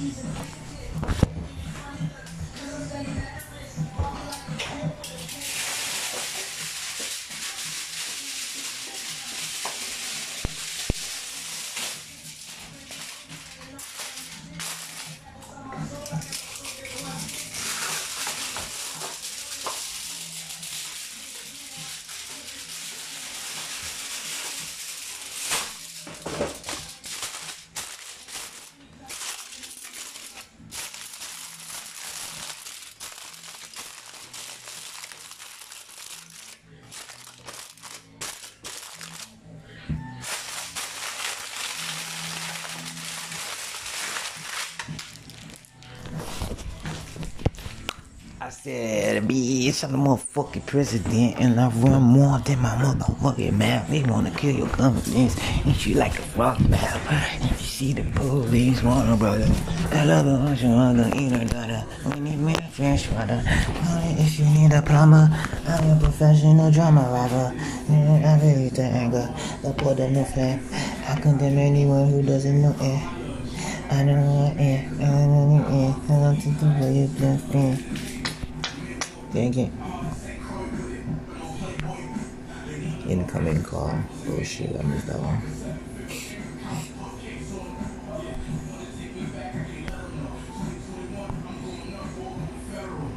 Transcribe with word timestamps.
I 0.00 0.59
said, 48.62 49.22
bitch, 49.22 49.84
I'm 49.84 49.92
the 49.92 49.98
motherfucking 49.98 50.66
president, 50.66 51.40
and 51.40 51.58
I 51.58 51.70
run 51.80 52.02
more 52.02 52.38
than 52.40 52.58
my 52.58 52.76
motherfucking 52.76 53.56
mouth. 53.56 53.88
They 53.88 54.02
wanna 54.02 54.30
kill 54.32 54.54
your 54.54 54.68
confidence, 54.68 55.34
and 55.64 55.74
she 55.74 55.94
like 55.94 56.18
a 56.18 56.22
fuck 56.36 56.60
mouth. 56.68 57.10
And 57.10 57.50
you 57.50 57.56
see 57.56 57.94
the 57.94 58.02
police, 58.12 58.82
wanna 58.82 59.16
brother. 59.16 59.48
I 59.92 60.04
love 60.04 60.26
her, 60.26 60.46
I 60.46 60.54
should 60.56 60.68
wanna 60.68 61.10
eat 61.16 61.32
her 61.32 61.44
daughter. 61.46 61.86
We 62.04 62.20
need 62.20 62.38
me 62.38 62.54
a 62.54 62.62
fresh 62.68 63.08
water. 63.12 63.42
Only 63.88 64.20
if 64.20 64.38
you 64.38 64.44
need 64.44 64.72
a 64.74 64.82
plumber, 64.82 65.30
I'm 65.66 65.96
a 65.96 65.98
professional 65.98 66.70
drama 66.70 67.08
rapper. 67.08 67.56
Yeah, 67.88 68.36
I 68.36 68.44
really 68.44 68.68
the 68.68 68.82
anger, 68.82 69.34
the 69.62 70.04
in 70.04 70.12
the 70.12 70.24
flame. 70.26 70.60
I 71.08 71.18
condemn 71.18 71.56
anyone 71.56 72.10
who 72.10 72.22
doesn't 72.22 72.60
know 72.60 72.76
it. 72.78 73.20
I 73.90 74.04
don't 74.04 74.20
know 74.20 74.52
what 74.52 74.60
it, 74.60 74.84
I 75.00 75.06
don't 75.08 75.32
know 75.32 75.44
what 75.48 75.72
it, 75.72 76.12
I 76.12 76.20
don't 76.20 76.36
think 76.36 76.60
you 76.94 77.08
just 77.18 77.54
it. 77.54 78.09
Dang 79.32 79.56
it. 79.56 79.70
Incoming 83.08 83.62
call. 83.62 83.94
Oh 84.28 84.42
shit, 84.42 84.74
I 84.76 84.82
missed 84.82 85.06
that 85.06 85.18
one. 85.20 85.40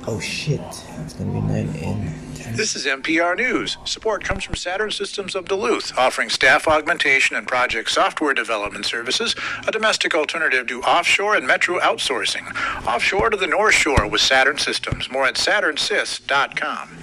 Oh 0.06 0.19
shit, 0.19 0.61
it's 1.03 1.14
gonna 1.14 1.31
be 1.31 1.41
9 1.41 1.50
in 1.50 1.73
10. 1.75 2.33
This 2.52 2.75
is 2.75 2.86
NPR 2.86 3.36
News. 3.38 3.77
Support 3.86 4.23
comes 4.23 4.44
from 4.44 4.55
Saturn 4.55 4.91
Systems 4.91 5.33
of 5.33 5.45
Duluth, 5.45 5.97
offering 5.97 6.30
staff 6.30 6.67
augmentation 6.67 7.35
and 7.35 7.47
project 7.47 7.89
software 7.89 8.33
development 8.33 8.85
services, 8.85 9.35
a 9.67 9.72
domestic 9.72 10.13
alternative 10.13 10.67
to 10.67 10.81
offshore 10.83 11.35
and 11.35 11.47
metro 11.47 11.80
outsourcing. 11.80 12.45
Offshore 12.85 13.31
to 13.31 13.38
the 13.38 13.47
North 13.47 13.73
Shore 13.73 14.08
with 14.08 14.22
Saturn 14.22 14.59
Systems. 14.59 15.09
More 15.09 15.25
at 15.25 15.35
saturnsys.com. 15.35 17.03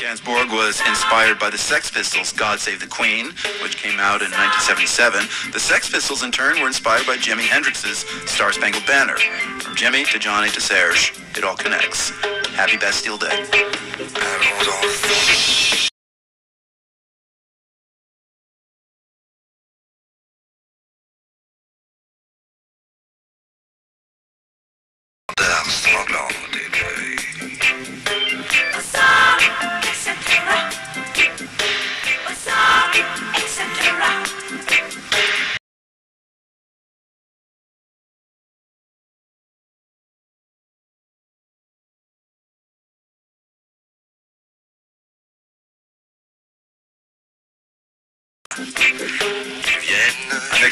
Gainsbourg 0.00 0.50
was 0.50 0.80
inspired 0.88 1.38
by 1.38 1.50
the 1.50 1.58
Sex 1.58 1.90
Pistols' 1.90 2.32
God 2.32 2.58
Save 2.58 2.80
the 2.80 2.86
Queen, 2.86 3.26
which 3.62 3.76
came 3.76 4.00
out 4.00 4.22
in 4.22 4.30
1977. 4.30 5.52
The 5.52 5.60
Sex 5.60 5.90
Pistols, 5.90 6.22
in 6.22 6.32
turn, 6.32 6.58
were 6.58 6.68
inspired 6.68 7.06
by 7.06 7.18
Jimi 7.18 7.42
Hendrix's 7.42 8.06
Star 8.24 8.50
Spangled 8.50 8.86
Banner. 8.86 9.18
From 9.60 9.76
Jimmy 9.76 10.04
to 10.06 10.18
Johnny 10.18 10.48
to 10.50 10.60
Serge, 10.60 11.12
it 11.36 11.44
all 11.44 11.54
connects. 11.54 12.10
Happy 12.56 12.78
Bastille 12.78 13.18
Day. 13.18 13.44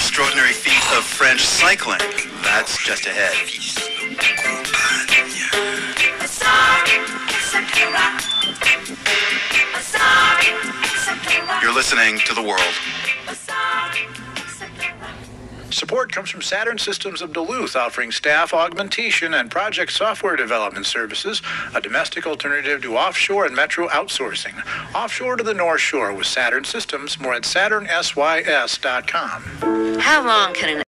Extraordinary 0.08 0.54
feat 0.54 0.96
of 0.96 1.04
French 1.04 1.42
cycling. 1.42 2.00
That's 2.42 2.82
just 2.82 3.04
ahead. 3.04 3.34
You're 11.62 11.74
listening 11.74 12.18
to 12.20 12.34
The 12.34 12.42
World. 12.42 13.07
Support 15.70 16.12
comes 16.12 16.30
from 16.30 16.42
Saturn 16.42 16.78
Systems 16.78 17.20
of 17.20 17.32
Duluth, 17.32 17.76
offering 17.76 18.10
staff 18.10 18.54
augmentation 18.54 19.34
and 19.34 19.50
project 19.50 19.92
software 19.92 20.34
development 20.34 20.86
services, 20.86 21.42
a 21.74 21.80
domestic 21.80 22.26
alternative 22.26 22.82
to 22.82 22.96
offshore 22.96 23.46
and 23.46 23.54
metro 23.54 23.86
outsourcing. 23.88 24.54
Offshore 24.94 25.36
to 25.36 25.44
the 25.44 25.54
North 25.54 25.80
Shore 25.80 26.12
with 26.12 26.26
Saturn 26.26 26.64
Systems. 26.64 27.20
More 27.20 27.34
at 27.34 27.42
saturnsys.com. 27.42 30.00
How 30.00 30.26
long 30.26 30.54
can 30.54 30.78
an 30.78 30.82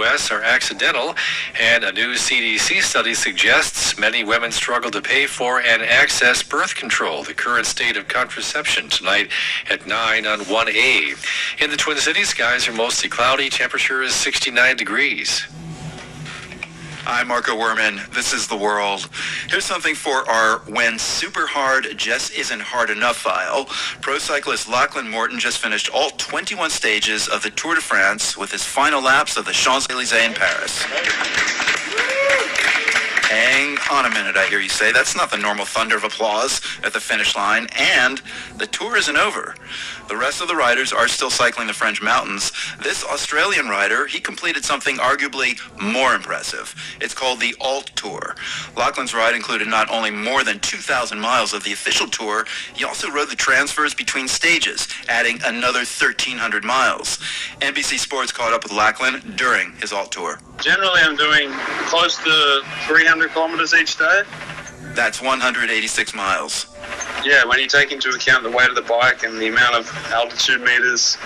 U.S. 0.00 0.30
are 0.30 0.42
accidental, 0.42 1.14
and 1.60 1.84
a 1.84 1.92
new 1.92 2.14
CDC 2.14 2.82
study 2.82 3.14
suggests 3.14 3.98
many 3.98 4.24
women 4.24 4.50
struggle 4.50 4.90
to 4.90 5.00
pay 5.00 5.26
for 5.26 5.60
and 5.60 5.82
access 5.82 6.42
birth 6.42 6.74
control. 6.74 7.22
The 7.22 7.34
current 7.34 7.66
state 7.66 7.96
of 7.96 8.08
contraception 8.08 8.88
tonight 8.88 9.30
at 9.70 9.86
9 9.86 10.26
on 10.26 10.40
1A. 10.40 11.62
In 11.62 11.70
the 11.70 11.76
Twin 11.76 11.98
Cities, 11.98 12.30
skies 12.30 12.66
are 12.66 12.72
mostly 12.72 13.08
cloudy. 13.08 13.48
Temperature 13.48 14.02
is 14.02 14.14
69 14.14 14.76
degrees. 14.76 15.46
I'm 17.06 17.28
Marco 17.28 17.52
Werman. 17.52 18.10
This 18.14 18.32
is 18.32 18.48
The 18.48 18.56
World. 18.56 19.10
Here's 19.50 19.66
something 19.66 19.94
for 19.94 20.26
our 20.26 20.60
When 20.60 20.98
Super 20.98 21.46
Hard 21.46 21.98
Just 21.98 22.32
Isn't 22.32 22.62
Hard 22.62 22.88
Enough 22.88 23.18
file. 23.18 23.66
Pro 24.00 24.16
cyclist 24.16 24.70
Lachlan 24.70 25.10
Morton 25.10 25.38
just 25.38 25.58
finished 25.58 25.90
all 25.90 26.10
21 26.10 26.70
stages 26.70 27.28
of 27.28 27.42
the 27.42 27.50
Tour 27.50 27.74
de 27.74 27.82
France 27.82 28.38
with 28.38 28.50
his 28.50 28.64
final 28.64 29.02
laps 29.02 29.36
of 29.36 29.44
the 29.44 29.52
Champs-Élysées 29.52 30.26
in 30.26 30.32
Paris. 30.32 30.82
Hang 33.28 33.76
on 33.90 34.06
a 34.06 34.10
minute, 34.10 34.36
I 34.36 34.46
hear 34.46 34.60
you 34.60 34.68
say. 34.68 34.92
That's 34.92 35.16
not 35.16 35.30
the 35.30 35.36
normal 35.36 35.66
thunder 35.66 35.96
of 35.96 36.04
applause 36.04 36.60
at 36.84 36.92
the 36.92 37.00
finish 37.00 37.36
line. 37.36 37.66
And 37.76 38.22
the 38.56 38.66
tour 38.66 38.96
isn't 38.96 39.16
over. 39.16 39.54
The 40.06 40.16
rest 40.16 40.42
of 40.42 40.48
the 40.48 40.54
riders 40.54 40.92
are 40.92 41.08
still 41.08 41.30
cycling 41.30 41.66
the 41.66 41.72
French 41.72 42.02
mountains. 42.02 42.52
This 42.82 43.02
Australian 43.04 43.68
rider, 43.68 44.06
he 44.06 44.20
completed 44.20 44.64
something 44.64 44.96
arguably 44.98 45.58
more 45.80 46.14
impressive. 46.14 46.74
It's 47.00 47.14
called 47.14 47.40
the 47.40 47.56
Alt 47.60 47.86
Tour. 47.96 48.34
Lachlan's 48.76 49.14
ride 49.14 49.34
included 49.34 49.66
not 49.66 49.90
only 49.90 50.10
more 50.10 50.44
than 50.44 50.60
2,000 50.60 51.18
miles 51.18 51.54
of 51.54 51.64
the 51.64 51.72
official 51.72 52.06
tour, 52.06 52.44
he 52.74 52.84
also 52.84 53.10
rode 53.10 53.30
the 53.30 53.36
transfers 53.36 53.94
between 53.94 54.28
stages, 54.28 54.88
adding 55.08 55.40
another 55.44 55.80
1,300 55.80 56.64
miles. 56.64 57.18
NBC 57.60 57.98
Sports 57.98 58.30
caught 58.30 58.52
up 58.52 58.62
with 58.62 58.72
Lachlan 58.72 59.34
during 59.36 59.72
his 59.76 59.92
Alt 59.92 60.12
Tour. 60.12 60.38
Generally, 60.60 61.00
I'm 61.00 61.16
doing 61.16 61.50
close 61.88 62.16
to 62.18 62.60
300 62.86 63.30
kilometers 63.30 63.72
each 63.72 63.96
day. 63.96 64.22
That's 64.94 65.20
186 65.22 66.14
miles. 66.14 66.73
Yeah, 67.24 67.44
when 67.46 67.58
you 67.58 67.66
take 67.66 67.90
into 67.90 68.10
account 68.10 68.42
the 68.42 68.50
weight 68.50 68.68
of 68.68 68.74
the 68.74 68.82
bike 68.82 69.22
and 69.22 69.40
the 69.40 69.48
amount 69.48 69.76
of 69.76 69.90
altitude 70.12 70.60
meters, 70.60 71.16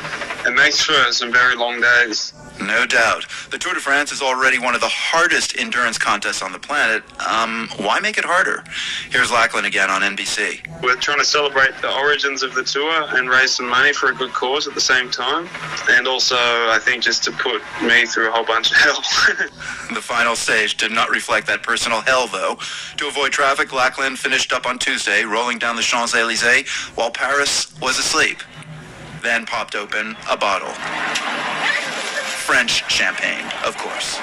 it 0.46 0.54
makes 0.54 0.80
for 0.80 1.12
some 1.12 1.32
very 1.32 1.56
long 1.56 1.80
days. 1.80 2.32
No 2.60 2.86
doubt. 2.86 3.24
The 3.50 3.58
Tour 3.58 3.74
de 3.74 3.80
France 3.80 4.10
is 4.10 4.20
already 4.20 4.58
one 4.58 4.74
of 4.74 4.80
the 4.80 4.88
hardest 4.88 5.56
endurance 5.56 5.96
contests 5.96 6.42
on 6.42 6.52
the 6.52 6.58
planet. 6.58 7.04
Um, 7.24 7.68
why 7.78 8.00
make 8.00 8.18
it 8.18 8.24
harder? 8.24 8.64
Here's 9.10 9.30
Lachlan 9.30 9.64
again 9.64 9.90
on 9.90 10.02
NBC. 10.02 10.82
We're 10.82 10.96
trying 10.96 11.18
to 11.20 11.24
celebrate 11.24 11.70
the 11.80 11.92
origins 11.92 12.42
of 12.42 12.54
the 12.54 12.64
tour 12.64 13.06
and 13.16 13.30
raise 13.30 13.52
some 13.52 13.68
money 13.68 13.92
for 13.92 14.10
a 14.10 14.14
good 14.14 14.32
cause 14.32 14.66
at 14.66 14.74
the 14.74 14.80
same 14.80 15.08
time. 15.10 15.48
And 15.90 16.08
also, 16.08 16.36
I 16.36 16.78
think, 16.82 17.02
just 17.04 17.22
to 17.24 17.32
put 17.32 17.62
me 17.82 18.06
through 18.06 18.28
a 18.28 18.32
whole 18.32 18.44
bunch 18.44 18.70
of 18.70 18.76
hell. 18.78 19.02
The 19.88 20.02
final 20.02 20.36
stage 20.36 20.76
did 20.76 20.92
not 20.92 21.08
reflect 21.08 21.46
that 21.46 21.62
personal 21.62 22.02
hell, 22.02 22.26
though. 22.26 22.58
To 22.98 23.08
avoid 23.08 23.32
traffic, 23.32 23.72
Lachlan 23.72 24.16
finished 24.16 24.52
up 24.52 24.66
on 24.66 24.78
Tuesday, 24.78 25.24
rolling 25.24 25.47
down 25.56 25.76
the 25.76 25.82
Champs-Elysees 25.82 26.68
while 26.96 27.10
Paris 27.10 27.72
was 27.80 27.98
asleep. 27.98 28.42
Then 29.22 29.46
popped 29.46 29.74
open 29.74 30.16
a 30.28 30.36
bottle. 30.36 30.74
French 32.44 32.90
champagne, 32.90 33.50
of 33.64 33.76
course. 33.78 34.18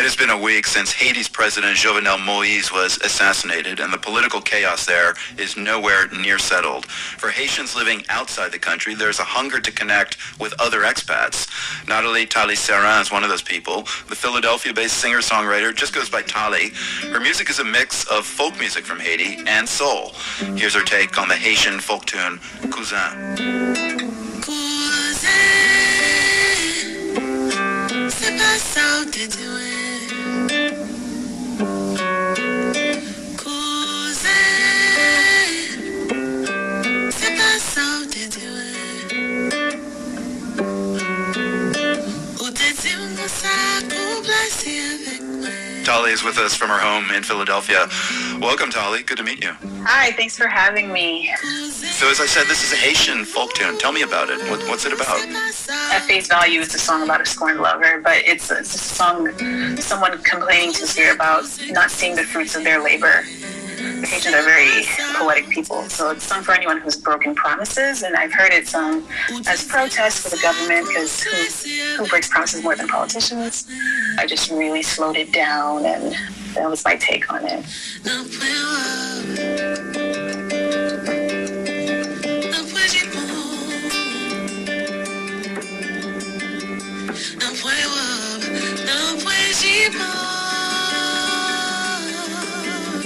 It 0.00 0.04
has 0.04 0.16
been 0.16 0.30
a 0.30 0.38
week 0.38 0.66
since 0.66 0.92
Haiti's 0.92 1.28
President 1.28 1.76
Jovenel 1.76 2.24
Moise 2.24 2.72
was 2.72 2.96
assassinated, 3.04 3.80
and 3.80 3.92
the 3.92 3.98
political 3.98 4.40
chaos 4.40 4.86
there 4.86 5.14
is 5.36 5.58
nowhere 5.58 6.08
near 6.08 6.38
settled. 6.38 6.86
For 6.86 7.28
Haitians 7.28 7.76
living 7.76 8.02
outside 8.08 8.50
the 8.50 8.58
country, 8.58 8.94
there's 8.94 9.18
a 9.18 9.24
hunger 9.24 9.60
to 9.60 9.70
connect 9.70 10.16
with 10.40 10.54
other 10.58 10.84
expats. 10.84 11.46
Natalie 11.86 12.24
Tali 12.24 12.54
Serrin 12.54 13.02
is 13.02 13.12
one 13.12 13.24
of 13.24 13.28
those 13.28 13.42
people. 13.42 13.82
The 14.08 14.16
Philadelphia-based 14.16 14.96
singer-songwriter 14.96 15.76
just 15.76 15.94
goes 15.94 16.08
by 16.08 16.22
Tali. 16.22 16.70
Her 17.12 17.20
music 17.20 17.50
is 17.50 17.58
a 17.58 17.64
mix 17.64 18.06
of 18.06 18.24
folk 18.24 18.58
music 18.58 18.86
from 18.86 19.00
Haiti 19.00 19.44
and 19.46 19.68
soul. 19.68 20.14
Here's 20.56 20.74
her 20.74 20.82
take 20.82 21.18
on 21.18 21.28
the 21.28 21.36
Haitian 21.36 21.78
folk 21.78 22.06
tune 22.06 22.40
Cousin. 22.70 23.36
Cousin, 24.40 25.60
Tali 45.90 46.12
is 46.12 46.22
with 46.22 46.38
us 46.38 46.54
from 46.54 46.68
her 46.68 46.78
home 46.78 47.10
in 47.10 47.24
Philadelphia. 47.24 47.88
Welcome, 48.38 48.70
Tali. 48.70 49.02
Good 49.02 49.16
to 49.16 49.24
meet 49.24 49.42
you. 49.42 49.50
Hi, 49.82 50.12
thanks 50.12 50.38
for 50.38 50.46
having 50.46 50.92
me. 50.92 51.34
So, 51.72 52.08
as 52.08 52.20
I 52.20 52.26
said, 52.26 52.46
this 52.46 52.62
is 52.62 52.72
a 52.72 52.76
Haitian 52.76 53.24
folk 53.24 53.54
tune. 53.54 53.76
Tell 53.76 53.90
me 53.90 54.02
about 54.02 54.30
it. 54.30 54.38
What, 54.48 54.60
what's 54.68 54.86
it 54.86 54.92
about? 54.92 55.18
At 55.18 56.02
face 56.02 56.28
value, 56.28 56.60
it's 56.60 56.76
a 56.76 56.78
song 56.78 57.02
about 57.02 57.20
a 57.20 57.26
scorned 57.26 57.58
lover, 57.58 58.00
but 58.04 58.18
it's, 58.18 58.52
it's 58.52 58.72
a 58.72 58.78
song, 58.78 59.36
someone 59.78 60.16
complaining 60.22 60.72
to 60.74 60.86
Seer 60.86 61.12
about 61.12 61.42
not 61.70 61.90
seeing 61.90 62.14
the 62.14 62.22
fruits 62.22 62.54
of 62.54 62.62
their 62.62 62.80
labor. 62.80 63.24
The 64.00 64.06
are 64.34 64.42
very 64.42 64.86
poetic 65.14 65.50
people, 65.50 65.82
so 65.90 66.10
it's 66.10 66.24
sung 66.24 66.42
for 66.42 66.52
anyone 66.52 66.80
who's 66.80 66.96
broken 66.96 67.34
promises, 67.34 68.02
and 68.02 68.16
I've 68.16 68.32
heard 68.32 68.50
it 68.50 68.66
sung 68.66 69.04
as 69.46 69.66
protest 69.66 70.22
for 70.22 70.30
the 70.34 70.40
government 70.40 70.88
because 70.88 71.22
who, 71.22 72.02
who 72.02 72.08
breaks 72.08 72.28
promises 72.28 72.62
more 72.62 72.74
than 72.74 72.88
politicians? 72.88 73.66
I 74.16 74.26
just 74.26 74.50
really 74.50 74.82
slowed 74.82 75.16
it 75.16 75.32
down, 75.32 75.84
and 75.84 76.16
that 76.54 76.70
was 76.70 76.82
my 76.82 76.96
take 76.96 77.30
on 77.30 77.44
it. 77.44 77.66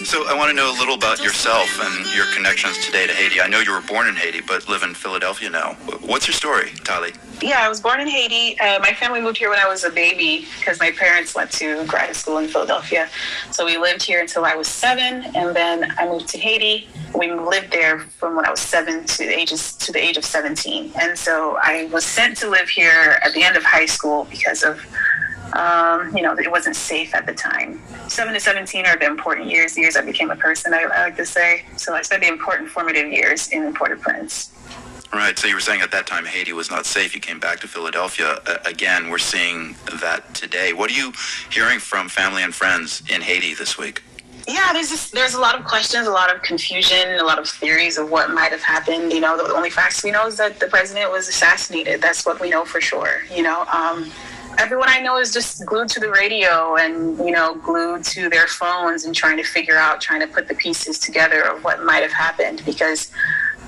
So, 0.05 0.29
I 0.29 0.35
want 0.35 0.51
to 0.51 0.55
know 0.55 0.71
a 0.71 0.77
little 0.79 0.97
about 0.97 1.25
yourself 1.25 1.81
and 1.81 2.15
your 2.15 2.27
connections 2.35 2.77
today 2.85 3.06
to 3.06 3.15
Haiti. 3.15 3.41
I 3.41 3.49
know 3.49 3.61
you 3.61 3.73
were 3.73 3.81
born 3.81 4.06
in 4.06 4.15
Haiti, 4.15 4.43
but 4.43 4.69
live 4.69 4.83
in 4.83 4.93
Philadelphia 4.93 5.49
now. 5.49 5.73
What's 6.03 6.29
your 6.29 6.35
story, 6.35 6.73
Tali? 6.85 7.12
Yeah, 7.41 7.61
I 7.62 7.71
was 7.71 7.81
born 7.81 8.01
in 8.01 8.06
Haiti. 8.06 8.61
Uh, 8.61 8.81
my 8.81 8.93
family 8.93 9.23
moved 9.23 9.39
here 9.39 9.49
when 9.49 9.59
I 9.59 9.67
was 9.67 9.83
a 9.83 9.89
baby 9.89 10.47
because 10.59 10.79
my 10.79 10.91
parents 10.91 11.35
went 11.35 11.51
to 11.53 11.87
graduate 11.87 12.17
school 12.17 12.37
in 12.37 12.49
Philadelphia. 12.49 13.09
So 13.51 13.65
we 13.65 13.79
lived 13.79 14.03
here 14.03 14.21
until 14.21 14.45
I 14.45 14.55
was 14.55 14.69
seven, 14.69 15.25
and 15.35 15.56
then 15.56 15.91
I 15.97 16.06
moved 16.06 16.29
to 16.29 16.39
Haiti. 16.39 16.87
We 17.17 17.33
lived 17.33 17.73
there 17.73 18.01
from 18.01 18.37
when 18.37 18.45
I 18.45 18.51
was 18.51 18.61
seven 18.61 19.05
to 19.05 19.19
the 19.19 19.35
ages 19.35 19.73
to 19.77 19.91
the 19.91 20.05
age 20.05 20.19
of 20.19 20.25
seventeen, 20.25 20.93
and 21.01 21.19
so 21.19 21.56
I 21.62 21.89
was 21.93 22.05
sent 22.05 22.37
to 22.39 22.51
live 22.51 22.69
here 22.69 23.19
at 23.25 23.33
the 23.33 23.43
end 23.43 23.56
of 23.56 23.65
high 23.65 23.87
school 23.87 24.27
because 24.31 24.62
of 24.65 24.85
um, 25.55 26.17
you 26.17 26.23
know, 26.23 26.37
it 26.37 26.51
wasn't 26.51 26.77
safe 26.77 27.15
at 27.15 27.27
the 27.27 27.35
time. 27.35 27.81
Seven 28.09 28.35
to 28.35 28.41
17 28.41 28.87
are 28.87 28.97
the 28.97 29.06
important 29.06 29.49
years, 29.49 29.75
the 29.75 29.83
years 29.83 29.97
I 29.97 30.05
became 30.05 30.31
a 30.31 30.37
person, 30.37 30.75
I, 30.75 30.83
I 30.83 31.05
like 31.05 31.17
to 31.17 31.27
say. 31.27 31.65
So 31.77 31.95
I 31.95 32.03
spent 32.03 32.23
the 32.23 32.29
important 32.29 32.69
formative 32.71 33.11
years 33.12 33.49
in 33.49 33.73
Port-au-Prince. 33.75 34.51
Right. 35.12 35.39
So, 35.39 35.47
you 35.47 35.55
were 35.55 35.61
saying 35.61 35.81
at 35.81 35.93
that 35.93 36.09
time 36.09 36.25
Haiti 36.25 36.53
was 36.53 36.73
not 36.73 36.87
safe. 36.87 37.15
You 37.15 37.21
came 37.21 37.39
back 37.39 37.61
to 37.61 37.69
Philadelphia. 37.69 38.41
Uh, 38.47 38.56
again, 38.65 39.11
we're 39.11 39.19
seeing 39.19 39.77
that 40.01 40.35
today. 40.35 40.73
What 40.73 40.91
are 40.91 40.95
you 40.95 41.12
hearing 41.53 41.79
from 41.79 42.09
family 42.09 42.43
and 42.43 42.53
friends 42.53 43.01
in 43.09 43.21
Haiti 43.21 43.55
this 43.55 43.79
week? 43.79 44.03
Yeah, 44.49 44.73
there's 44.73 44.91
just 44.91 45.12
there's 45.12 45.35
a 45.35 45.41
lot 45.41 45.59
of 45.59 45.65
questions, 45.65 46.09
a 46.09 46.11
lot 46.11 46.35
of 46.35 46.43
confusion, 46.43 47.15
a 47.15 47.23
lot 47.23 47.39
of 47.39 47.49
theories 47.49 47.97
of 47.97 48.11
what 48.11 48.31
might 48.31 48.51
have 48.51 48.62
happened. 48.62 49.12
You 49.12 49.21
know, 49.21 49.37
the 49.37 49.55
only 49.55 49.71
facts 49.71 50.03
we 50.03 50.11
know 50.11 50.27
is 50.27 50.37
that 50.37 50.59
the 50.59 50.67
president 50.67 51.11
was 51.12 51.29
assassinated. 51.29 52.03
That's 52.03 52.27
what 52.27 52.41
we 52.41 52.51
know 52.51 52.65
for 52.65 52.81
sure. 52.81 53.23
You 53.33 53.43
know, 53.43 53.65
um, 53.73 54.11
everyone 54.59 54.89
I 54.89 55.01
know 55.01 55.19
is 55.19 55.33
just 55.33 55.65
glued 55.67 55.89
to 55.91 56.01
the 56.01 56.11
radio 56.11 56.77
and 56.77 57.19
you 57.19 57.31
know 57.31 57.55
glued 57.56 58.05
to 58.05 58.29
their 58.29 58.47
phones 58.47 59.05
and 59.05 59.15
trying 59.15 59.37
to 59.37 59.45
figure 59.45 59.77
out, 59.77 60.01
trying 60.01 60.21
to 60.21 60.27
put 60.27 60.49
the 60.49 60.55
pieces 60.55 60.99
together 60.99 61.43
of 61.43 61.65
what 61.65 61.83
might 61.85 62.03
have 62.03 62.12
happened 62.12 62.62
because. 62.65 63.11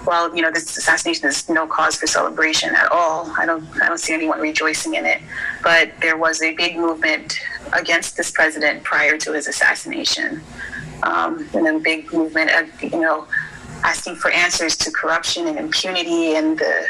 Well, 0.06 0.32
you 0.36 0.40
know, 0.40 0.52
this 0.52 0.76
assassination 0.76 1.26
is 1.26 1.48
no 1.48 1.66
cause 1.66 1.96
for 1.96 2.06
celebration 2.06 2.76
at 2.76 2.92
all. 2.92 3.28
I 3.36 3.44
don't, 3.44 3.66
I 3.82 3.88
don't 3.88 3.98
see 3.98 4.14
anyone 4.14 4.38
rejoicing 4.38 4.94
in 4.94 5.04
it. 5.04 5.20
But 5.64 5.90
there 6.00 6.16
was 6.16 6.40
a 6.42 6.54
big 6.54 6.76
movement 6.76 7.40
against 7.72 8.16
this 8.16 8.30
president 8.30 8.84
prior 8.84 9.18
to 9.18 9.32
his 9.32 9.48
assassination, 9.48 10.42
um, 11.02 11.48
and 11.54 11.66
a 11.66 11.80
big 11.80 12.12
movement 12.12 12.52
of, 12.52 12.82
you 12.84 13.00
know, 13.00 13.26
asking 13.82 14.14
for 14.14 14.30
answers 14.30 14.76
to 14.76 14.92
corruption 14.92 15.48
and 15.48 15.58
impunity 15.58 16.36
and 16.36 16.56
the, 16.56 16.86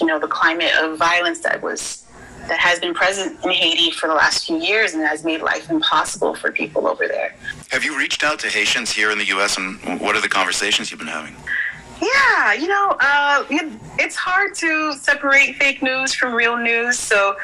you 0.00 0.06
know, 0.06 0.18
the 0.18 0.26
climate 0.28 0.72
of 0.80 0.96
violence 0.96 1.40
that 1.40 1.60
was 1.60 2.05
that 2.48 2.58
has 2.58 2.78
been 2.78 2.94
present 2.94 3.42
in 3.44 3.50
Haiti 3.50 3.90
for 3.90 4.06
the 4.06 4.14
last 4.14 4.46
few 4.46 4.58
years 4.58 4.94
and 4.94 5.02
has 5.02 5.24
made 5.24 5.42
life 5.42 5.70
impossible 5.70 6.34
for 6.34 6.52
people 6.52 6.86
over 6.86 7.06
there. 7.08 7.34
Have 7.70 7.84
you 7.84 7.98
reached 7.98 8.22
out 8.22 8.38
to 8.40 8.48
Haitians 8.48 8.90
here 8.90 9.10
in 9.10 9.18
the 9.18 9.26
U.S. 9.26 9.56
and 9.56 10.00
what 10.00 10.16
are 10.16 10.20
the 10.20 10.28
conversations 10.28 10.90
you've 10.90 11.00
been 11.00 11.08
having? 11.08 11.34
Yeah, 12.00 12.52
you 12.52 12.68
know, 12.68 12.96
uh, 13.00 13.44
it's 13.98 14.16
hard 14.16 14.54
to 14.56 14.92
separate 14.94 15.56
fake 15.56 15.82
news 15.82 16.14
from 16.14 16.34
real 16.34 16.56
news. 16.56 16.98
So, 16.98 17.36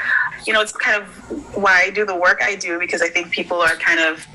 you 0.46 0.52
know, 0.52 0.60
it's 0.60 0.72
kind 0.72 1.02
of 1.02 1.08
why 1.56 1.84
I 1.86 1.90
do 1.90 2.04
the 2.04 2.14
work 2.14 2.40
I 2.42 2.56
do 2.56 2.78
because 2.78 3.00
I 3.00 3.08
think 3.08 3.30
people 3.30 3.62
are 3.62 3.76
kind 3.76 4.00
of 4.00 4.26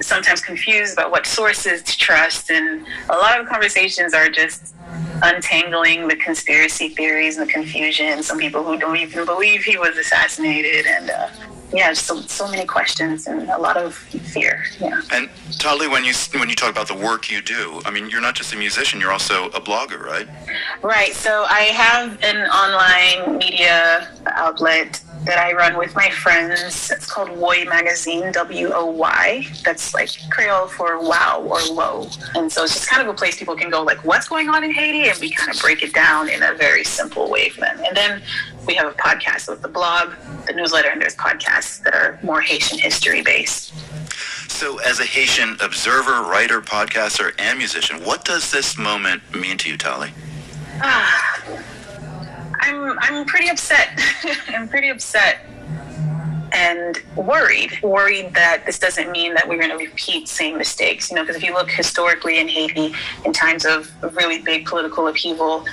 sometimes 0.00 0.40
confused 0.40 0.92
about 0.92 1.10
what 1.10 1.26
sources 1.26 1.82
to 1.82 1.96
trust. 1.96 2.50
And 2.50 2.86
a 3.08 3.14
lot 3.14 3.40
of 3.40 3.46
conversations 3.46 4.14
are 4.14 4.28
just 4.28 4.74
untangling 5.22 6.08
the 6.08 6.16
conspiracy 6.16 6.90
theories 6.90 7.38
and 7.38 7.48
the 7.48 7.52
confusion. 7.52 8.22
Some 8.22 8.38
people 8.38 8.62
who 8.64 8.78
don't 8.78 8.96
even 8.96 9.24
believe 9.24 9.64
he 9.64 9.76
was 9.78 9.96
assassinated. 9.96 10.86
And 10.86 11.10
uh, 11.10 11.28
yeah, 11.72 11.92
so, 11.92 12.20
so 12.22 12.48
many 12.48 12.64
questions 12.64 13.26
and 13.26 13.48
a 13.50 13.58
lot 13.58 13.76
of 13.76 13.94
fear. 13.94 14.64
Yeah. 14.80 15.00
And 15.12 15.28
Tali, 15.58 15.88
when 15.88 16.04
you 16.04 16.14
when 16.38 16.48
you 16.48 16.54
talk 16.54 16.70
about 16.70 16.88
the 16.88 16.94
work 16.94 17.30
you 17.30 17.42
do, 17.42 17.80
I 17.84 17.90
mean, 17.90 18.08
you're 18.08 18.20
not 18.20 18.34
just 18.34 18.52
a 18.52 18.56
musician; 18.56 19.00
you're 19.00 19.12
also 19.12 19.46
a 19.46 19.60
blogger, 19.60 20.00
right? 20.00 20.28
Right. 20.82 21.12
So 21.14 21.44
I 21.48 21.62
have 21.62 22.22
an 22.22 22.48
online 22.50 23.38
media 23.38 24.08
outlet 24.26 25.00
that 25.26 25.38
I 25.38 25.52
run 25.52 25.76
with 25.76 25.94
my 25.94 26.08
friends. 26.10 26.90
It's 26.90 27.10
called 27.10 27.30
Woy 27.30 27.68
Magazine, 27.68 28.32
W 28.32 28.70
O 28.72 28.86
Y. 28.86 29.46
That's 29.64 29.92
like 29.92 30.10
Creole 30.30 30.68
for 30.68 31.00
wow 31.00 31.42
or 31.44 31.60
low. 31.74 32.08
And 32.34 32.50
so 32.50 32.64
it's 32.64 32.74
just 32.74 32.88
kind 32.88 33.02
of 33.02 33.08
a 33.08 33.14
place 33.14 33.38
people 33.38 33.56
can 33.56 33.68
go, 33.68 33.82
like, 33.82 34.04
what's 34.04 34.28
going 34.28 34.48
on 34.48 34.64
in 34.64 34.70
Haiti? 34.70 35.08
And 35.08 35.18
we 35.20 35.30
kind 35.30 35.54
of 35.54 35.60
break 35.60 35.82
it 35.82 35.92
down 35.92 36.28
in 36.28 36.42
a 36.42 36.54
very 36.54 36.84
simple 36.84 37.30
way 37.30 37.50
for 37.50 37.60
them. 37.60 37.80
And 37.84 37.96
then 37.96 38.22
we 38.66 38.74
have 38.74 38.86
a 38.86 38.96
podcast 38.96 39.48
with 39.48 39.62
the 39.62 39.68
blog, 39.68 40.12
the 40.46 40.52
newsletter, 40.52 40.88
and 40.88 41.00
there's 41.00 41.16
podcasts 41.16 41.82
that 41.82 41.94
are 41.94 42.18
more 42.22 42.40
Haitian 42.40 42.78
history 42.78 43.22
based. 43.22 43.72
So, 44.48 44.78
as 44.78 45.00
a 45.00 45.04
Haitian 45.04 45.56
observer, 45.60 46.22
writer, 46.22 46.60
podcaster, 46.62 47.32
and 47.38 47.58
musician, 47.58 48.02
what 48.04 48.24
does 48.24 48.50
this 48.50 48.78
moment 48.78 49.22
mean 49.34 49.58
to 49.58 49.68
you, 49.68 49.76
Tali? 49.76 50.10
Ah, 50.82 51.42
I'm 52.66 52.98
I'm 53.00 53.24
pretty 53.24 53.48
upset. 53.48 53.98
I'm 54.48 54.68
pretty 54.68 54.88
upset. 54.88 55.40
and 56.52 57.02
worried, 57.16 57.78
worried 57.82 58.32
that 58.34 58.64
this 58.64 58.78
doesn't 58.78 59.10
mean 59.10 59.34
that 59.34 59.46
we're 59.48 59.58
going 59.58 59.70
to 59.70 59.76
repeat 59.76 60.28
same 60.28 60.56
mistakes. 60.56 61.10
You 61.10 61.16
know, 61.16 61.22
because 61.22 61.36
if 61.36 61.42
you 61.42 61.52
look 61.52 61.70
historically 61.70 62.38
in 62.38 62.48
Haiti, 62.48 62.94
in 63.24 63.32
times 63.32 63.64
of 63.64 63.90
really 64.16 64.40
big 64.42 64.64
political 64.64 65.06
upheaval, 65.08 65.64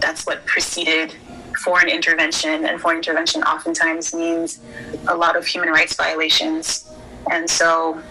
that's 0.00 0.26
what 0.26 0.44
preceded 0.46 1.14
foreign 1.62 1.88
intervention, 1.88 2.64
and 2.64 2.80
foreign 2.80 2.98
intervention 2.98 3.42
oftentimes 3.44 4.14
means 4.14 4.60
a 5.08 5.16
lot 5.16 5.36
of 5.36 5.46
human 5.46 5.68
rights 5.68 5.94
violations. 5.94 6.90
And 7.30 7.48
so, 7.48 8.02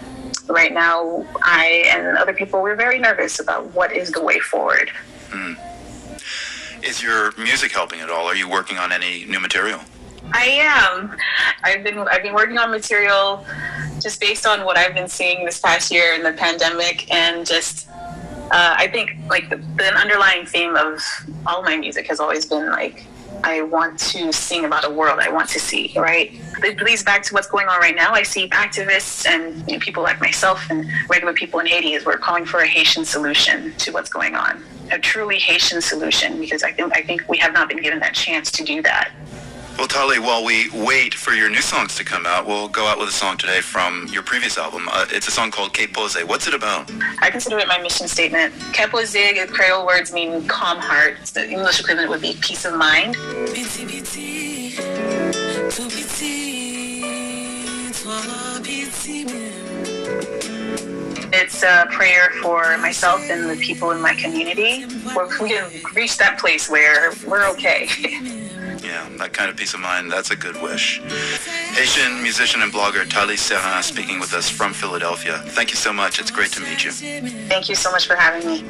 right 0.48 0.74
now, 0.74 1.26
I 1.44 1.84
and 1.88 2.18
other 2.18 2.34
people 2.34 2.62
we're 2.62 2.76
very 2.76 2.98
nervous 2.98 3.40
about 3.40 3.66
what 3.74 3.92
is 3.92 4.12
the 4.12 4.24
way 4.24 4.40
forward. 4.40 4.90
Is 6.84 7.02
your 7.02 7.32
music 7.38 7.72
helping 7.72 8.00
at 8.00 8.10
all? 8.10 8.26
Are 8.26 8.36
you 8.36 8.50
working 8.50 8.78
on 8.78 8.92
any 8.92 9.26
new 9.26 9.40
material? 9.40 9.80
I 10.34 10.46
am. 10.46 11.18
I've 11.64 11.84
been 11.84 11.98
I've 12.00 12.24
been 12.24 12.34
working 12.34 12.58
on 12.58 12.72
material 12.72 13.46
just 14.00 14.20
based 14.20 14.46
on 14.46 14.66
what 14.66 14.78
I've 14.78 14.94
been 14.94 15.10
seeing 15.10 15.46
this 15.46 15.60
past 15.60 15.92
year 15.92 16.14
in 16.14 16.24
the 16.24 16.34
pandemic, 16.34 17.12
and 17.14 17.46
just 17.46 17.88
uh, 17.90 18.76
I 18.78 18.88
think 18.88 19.16
like 19.30 19.50
the, 19.50 19.58
the 19.78 19.94
underlying 19.94 20.46
theme 20.46 20.76
of 20.76 21.02
all 21.46 21.62
my 21.64 21.78
music 21.78 22.08
has 22.08 22.20
always 22.20 22.46
been 22.46 22.70
like 22.70 23.06
I 23.44 23.62
want 23.62 24.00
to 24.00 24.32
sing 24.32 24.66
about 24.66 24.86
a 24.86 24.90
world 24.90 25.20
I 25.20 25.30
want 25.30 25.50
to 25.50 25.60
see. 25.60 25.94
Right. 25.96 26.32
It 26.64 26.82
leads 26.82 27.04
back 27.04 27.24
to 27.24 27.34
what's 27.34 27.48
going 27.48 27.68
on 27.68 27.80
right 27.80 27.96
now. 27.96 28.14
I 28.14 28.24
see 28.24 28.48
activists 28.50 29.26
and 29.26 29.58
you 29.70 29.78
know, 29.78 29.80
people 29.80 30.04
like 30.04 30.20
myself 30.20 30.70
and 30.70 30.86
regular 31.10 31.34
people 31.34 31.60
in 31.60 31.66
Haiti 31.66 31.96
as 31.96 32.06
we're 32.06 32.18
calling 32.18 32.46
for 32.46 32.60
a 32.60 32.68
Haitian 32.68 33.06
solution 33.06 33.74
to 33.76 33.92
what's 33.92 34.10
going 34.10 34.36
on. 34.36 34.64
A 34.92 35.00
truly 35.00 35.40
Haitian 35.40 35.82
solution 35.82 36.40
because 36.40 36.64
I 36.64 36.72
think 36.72 36.96
I 36.96 37.02
think 37.02 37.28
we 37.30 37.38
have 37.38 37.54
not 37.54 37.70
been 37.70 37.82
given 37.82 38.00
that 38.00 38.14
chance 38.14 38.52
to 38.52 38.64
do 38.64 38.82
that. 38.82 39.12
Well, 39.82 39.88
Tali, 39.88 40.20
while 40.20 40.46
we 40.46 40.70
wait 40.70 41.16
for 41.16 41.32
your 41.32 41.50
new 41.50 41.60
songs 41.60 41.96
to 41.96 42.04
come 42.04 42.28
out, 42.28 42.46
we'll 42.46 42.68
go 42.68 42.86
out 42.86 43.00
with 43.00 43.10
a 43.10 43.12
song 43.12 43.36
today 43.36 43.62
from 43.62 44.06
your 44.12 44.22
previous 44.22 44.60
album. 44.60 44.88
Uh, 44.92 45.08
it's 45.10 45.28
a 45.28 45.32
song 45.32 45.50
called 45.50 45.74
Que 45.74 45.88
Pose. 45.88 46.22
What's 46.24 46.46
it 46.46 46.54
about? 46.54 46.92
I 47.18 47.32
consider 47.32 47.58
it 47.58 47.68
my 47.68 47.82
mission 47.82 48.08
statement. 48.08 48.54
Keposig, 48.74 49.48
Creole 49.48 49.84
words 49.84 50.14
mean 50.14 50.48
calm 50.48 50.78
heart. 50.78 51.18
The 51.34 51.50
English 51.50 51.80
equivalent 51.80 52.12
would 52.12 52.22
be 52.22 52.38
peace 52.42 52.64
of 52.64 52.76
mind. 52.76 53.16
It's 61.34 61.64
a 61.64 61.88
prayer 61.90 62.30
for 62.44 62.78
myself 62.78 63.22
and 63.32 63.50
the 63.50 63.56
people 63.56 63.90
in 63.90 64.00
my 64.00 64.14
community. 64.14 64.86
We 65.42 65.50
can 65.50 65.72
reach 65.96 66.20
that 66.20 66.38
place 66.38 66.70
where 66.70 67.14
we're 67.26 67.50
okay. 67.54 67.90
Yeah, 68.82 69.08
that 69.18 69.32
kind 69.34 69.50
of 69.50 69.56
peace 69.58 69.74
of 69.74 69.80
mind. 69.80 70.12
That's 70.12 70.32
a 70.32 70.36
good 70.36 70.60
wish. 70.62 71.00
Haitian 71.76 72.22
musician 72.24 72.62
and 72.64 72.74
blogger 72.74 73.08
Tali 73.08 73.38
Serra 73.38 73.84
speaking 73.84 74.20
with 74.20 74.34
us 74.34 74.50
from 74.50 74.74
Philadelphia. 74.74 75.38
Thank 75.46 75.70
you 75.70 75.78
so 75.78 75.94
much. 75.94 76.20
It's 76.20 76.32
great 76.32 76.52
to 76.54 76.62
meet 76.62 76.84
you. 76.84 76.92
Thank 76.92 77.70
you 77.70 77.76
so 77.76 77.92
much 77.92 78.08
for 78.08 78.16
having 78.16 78.48
me. 78.48 78.64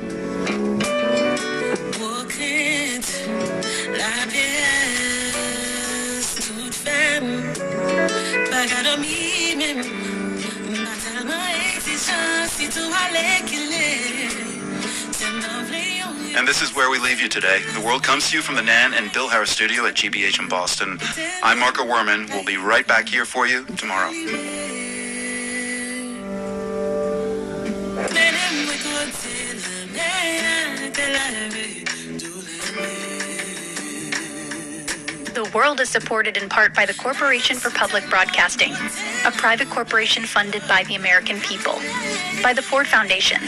Pour 1.93 2.25
crainte, 2.27 3.23
la 3.97 4.25
pièce 4.27 4.91
toute 6.35 6.75
femme, 6.75 7.53
pas 8.51 8.65
qu'à 8.67 8.83
dormir 8.83 9.55
même, 9.57 9.81
pas 9.81 10.97
tellement 11.05 11.47
exigeant, 11.75 12.47
si 12.49 12.67
tout 12.67 12.91
allait 13.07 13.41
qu'il 13.45 13.71
est, 13.71 13.81
c'est 13.81 14.11
merveilleux. 14.11 14.20
And 16.35 16.47
this 16.47 16.61
is 16.61 16.73
where 16.73 16.89
we 16.89 16.97
leave 16.97 17.19
you 17.19 17.27
today. 17.27 17.61
The 17.73 17.81
world 17.81 18.03
comes 18.03 18.29
to 18.29 18.37
you 18.37 18.41
from 18.41 18.55
the 18.55 18.61
Nan 18.61 18.93
and 18.93 19.11
Bill 19.11 19.27
Harris 19.27 19.51
studio 19.51 19.85
at 19.85 19.95
GBH 19.95 20.39
in 20.39 20.47
Boston. 20.47 20.97
I'm 21.43 21.59
Marco 21.59 21.83
Werman. 21.83 22.29
We'll 22.29 22.45
be 22.45 22.57
right 22.57 22.87
back 22.87 23.09
here 23.09 23.25
for 23.25 23.47
you 23.47 23.65
tomorrow. 23.65 24.11
The 35.33 35.49
World 35.53 35.79
is 35.79 35.89
supported 35.89 36.37
in 36.37 36.49
part 36.49 36.73
by 36.73 36.85
the 36.85 36.93
Corporation 36.93 37.57
for 37.57 37.69
Public 37.71 38.09
Broadcasting, 38.09 38.73
a 39.25 39.31
private 39.31 39.69
corporation 39.69 40.23
funded 40.23 40.61
by 40.67 40.83
the 40.83 40.95
American 40.95 41.39
people, 41.41 41.73
by 42.41 42.53
the 42.53 42.61
Ford 42.61 42.87
Foundation, 42.87 43.41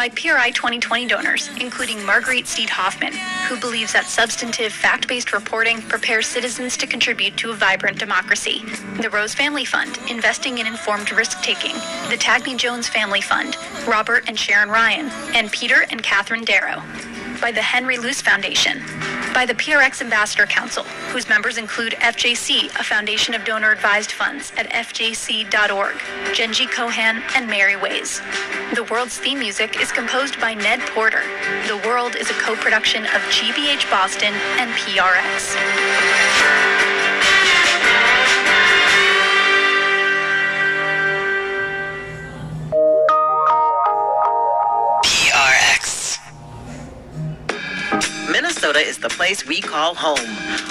by 0.00 0.08
PRI 0.08 0.50
2020 0.52 1.08
donors, 1.08 1.50
including 1.60 2.02
Marguerite 2.06 2.46
Steed 2.46 2.70
Hoffman, 2.70 3.12
who 3.46 3.60
believes 3.60 3.92
that 3.92 4.06
substantive, 4.06 4.72
fact 4.72 5.06
based 5.06 5.30
reporting 5.30 5.82
prepares 5.82 6.26
citizens 6.26 6.78
to 6.78 6.86
contribute 6.86 7.36
to 7.36 7.50
a 7.50 7.54
vibrant 7.54 7.98
democracy, 7.98 8.64
the 9.02 9.10
Rose 9.10 9.34
Family 9.34 9.66
Fund, 9.66 9.98
investing 10.08 10.56
in 10.56 10.66
informed 10.66 11.12
risk 11.12 11.42
taking, 11.42 11.74
the 12.08 12.16
Tagney 12.18 12.56
Jones 12.56 12.88
Family 12.88 13.20
Fund, 13.20 13.58
Robert 13.86 14.24
and 14.26 14.38
Sharon 14.38 14.70
Ryan, 14.70 15.10
and 15.34 15.52
Peter 15.52 15.84
and 15.90 16.02
Catherine 16.02 16.44
Darrow 16.44 16.82
by 17.40 17.52
the 17.52 17.62
Henry 17.62 17.98
Luce 17.98 18.20
Foundation, 18.20 18.80
by 19.32 19.46
the 19.46 19.54
PRX 19.54 20.02
Ambassador 20.02 20.46
Council, 20.46 20.84
whose 21.12 21.28
members 21.28 21.58
include 21.58 21.92
FJC, 21.94 22.66
a 22.78 22.84
foundation 22.84 23.34
of 23.34 23.44
donor 23.44 23.72
advised 23.72 24.12
funds 24.12 24.52
at 24.56 24.68
fjc.org, 24.70 25.96
Genji 26.34 26.66
Kohan, 26.66 27.22
and 27.34 27.48
Mary 27.48 27.76
Ways. 27.76 28.20
The 28.74 28.86
World's 28.90 29.18
theme 29.18 29.38
music 29.38 29.80
is 29.80 29.92
composed 29.92 30.40
by 30.40 30.54
Ned 30.54 30.80
Porter. 30.80 31.22
The 31.66 31.80
World 31.86 32.16
is 32.16 32.30
a 32.30 32.34
co 32.34 32.54
production 32.56 33.04
of 33.04 33.20
GBH 33.30 33.90
Boston 33.90 34.34
and 34.58 34.70
PRX. 34.72 35.00
PRX. 35.00 36.99
Minnesota 48.70 48.88
is 48.88 48.98
the 48.98 49.08
place 49.08 49.44
we 49.44 49.60
call 49.60 49.96
home. 49.96 50.30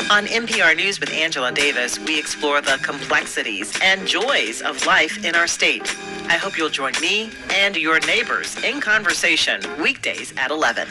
On 0.09 0.25
MPR 0.25 0.73
News 0.73 1.01
with 1.01 1.11
Angela 1.11 1.51
Davis, 1.51 1.99
we 1.99 2.17
explore 2.17 2.61
the 2.61 2.79
complexities 2.81 3.77
and 3.83 4.07
joys 4.07 4.61
of 4.61 4.85
life 4.85 5.25
in 5.25 5.35
our 5.35 5.47
state. 5.47 5.83
I 6.27 6.37
hope 6.37 6.57
you'll 6.57 6.69
join 6.69 6.93
me 7.01 7.29
and 7.51 7.75
your 7.75 7.99
neighbors 8.01 8.55
in 8.63 8.79
conversation 8.79 9.59
weekdays 9.81 10.33
at 10.37 10.49
11. 10.49 10.87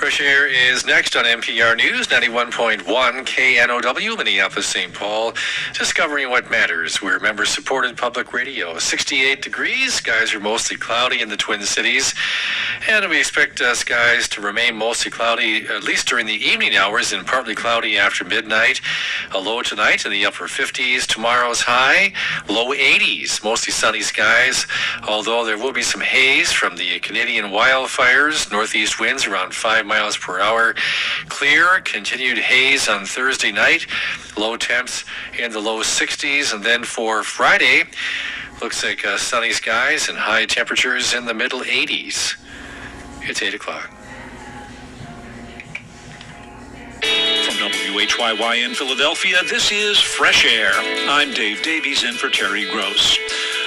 Fresh 0.00 0.22
Air 0.22 0.46
is 0.46 0.86
next 0.86 1.14
on 1.14 1.26
MPR 1.26 1.76
News 1.76 2.06
91.1 2.06 2.86
KNOW, 2.86 4.16
Minneapolis, 4.16 4.66
St. 4.66 4.94
Paul. 4.94 5.34
Discovering 5.74 6.30
what 6.30 6.50
matters. 6.50 7.02
We're 7.02 7.18
member 7.18 7.44
supported 7.44 7.98
public 7.98 8.32
radio. 8.32 8.78
68 8.78 9.42
degrees. 9.42 9.92
Skies 9.92 10.32
are 10.32 10.40
mostly 10.40 10.78
cloudy 10.78 11.20
in 11.20 11.28
the 11.28 11.36
Twin 11.36 11.60
Cities. 11.60 12.14
And 12.88 13.10
we 13.10 13.18
expect 13.18 13.60
uh, 13.60 13.74
skies 13.74 14.26
to 14.30 14.40
remain 14.40 14.74
mostly 14.74 15.10
cloudy, 15.10 15.66
at 15.66 15.84
least 15.84 16.08
during 16.08 16.24
the 16.24 16.32
evening 16.32 16.76
hours, 16.76 17.12
and 17.12 17.26
partly 17.26 17.54
cloudy 17.54 17.98
after 17.98 18.24
midnight. 18.24 18.80
A 19.34 19.38
low 19.38 19.60
tonight 19.60 20.06
in 20.06 20.12
the 20.12 20.24
upper 20.24 20.46
50s. 20.46 21.06
Tomorrow's 21.06 21.60
high, 21.60 22.14
low 22.48 22.72
80s. 22.72 23.44
Mostly 23.44 23.74
sunny 23.74 24.00
skies, 24.00 24.66
although 25.06 25.44
there 25.44 25.58
will 25.58 25.74
be 25.74 25.82
some 25.82 26.00
haze 26.00 26.50
from 26.50 26.76
the 26.76 26.98
Canadian 27.00 27.50
wildfires. 27.50 28.50
Northeast 28.50 28.98
winds 28.98 29.26
around 29.26 29.54
5 29.54 29.89
miles 29.90 30.16
per 30.16 30.40
hour. 30.40 30.74
Clear, 31.28 31.80
continued 31.80 32.38
haze 32.38 32.88
on 32.88 33.04
Thursday 33.04 33.50
night. 33.50 33.86
Low 34.38 34.56
temps 34.56 35.04
in 35.36 35.50
the 35.50 35.58
low 35.58 35.80
60s. 35.80 36.54
And 36.54 36.62
then 36.62 36.84
for 36.84 37.24
Friday, 37.24 37.82
looks 38.62 38.84
like 38.84 39.04
uh, 39.04 39.18
sunny 39.18 39.52
skies 39.52 40.08
and 40.08 40.16
high 40.16 40.46
temperatures 40.46 41.12
in 41.12 41.26
the 41.26 41.34
middle 41.34 41.62
80s. 41.62 42.36
It's 43.22 43.42
8 43.42 43.54
o'clock. 43.54 43.90
From 47.00 47.72
WHYY 47.92 48.64
in 48.64 48.74
Philadelphia, 48.74 49.38
this 49.48 49.72
is 49.72 49.98
Fresh 49.98 50.44
Air. 50.46 50.70
I'm 51.08 51.34
Dave 51.34 51.62
Davies 51.62 52.04
in 52.04 52.14
for 52.14 52.30
Terry 52.30 52.70
Gross. 52.70 53.18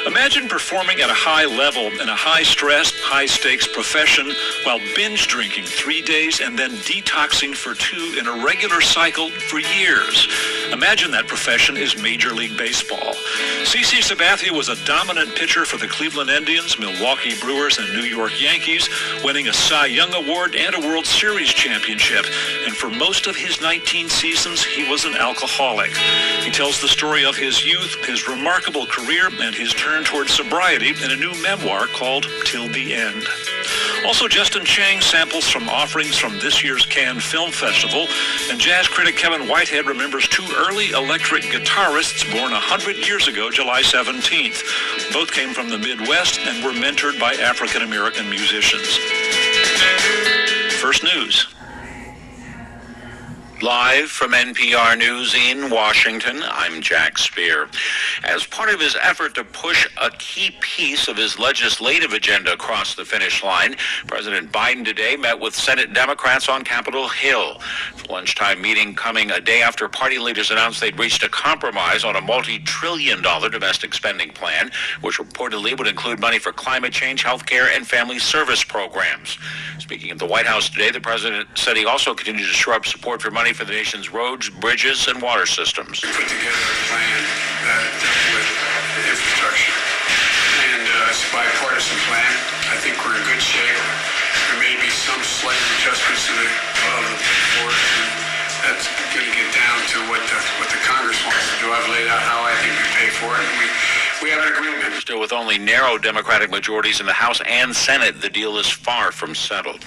Imagine 0.05 0.49
performing 0.49 0.99
at 0.99 1.09
a 1.09 1.13
high 1.13 1.45
level 1.45 1.87
in 1.87 2.09
a 2.09 2.15
high 2.15 2.43
stress, 2.43 2.91
high 2.99 3.25
stakes 3.25 3.65
profession 3.65 4.29
while 4.63 4.79
binge 4.95 5.27
drinking 5.27 5.63
three 5.63 6.01
days 6.01 6.41
and 6.41 6.59
then 6.59 6.71
detoxing 6.83 7.55
for 7.55 7.73
two 7.73 8.19
in 8.19 8.27
a 8.27 8.43
regular 8.43 8.81
cycle 8.81 9.29
for 9.29 9.59
years. 9.59 10.27
Imagine 10.73 11.11
that 11.11 11.27
profession 11.27 11.77
is 11.77 12.01
Major 12.01 12.31
League 12.31 12.57
Baseball. 12.57 13.13
CC 13.61 14.01
Sabathia 14.01 14.49
was 14.49 14.69
a 14.69 14.85
dominant 14.85 15.35
pitcher 15.35 15.65
for 15.65 15.77
the 15.77 15.87
Cleveland 15.87 16.31
Indians, 16.31 16.79
Milwaukee 16.79 17.39
Brewers, 17.39 17.77
and 17.77 17.93
New 17.93 18.01
York 18.01 18.41
Yankees, 18.41 18.89
winning 19.23 19.47
a 19.47 19.53
Cy 19.53 19.85
Young 19.85 20.11
Award 20.15 20.55
and 20.55 20.73
a 20.73 20.79
World 20.79 21.05
Series 21.05 21.53
championship. 21.53 22.25
And 22.65 22.75
for 22.75 22.89
most 22.89 23.27
of 23.27 23.35
his 23.35 23.61
19 23.61 24.09
seasons, 24.09 24.65
he 24.65 24.89
was 24.89 25.05
an 25.05 25.13
alcoholic. 25.13 25.91
He 26.41 26.49
tells 26.49 26.81
the 26.81 26.87
story 26.87 27.23
of 27.23 27.37
his 27.37 27.63
youth, 27.63 27.93
his 28.05 28.27
remarkable 28.27 28.87
career, 28.87 29.29
and 29.41 29.53
his 29.53 29.75
turn 29.75 30.03
toward 30.03 30.27
sobriety 30.27 30.89
in 30.89 31.11
a 31.11 31.15
new 31.15 31.39
memoir 31.43 31.85
called 31.85 32.25
Till 32.45 32.67
the 32.67 32.95
End. 32.95 33.23
Also, 34.05 34.27
Justin 34.27 34.65
Chang 34.65 34.99
samples 34.99 35.45
some 35.45 35.69
offerings 35.69 36.17
from 36.17 36.33
this 36.39 36.61
year's 36.63 36.85
Cannes 36.85 37.21
Film 37.21 37.51
Festival. 37.51 38.07
And 38.49 38.59
jazz 38.59 38.87
critic 38.87 39.15
Kevin 39.15 39.47
Whitehead 39.47 39.85
remembers 39.85 40.27
two 40.27 40.45
early 40.57 40.89
electric 40.89 41.43
guitarists 41.43 42.29
born 42.31 42.51
100 42.51 43.07
years 43.07 43.29
ago, 43.29 43.49
July 43.49 43.81
17th. 43.81 45.13
Both 45.13 45.31
came 45.31 45.53
from 45.53 45.69
the 45.69 45.77
Midwest 45.77 46.39
and 46.41 46.63
were 46.65 46.73
mentored 46.73 47.17
by 47.19 47.33
African 47.35 47.81
American 47.81 48.29
musicians. 48.29 48.97
First 50.81 51.03
News. 51.03 51.47
Live 53.63 54.09
from 54.09 54.33
NPR 54.33 54.97
News 54.97 55.33
in 55.33 55.69
Washington, 55.69 56.43
I'm 56.43 56.81
Jack 56.81 57.17
Speer. 57.17 57.69
As 58.25 58.45
part 58.45 58.67
of 58.73 58.81
his 58.81 58.97
effort 59.01 59.35
to 59.35 59.45
push 59.45 59.87
a 60.01 60.11
key 60.11 60.51
piece 60.59 61.07
of 61.07 61.15
his 61.15 61.39
legislative 61.39 62.11
agenda 62.11 62.51
across 62.51 62.93
the 62.93 63.05
finish 63.05 63.41
line, 63.41 63.77
President 64.05 64.51
Biden 64.51 64.83
today 64.83 65.15
met 65.15 65.39
with 65.39 65.55
Senate 65.55 65.93
Democrats 65.93 66.49
on 66.49 66.65
Capitol 66.65 67.07
Hill. 67.07 67.61
The 68.03 68.11
lunchtime 68.11 68.61
meeting 68.61 68.95
coming 68.95 69.31
a 69.31 69.39
day 69.39 69.61
after 69.61 69.87
party 69.87 70.19
leaders 70.19 70.51
announced 70.51 70.81
they'd 70.81 70.99
reached 70.99 71.23
a 71.23 71.29
compromise 71.29 72.03
on 72.03 72.17
a 72.17 72.21
multi-trillion 72.21 73.21
dollar 73.21 73.47
domestic 73.47 73.93
spending 73.93 74.31
plan, 74.31 74.71
which 74.99 75.19
reportedly 75.19 75.77
would 75.77 75.87
include 75.87 76.19
money 76.19 76.37
for 76.37 76.51
climate 76.51 76.91
change, 76.91 77.23
health 77.23 77.45
care, 77.45 77.69
and 77.69 77.87
family 77.87 78.19
service 78.19 78.61
programs. 78.61 79.37
Speaking 79.79 80.11
at 80.11 80.19
the 80.19 80.25
White 80.25 80.47
House 80.47 80.69
today, 80.69 80.91
the 80.91 80.99
president 80.99 81.47
said 81.57 81.77
he 81.77 81.85
also 81.85 82.13
continued 82.13 82.47
to 82.47 82.53
shore 82.53 82.73
up 82.73 82.85
support 82.85 83.21
for 83.21 83.31
money 83.31 83.52
for 83.53 83.65
the 83.65 83.73
nation's 83.73 84.09
roads, 84.09 84.49
bridges, 84.49 85.07
and 85.07 85.21
water 85.21 85.45
systems. 85.45 86.01
We 86.01 86.09
put 86.09 86.25
together 86.25 86.57
a 86.57 86.79
plan 86.89 87.21
that 87.69 87.81
dealt 88.01 88.25
with 88.33 88.49
infrastructure, 89.05 89.77
and 90.73 90.83
uh, 90.89 91.11
it's 91.13 91.21
a 91.21 91.31
bipartisan 91.31 91.97
plan. 92.09 92.33
I 92.73 92.77
think 92.81 92.97
we're 93.05 93.13
in 93.13 93.23
good 93.29 93.41
shape. 93.41 93.77
There 94.49 94.59
may 94.59 94.73
be 94.81 94.89
some 94.89 95.21
slight 95.21 95.61
adjustments 95.77 96.25
to 96.29 96.33
the 96.33 96.47
of 96.49 97.05
the 97.05 97.17
board, 97.61 97.77
that's 98.65 98.87
going 99.11 99.27
to 99.27 99.35
get 99.35 99.49
down 99.53 99.77
to 99.91 99.97
what 100.07 100.23
the 100.25 100.39
what 100.57 100.71
the 100.71 100.81
Congress 100.87 101.19
wants 101.27 101.45
to 101.51 101.55
do. 101.61 101.69
I've 101.69 101.87
laid 101.93 102.09
out 102.09 102.23
how 102.23 102.41
I 102.41 102.55
think 102.63 102.73
we 102.73 102.87
pay 102.95 103.09
for 103.11 103.27
it, 103.27 103.43
and 103.43 103.55
we 103.59 103.67
we 104.23 104.29
have 104.29 104.41
an 104.41 104.53
agreement. 104.53 104.93
Still, 104.93 105.19
with 105.19 105.33
only 105.33 105.57
narrow 105.57 105.97
Democratic 105.97 106.49
majorities 106.49 107.01
in 107.01 107.05
the 107.05 107.13
House 107.13 107.41
and 107.45 107.75
Senate, 107.75 108.21
the 108.21 108.29
deal 108.29 108.57
is 108.57 108.69
far 108.69 109.11
from 109.11 109.35
settled. 109.35 109.85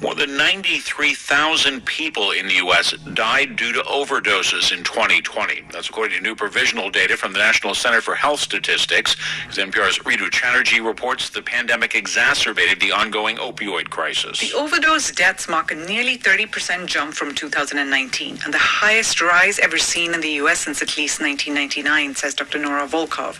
More 0.00 0.14
than 0.14 0.36
93,000 0.36 1.84
people 1.84 2.30
in 2.30 2.46
the 2.46 2.54
U.S. 2.54 2.92
died 3.14 3.56
due 3.56 3.72
to 3.72 3.80
overdoses 3.80 4.76
in 4.76 4.84
2020. 4.84 5.62
That's 5.72 5.88
according 5.88 6.18
to 6.18 6.22
new 6.22 6.36
provisional 6.36 6.88
data 6.88 7.16
from 7.16 7.32
the 7.32 7.40
National 7.40 7.74
Center 7.74 8.00
for 8.00 8.14
Health 8.14 8.40
Statistics. 8.40 9.16
As 9.48 9.56
NPR's 9.56 9.98
Rhitu 10.00 10.30
Chatterjee 10.30 10.80
reports, 10.80 11.30
the 11.30 11.42
pandemic 11.42 11.96
exacerbated 11.96 12.80
the 12.80 12.92
ongoing 12.92 13.36
opioid 13.36 13.90
crisis. 13.90 14.38
The 14.38 14.56
overdose 14.56 15.10
deaths 15.10 15.48
mark 15.48 15.72
a 15.72 15.74
nearly 15.74 16.16
30% 16.16 16.86
jump 16.86 17.14
from 17.14 17.34
2019 17.34 18.38
and 18.44 18.54
the 18.54 18.58
highest 18.58 19.20
rise 19.20 19.58
ever 19.58 19.78
seen 19.78 20.14
in 20.14 20.20
the 20.20 20.32
U.S. 20.44 20.60
since 20.60 20.80
at 20.80 20.96
least 20.96 21.20
1999, 21.20 22.14
says 22.14 22.34
Dr. 22.34 22.58
Nora 22.60 22.86
Volkow, 22.86 23.34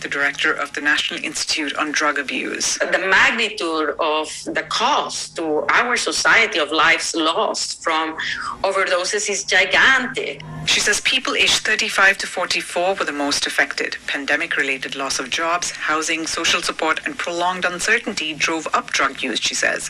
the 0.00 0.08
director 0.08 0.52
of 0.52 0.72
the 0.74 0.80
National 0.80 1.22
Institute 1.22 1.74
on 1.76 1.92
Drug 1.92 2.18
Abuse. 2.18 2.78
The 2.78 3.06
magnitude 3.08 3.90
of 3.98 4.28
the 4.44 4.64
cost 4.68 5.36
to 5.36 5.64
our 5.70 5.96
society 5.96 6.58
of 6.58 6.72
lives 6.72 7.14
lost 7.14 7.82
from 7.82 8.16
overdoses 8.62 9.28
is 9.28 9.44
gigantic. 9.44 10.42
She 10.66 10.80
says 10.80 11.00
people 11.00 11.34
aged 11.34 11.64
35 11.64 12.18
to 12.18 12.26
44 12.26 12.94
were 12.94 13.04
the 13.04 13.12
most 13.12 13.46
affected. 13.46 13.96
Pandemic 14.06 14.56
related 14.56 14.94
loss 14.94 15.18
of 15.18 15.30
jobs, 15.30 15.70
housing, 15.70 16.26
social 16.26 16.62
support, 16.62 17.00
and 17.04 17.18
prolonged 17.18 17.64
uncertainty 17.64 18.34
drove 18.34 18.68
up 18.72 18.90
drug 18.90 19.22
use, 19.22 19.40
she 19.40 19.54
says, 19.54 19.88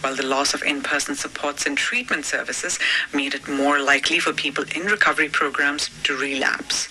while 0.00 0.14
the 0.14 0.26
loss 0.26 0.54
of 0.54 0.62
in 0.62 0.82
person 0.82 1.14
supports 1.14 1.66
and 1.66 1.78
treatment 1.78 2.24
services 2.24 2.78
made 3.14 3.34
it 3.34 3.48
more 3.48 3.78
likely 3.80 4.18
for 4.18 4.32
people 4.32 4.64
in 4.74 4.86
recovery 4.86 5.28
programs 5.28 5.90
to 6.02 6.16
relapse. 6.16 6.88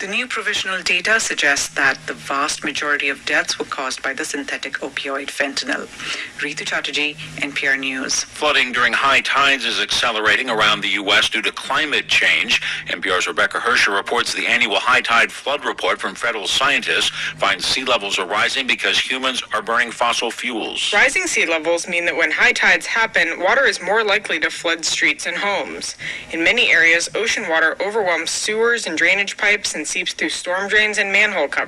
The 0.00 0.06
new 0.06 0.26
provisional 0.26 0.82
data 0.82 1.20
suggests 1.20 1.68
that 1.78 1.96
the 2.08 2.12
vast 2.12 2.64
majority 2.64 3.08
of 3.08 3.24
deaths 3.24 3.56
were 3.56 3.64
caused 3.64 4.02
by 4.02 4.12
the 4.12 4.24
synthetic 4.24 4.72
opioid 4.80 5.28
fentanyl. 5.28 5.86
Rhitu 6.38 6.66
Chatterjee, 6.66 7.14
NPR 7.36 7.78
News. 7.78 8.24
Flooding 8.24 8.72
during 8.72 8.92
high 8.92 9.20
tides 9.20 9.64
is 9.64 9.80
accelerating 9.80 10.50
around 10.50 10.80
the 10.80 10.88
U.S. 11.02 11.28
due 11.28 11.40
to 11.40 11.52
climate 11.52 12.08
change. 12.08 12.60
NPR's 12.88 13.28
Rebecca 13.28 13.58
Hersher 13.58 13.94
reports 13.94 14.34
the 14.34 14.44
annual 14.44 14.80
high 14.80 15.00
tide 15.00 15.30
flood 15.30 15.64
report 15.64 16.00
from 16.00 16.16
federal 16.16 16.48
scientists 16.48 17.10
finds 17.36 17.64
sea 17.64 17.84
levels 17.84 18.18
are 18.18 18.26
rising 18.26 18.66
because 18.66 18.98
humans 18.98 19.40
are 19.54 19.62
burning 19.62 19.92
fossil 19.92 20.32
fuels. 20.32 20.92
Rising 20.92 21.28
sea 21.28 21.46
levels 21.46 21.86
mean 21.86 22.04
that 22.06 22.16
when 22.16 22.32
high 22.32 22.52
tides 22.52 22.86
happen, 22.86 23.38
water 23.38 23.64
is 23.64 23.80
more 23.80 24.02
likely 24.02 24.40
to 24.40 24.50
flood 24.50 24.84
streets 24.84 25.26
and 25.26 25.36
homes. 25.36 25.94
In 26.32 26.42
many 26.42 26.72
areas, 26.72 27.08
ocean 27.14 27.48
water 27.48 27.76
overwhelms 27.80 28.32
sewers 28.32 28.88
and 28.88 28.98
drainage 28.98 29.36
pipes 29.36 29.76
and 29.76 29.86
seeps 29.86 30.12
through 30.12 30.30
storm 30.30 30.66
drains 30.66 30.98
and 30.98 31.12
manhole 31.12 31.46
covers. 31.46 31.67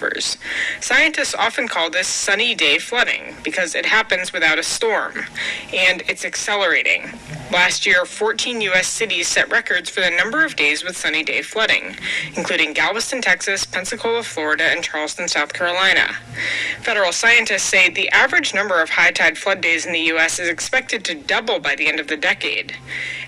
Scientists 0.80 1.34
often 1.34 1.68
call 1.68 1.90
this 1.90 2.08
sunny 2.08 2.54
day 2.54 2.78
flooding 2.78 3.36
because 3.42 3.74
it 3.74 3.86
happens 3.86 4.32
without 4.32 4.58
a 4.58 4.62
storm, 4.62 5.24
and 5.74 6.02
it's 6.08 6.24
accelerating. 6.24 7.10
Last 7.52 7.84
year, 7.84 8.04
14 8.04 8.60
U.S. 8.60 8.86
cities 8.86 9.26
set 9.26 9.50
records 9.50 9.90
for 9.90 10.00
the 10.00 10.10
number 10.10 10.44
of 10.44 10.54
days 10.54 10.84
with 10.84 10.96
sunny 10.96 11.24
day 11.24 11.42
flooding, 11.42 11.96
including 12.36 12.72
Galveston, 12.72 13.20
Texas, 13.20 13.66
Pensacola, 13.66 14.22
Florida, 14.22 14.64
and 14.64 14.84
Charleston, 14.84 15.26
South 15.26 15.52
Carolina. 15.52 16.14
Federal 16.80 17.10
scientists 17.10 17.64
say 17.64 17.90
the 17.90 18.08
average 18.10 18.54
number 18.54 18.80
of 18.80 18.90
high 18.90 19.10
tide 19.10 19.36
flood 19.36 19.60
days 19.60 19.84
in 19.84 19.92
the 19.92 20.00
U.S. 20.12 20.38
is 20.38 20.48
expected 20.48 21.04
to 21.04 21.14
double 21.14 21.58
by 21.58 21.74
the 21.74 21.88
end 21.88 21.98
of 21.98 22.06
the 22.06 22.16
decade. 22.16 22.76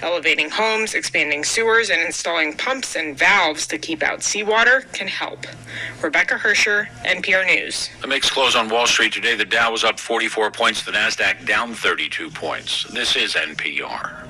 Elevating 0.00 0.50
homes, 0.50 0.94
expanding 0.94 1.42
sewers, 1.42 1.90
and 1.90 2.00
installing 2.00 2.56
pumps 2.56 2.94
and 2.94 3.18
valves 3.18 3.66
to 3.66 3.76
keep 3.76 4.04
out 4.04 4.22
seawater 4.22 4.82
can 4.92 5.08
help. 5.08 5.46
Rebecca 6.00 6.38
NPR 6.62 7.44
News. 7.44 7.90
The 8.00 8.06
mix 8.06 8.30
close 8.30 8.54
on 8.54 8.68
Wall 8.68 8.86
Street 8.86 9.12
today. 9.12 9.34
The 9.34 9.44
Dow 9.44 9.72
was 9.72 9.82
up 9.82 9.98
44 9.98 10.52
points, 10.52 10.84
the 10.84 10.92
Nasdaq 10.92 11.44
down 11.44 11.74
32 11.74 12.30
points. 12.30 12.84
This 12.84 13.16
is 13.16 13.34
NPR. 13.34 14.28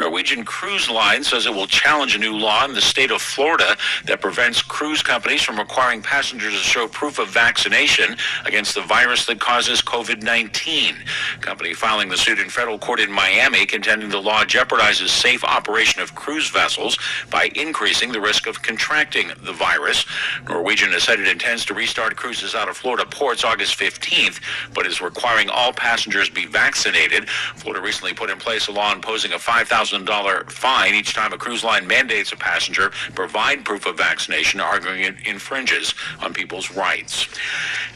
Norwegian 0.00 0.46
Cruise 0.46 0.88
Line 0.88 1.22
says 1.22 1.44
it 1.44 1.52
will 1.52 1.66
challenge 1.66 2.16
a 2.16 2.18
new 2.18 2.34
law 2.34 2.64
in 2.64 2.72
the 2.72 2.80
state 2.80 3.10
of 3.10 3.20
Florida 3.20 3.76
that 4.06 4.22
prevents 4.22 4.62
cruise 4.62 5.02
companies 5.02 5.42
from 5.42 5.58
requiring 5.58 6.00
passengers 6.00 6.54
to 6.54 6.58
show 6.58 6.88
proof 6.88 7.18
of 7.18 7.28
vaccination 7.28 8.16
against 8.46 8.74
the 8.74 8.80
virus 8.80 9.26
that 9.26 9.40
causes 9.40 9.82
COVID-19. 9.82 10.96
Company 11.42 11.74
filing 11.74 12.08
the 12.08 12.16
suit 12.16 12.38
in 12.38 12.48
federal 12.48 12.78
court 12.78 12.98
in 12.98 13.12
Miami 13.12 13.66
contending 13.66 14.08
the 14.08 14.20
law 14.20 14.42
jeopardizes 14.42 15.08
safe 15.08 15.44
operation 15.44 16.00
of 16.00 16.14
cruise 16.14 16.48
vessels 16.48 16.98
by 17.30 17.50
increasing 17.54 18.10
the 18.10 18.20
risk 18.20 18.46
of 18.46 18.62
contracting 18.62 19.28
the 19.44 19.52
virus. 19.52 20.06
Norwegian 20.48 20.92
has 20.92 21.02
said 21.02 21.20
it 21.20 21.28
intends 21.28 21.66
to 21.66 21.74
restart 21.74 22.16
cruises 22.16 22.54
out 22.54 22.70
of 22.70 22.76
Florida 22.76 23.04
ports 23.04 23.44
August 23.44 23.78
15th, 23.78 24.40
but 24.72 24.86
is 24.86 25.02
requiring 25.02 25.50
all 25.50 25.74
passengers 25.74 26.30
be 26.30 26.46
vaccinated. 26.46 27.28
Florida 27.56 27.84
recently 27.84 28.14
put 28.14 28.30
in 28.30 28.38
place 28.38 28.66
a 28.66 28.72
law 28.72 28.94
imposing 28.94 29.34
a 29.34 29.38
5,000 29.38 29.89
$1,000 29.92 30.50
fine 30.50 30.94
each 30.94 31.14
time 31.14 31.32
a 31.32 31.38
cruise 31.38 31.64
line 31.64 31.86
mandates 31.86 32.32
a 32.32 32.36
passenger 32.36 32.90
provide 33.14 33.64
proof 33.64 33.86
of 33.86 33.96
vaccination, 33.96 34.60
arguing 34.60 35.02
it 35.02 35.14
infringes 35.26 35.94
on 36.20 36.32
people's 36.32 36.70
rights. 36.70 37.28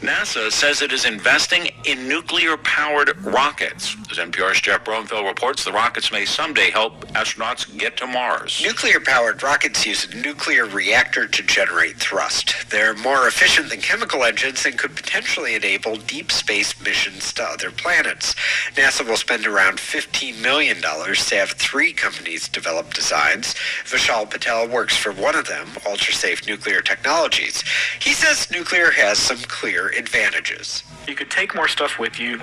NASA 0.01 0.51
says 0.51 0.81
it 0.81 0.91
is 0.91 1.05
investing 1.05 1.69
in 1.85 2.07
nuclear-powered 2.07 3.23
rockets. 3.25 3.95
As 4.11 4.17
NPR's 4.17 4.61
Geoff 4.61 4.83
Brumfiel 4.83 5.27
reports, 5.27 5.63
the 5.63 5.71
rockets 5.71 6.11
may 6.11 6.25
someday 6.25 6.69
help 6.69 7.05
astronauts 7.13 7.77
get 7.77 7.97
to 7.97 8.07
Mars. 8.07 8.61
Nuclear-powered 8.63 9.41
rockets 9.41 9.85
use 9.85 10.11
a 10.11 10.15
nuclear 10.15 10.65
reactor 10.65 11.27
to 11.27 11.43
generate 11.43 11.97
thrust. 11.97 12.55
They're 12.69 12.95
more 12.95 13.27
efficient 13.27 13.69
than 13.69 13.81
chemical 13.81 14.23
engines 14.23 14.65
and 14.65 14.77
could 14.77 14.95
potentially 14.95 15.55
enable 15.55 15.95
deep 15.95 16.31
space 16.31 16.79
missions 16.81 17.31
to 17.33 17.43
other 17.43 17.71
planets. 17.71 18.35
NASA 18.75 19.07
will 19.07 19.17
spend 19.17 19.45
around 19.45 19.77
$15 19.77 20.41
million 20.41 20.81
to 20.81 21.35
have 21.35 21.51
three 21.51 21.84
companies 21.93 22.47
develop 22.47 22.93
designs. 22.93 23.53
Vishal 23.85 24.29
Patel 24.29 24.67
works 24.67 24.95
for 24.95 25.11
one 25.11 25.35
of 25.35 25.47
them, 25.47 25.67
Ultrasafe 25.85 26.47
Nuclear 26.47 26.81
Technologies. 26.81 27.63
He 28.01 28.13
says 28.13 28.49
nuclear 28.51 28.91
has 28.91 29.17
some 29.17 29.37
clear 29.37 29.89
advantages. 29.89 30.83
You 31.07 31.15
could 31.15 31.29
take 31.29 31.53
more 31.53 31.67
stuff 31.67 31.99
with 31.99 32.19
you. 32.19 32.41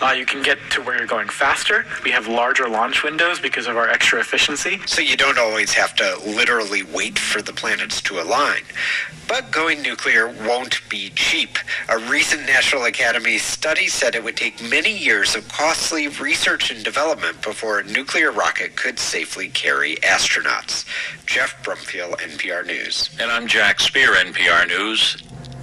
Uh, 0.00 0.12
you 0.12 0.26
can 0.26 0.42
get 0.42 0.58
to 0.70 0.82
where 0.82 0.98
you're 0.98 1.06
going 1.06 1.28
faster. 1.28 1.84
We 2.02 2.10
have 2.10 2.26
larger 2.26 2.68
launch 2.68 3.04
windows 3.04 3.38
because 3.38 3.66
of 3.68 3.76
our 3.76 3.88
extra 3.88 4.18
efficiency. 4.18 4.80
So 4.86 5.00
you 5.02 5.16
don't 5.16 5.38
always 5.38 5.72
have 5.74 5.94
to 5.96 6.18
literally 6.26 6.82
wait 6.82 7.18
for 7.18 7.42
the 7.42 7.52
planets 7.52 8.00
to 8.02 8.20
align. 8.20 8.62
But 9.28 9.50
going 9.50 9.82
nuclear 9.82 10.28
won't 10.46 10.80
be 10.88 11.10
cheap. 11.10 11.58
A 11.88 11.98
recent 11.98 12.44
National 12.44 12.84
Academy 12.84 13.38
study 13.38 13.86
said 13.86 14.14
it 14.14 14.24
would 14.24 14.36
take 14.36 14.60
many 14.68 14.96
years 14.96 15.34
of 15.36 15.48
costly 15.48 16.08
research 16.08 16.70
and 16.70 16.84
development 16.84 17.40
before 17.40 17.78
a 17.78 17.84
nuclear 17.84 18.32
rocket 18.32 18.71
could 18.76 18.98
safely 18.98 19.48
carry 19.48 19.96
astronauts. 19.96 20.84
Geoff 21.26 21.62
Brumfiel, 21.62 22.18
NPR 22.18 22.66
News. 22.66 23.10
And 23.20 23.30
I'm 23.30 23.46
Jack 23.46 23.80
Speer, 23.80 24.14
NPR 24.14 24.68
News, 24.68 25.16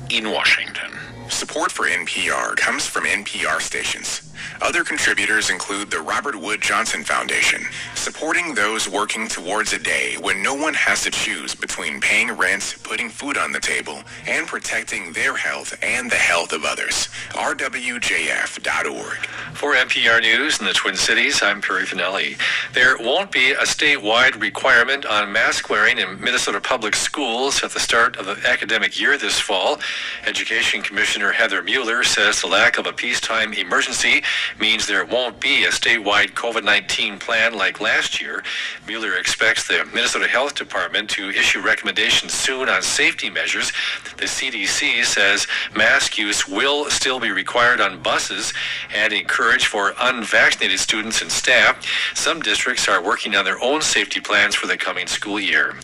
in 0.09 0.31
Washington. 0.31 0.91
Support 1.29 1.71
for 1.71 1.85
NPR 1.85 2.55
comes 2.55 2.85
from 2.87 3.05
NPR 3.05 3.61
stations. 3.61 4.28
Other 4.61 4.83
contributors 4.83 5.49
include 5.49 5.89
the 5.89 6.01
Robert 6.01 6.35
Wood 6.35 6.61
Johnson 6.61 7.03
Foundation, 7.03 7.63
supporting 7.95 8.53
those 8.53 8.87
working 8.89 9.27
towards 9.27 9.73
a 9.73 9.79
day 9.79 10.15
when 10.19 10.43
no 10.43 10.53
one 10.53 10.73
has 10.73 11.01
to 11.03 11.11
choose 11.11 11.55
between 11.55 12.01
paying 12.01 12.31
rent, 12.31 12.75
putting 12.83 13.09
food 13.09 13.37
on 13.37 13.51
the 13.51 13.59
table, 13.59 14.03
and 14.27 14.47
protecting 14.47 15.13
their 15.13 15.35
health 15.35 15.77
and 15.81 16.11
the 16.11 16.15
health 16.15 16.53
of 16.53 16.65
others. 16.65 17.07
RWJF.org. 17.31 19.17
For 19.53 19.73
MPR 19.75 20.21
News 20.21 20.59
in 20.59 20.65
the 20.65 20.73
Twin 20.73 20.95
Cities, 20.95 21.41
I'm 21.41 21.61
Perry 21.61 21.83
Finelli. 21.85 22.37
There 22.73 22.97
won't 22.97 23.31
be 23.31 23.51
a 23.51 23.63
statewide 23.63 24.39
requirement 24.39 25.05
on 25.05 25.31
mask 25.31 25.69
wearing 25.69 25.97
in 25.97 26.19
Minnesota 26.19 26.61
public 26.61 26.95
schools 26.95 27.63
at 27.63 27.71
the 27.71 27.79
start 27.79 28.17
of 28.17 28.25
the 28.25 28.37
academic 28.47 28.99
year 28.99 29.17
this 29.17 29.39
fall. 29.39 29.79
Education 30.25 30.81
Commissioner 30.81 31.31
Heather 31.31 31.61
Mueller 31.63 32.03
says 32.03 32.41
the 32.41 32.47
lack 32.47 32.77
of 32.77 32.85
a 32.85 32.93
peacetime 32.93 33.53
emergency 33.53 34.23
means 34.59 34.87
there 34.87 35.05
won't 35.05 35.39
be 35.39 35.63
a 35.63 35.69
statewide 35.69 36.33
COVID-19 36.33 37.19
plan 37.19 37.53
like 37.53 37.79
last 37.79 38.21
year. 38.21 38.43
Mueller 38.87 39.15
expects 39.15 39.67
the 39.67 39.85
Minnesota 39.93 40.27
Health 40.27 40.55
Department 40.55 41.09
to 41.11 41.29
issue 41.29 41.61
recommendations 41.61 42.33
soon 42.33 42.69
on 42.69 42.81
safety 42.81 43.29
measures. 43.29 43.71
The 44.17 44.25
CDC 44.25 45.03
says 45.05 45.47
mask 45.75 46.17
use 46.17 46.47
will 46.47 46.89
still 46.89 47.19
be 47.19 47.31
required 47.31 47.81
on 47.81 48.01
buses 48.01 48.53
and 48.93 49.13
encouraged 49.13 49.67
for 49.67 49.93
unvaccinated 49.99 50.79
students 50.79 51.21
and 51.21 51.31
staff. 51.31 51.85
Some 52.13 52.41
districts 52.41 52.87
are 52.87 53.03
working 53.03 53.35
on 53.35 53.45
their 53.45 53.61
own 53.61 53.81
safety 53.81 54.19
plans 54.19 54.55
for 54.55 54.67
the 54.67 54.77
coming 54.77 55.07
school 55.07 55.39
year. 55.39 55.75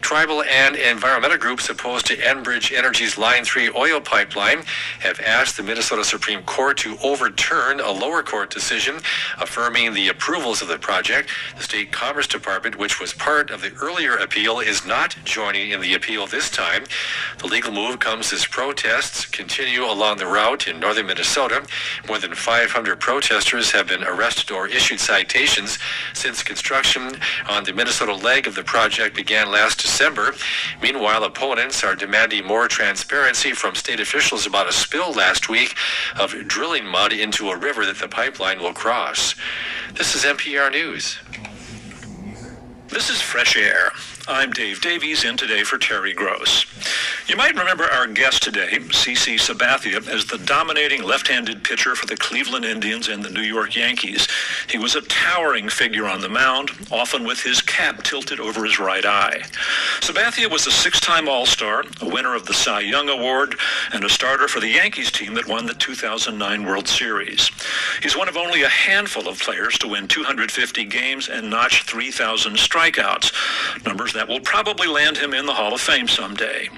Tribal 0.00 0.42
and 0.44 0.76
environmental 0.76 1.38
groups 1.38 1.68
opposed 1.68 2.06
to 2.06 2.16
Enbridge 2.16 2.76
Energy's 2.76 3.18
Line 3.18 3.44
3 3.44 3.70
oil 3.76 4.00
pipeline 4.00 4.62
have 5.00 5.20
asked 5.20 5.56
the 5.56 5.62
Minnesota 5.62 6.04
Supreme 6.04 6.42
Court 6.42 6.76
to 6.78 6.96
overturn 7.02 7.80
a 7.86 7.92
lower 7.92 8.22
court 8.22 8.50
decision 8.50 8.96
affirming 9.38 9.94
the 9.94 10.08
approvals 10.08 10.60
of 10.60 10.68
the 10.68 10.78
project. 10.78 11.30
The 11.56 11.62
State 11.62 11.92
Commerce 11.92 12.26
Department, 12.26 12.76
which 12.76 13.00
was 13.00 13.14
part 13.14 13.50
of 13.50 13.62
the 13.62 13.72
earlier 13.80 14.16
appeal, 14.16 14.58
is 14.58 14.84
not 14.84 15.16
joining 15.24 15.70
in 15.70 15.80
the 15.80 15.94
appeal 15.94 16.26
this 16.26 16.50
time. 16.50 16.84
The 17.38 17.46
legal 17.46 17.72
move 17.72 18.00
comes 18.00 18.32
as 18.32 18.44
protests 18.46 19.24
continue 19.26 19.84
along 19.84 20.18
the 20.18 20.26
route 20.26 20.66
in 20.66 20.80
northern 20.80 21.06
Minnesota. 21.06 21.64
More 22.08 22.18
than 22.18 22.34
500 22.34 22.98
protesters 23.00 23.70
have 23.70 23.86
been 23.86 24.02
arrested 24.02 24.50
or 24.50 24.66
issued 24.66 25.00
citations 25.00 25.78
since 26.12 26.42
construction 26.42 27.12
on 27.48 27.64
the 27.64 27.72
Minnesota 27.72 28.14
leg 28.14 28.46
of 28.46 28.54
the 28.54 28.64
project 28.64 29.14
began 29.14 29.50
last 29.50 29.80
December. 29.80 30.34
Meanwhile, 30.82 31.22
opponents 31.24 31.84
are 31.84 31.94
demanding 31.94 32.44
more 32.44 32.66
transparency 32.66 33.52
from 33.52 33.74
state 33.74 34.00
officials 34.00 34.46
about 34.46 34.68
a 34.68 34.72
spill 34.72 35.12
last 35.12 35.48
week 35.48 35.76
of 36.18 36.34
drilling 36.48 36.86
mud 36.86 37.12
into 37.12 37.50
a 37.50 37.56
river 37.76 37.92
that 37.92 38.00
the 38.00 38.08
pipeline 38.08 38.58
will 38.58 38.72
cross. 38.72 39.34
This 39.94 40.14
is 40.14 40.24
NPR 40.24 40.70
News. 40.70 41.18
This 42.88 43.10
is 43.10 43.20
Fresh 43.20 43.56
Air. 43.56 43.92
I'm 44.28 44.50
Dave 44.50 44.80
Davies, 44.80 45.24
in 45.24 45.36
today 45.36 45.62
for 45.62 45.78
Terry 45.78 46.12
Gross. 46.12 46.66
You 47.28 47.36
might 47.36 47.54
remember 47.54 47.84
our 47.84 48.08
guest 48.08 48.42
today, 48.42 48.70
CC 48.72 49.36
Sabathia, 49.36 50.04
as 50.08 50.24
the 50.24 50.38
dominating 50.38 51.04
left-handed 51.04 51.62
pitcher 51.62 51.94
for 51.94 52.06
the 52.06 52.16
Cleveland 52.16 52.64
Indians 52.64 53.06
and 53.06 53.22
the 53.22 53.30
New 53.30 53.42
York 53.42 53.76
Yankees. 53.76 54.26
He 54.68 54.78
was 54.78 54.96
a 54.96 55.02
towering 55.02 55.68
figure 55.68 56.08
on 56.08 56.20
the 56.20 56.28
mound, 56.28 56.72
often 56.90 57.22
with 57.22 57.40
his 57.40 57.62
cap 57.62 58.02
tilted 58.02 58.40
over 58.40 58.64
his 58.64 58.80
right 58.80 59.04
eye. 59.06 59.42
Sabathia 60.00 60.50
was 60.50 60.66
a 60.66 60.72
six-time 60.72 61.28
All-Star, 61.28 61.84
a 62.00 62.08
winner 62.08 62.34
of 62.34 62.46
the 62.46 62.54
Cy 62.54 62.80
Young 62.80 63.08
Award, 63.08 63.54
and 63.92 64.02
a 64.02 64.08
starter 64.08 64.48
for 64.48 64.58
the 64.58 64.70
Yankees 64.70 65.12
team 65.12 65.34
that 65.34 65.46
won 65.46 65.66
the 65.66 65.74
2009 65.74 66.66
World 66.66 66.88
Series. 66.88 67.48
He's 68.02 68.16
one 68.16 68.28
of 68.28 68.36
only 68.36 68.64
a 68.64 68.68
handful 68.68 69.28
of 69.28 69.38
players 69.38 69.78
to 69.78 69.88
win 69.88 70.08
250 70.08 70.84
games 70.86 71.28
and 71.28 71.48
notch 71.48 71.84
3,000 71.84 72.54
strikeouts, 72.54 73.84
numbers 73.86 74.15
that 74.16 74.28
will 74.28 74.40
probably 74.40 74.88
land 74.88 75.18
him 75.18 75.34
in 75.34 75.44
the 75.44 75.52
Hall 75.52 75.74
of 75.74 75.80
Fame 75.80 76.08
someday. 76.08 76.70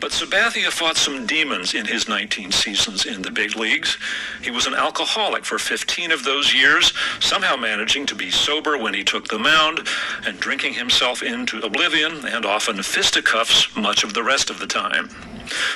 But 0.00 0.10
Sabathia 0.10 0.68
fought 0.70 0.96
some 0.96 1.26
demons 1.26 1.74
in 1.74 1.86
his 1.86 2.08
19 2.08 2.50
seasons 2.50 3.06
in 3.06 3.22
the 3.22 3.30
big 3.30 3.54
leagues. 3.54 3.96
He 4.42 4.50
was 4.50 4.66
an 4.66 4.74
alcoholic 4.74 5.44
for 5.44 5.58
15 5.58 6.10
of 6.10 6.24
those 6.24 6.52
years, 6.52 6.92
somehow 7.20 7.54
managing 7.54 8.04
to 8.06 8.16
be 8.16 8.32
sober 8.32 8.76
when 8.76 8.94
he 8.94 9.04
took 9.04 9.28
the 9.28 9.38
mound 9.38 9.86
and 10.26 10.40
drinking 10.40 10.74
himself 10.74 11.22
into 11.22 11.60
oblivion 11.60 12.26
and 12.26 12.44
often 12.44 12.82
fisticuffs 12.82 13.74
much 13.76 14.02
of 14.02 14.12
the 14.12 14.22
rest 14.24 14.50
of 14.50 14.58
the 14.58 14.66
time. 14.66 15.08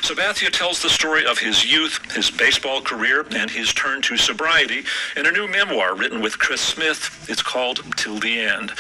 Sabathia 0.01 0.51
tells 0.51 0.83
the 0.83 0.89
story 0.89 1.27
of 1.27 1.39
his 1.39 1.65
youth, 1.71 2.01
his 2.13 2.31
baseball 2.31 2.81
career, 2.81 3.27
and 3.35 3.51
his 3.51 3.73
turn 3.73 4.03
to 4.03 4.17
sobriety 4.17 4.85
in 5.17 5.27
a 5.27 5.33
new 5.33 5.49
memoir 5.49 5.95
written 5.95 6.21
with 6.21 6.39
Chris 6.39 6.61
Smith. 6.61 7.27
It's 7.29 7.43
called 7.43 7.83
Till 7.97 8.19
the 8.19 8.41
End. 8.41 8.71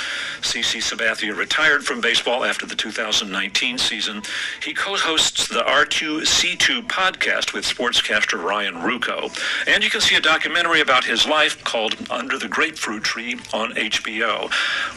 CC 0.40 0.80
Sabathia 0.80 1.36
retired 1.36 1.84
from 1.84 2.00
baseball 2.00 2.44
after 2.44 2.66
the 2.66 2.76
2019 2.76 3.78
season. 3.78 4.22
He 4.62 4.72
co-hosts 4.74 5.48
the 5.48 5.62
R2C2 5.62 6.86
podcast 6.86 7.52
with 7.52 7.64
sportscaster 7.64 8.42
Ryan 8.42 8.74
Ruocco. 8.74 9.30
And 9.66 9.82
you 9.82 9.90
can 9.90 10.00
see 10.00 10.14
a 10.16 10.20
documentary 10.20 10.80
about 10.80 11.04
his 11.04 11.26
life 11.26 11.62
called 11.64 11.96
Under 12.10 12.38
the 12.38 12.48
Grapefruit 12.48 13.02
Tree 13.02 13.34
on 13.52 13.72
HBO. 13.72 14.48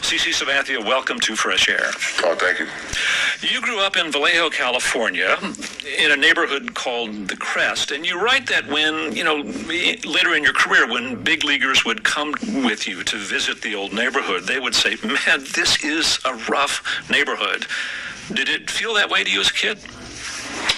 CC 0.02 0.34
Sabathia, 0.34 0.84
welcome 0.84 1.20
to 1.22 1.36
Fresh 1.36 1.70
Air. 1.70 1.92
Oh, 2.24 2.36
thank 2.36 2.60
you. 2.60 2.68
You 3.42 3.62
grew 3.62 3.80
up 3.80 3.98
in 3.98 4.12
Vallejo, 4.12 4.50
California, 4.50 5.38
in 5.86 6.12
a 6.12 6.16
neighborhood 6.16 6.74
called 6.74 7.28
the 7.28 7.38
Crest, 7.38 7.92
and 7.92 8.06
you 8.06 8.20
write 8.20 8.48
that 8.48 8.68
when, 8.68 9.16
you 9.16 9.24
know, 9.24 9.38
later 9.38 10.36
in 10.36 10.44
your 10.44 10.54
career, 10.54 10.88
when 10.88 11.22
big 11.24 11.44
leaguers 11.44 11.86
would 11.86 12.04
come 12.04 12.34
with 12.64 12.88
you 12.88 13.04
to 13.04 13.18
visit 13.18 13.62
the 13.62 13.76
old 13.76 13.94
neighborhood, 13.94 14.44
they 14.44 14.60
would 14.60 14.76
say, 14.76 14.98
man, 15.04 15.44
this 15.56 15.84
is 15.84 16.20
a 16.26 16.34
rough 16.50 16.84
neighborhood. 17.10 17.66
Did 18.34 18.50
it 18.50 18.70
feel 18.70 18.94
that 18.96 19.10
way 19.10 19.24
to 19.24 19.32
you 19.32 19.40
as 19.40 19.50
a 19.50 19.54
kid? 19.54 19.80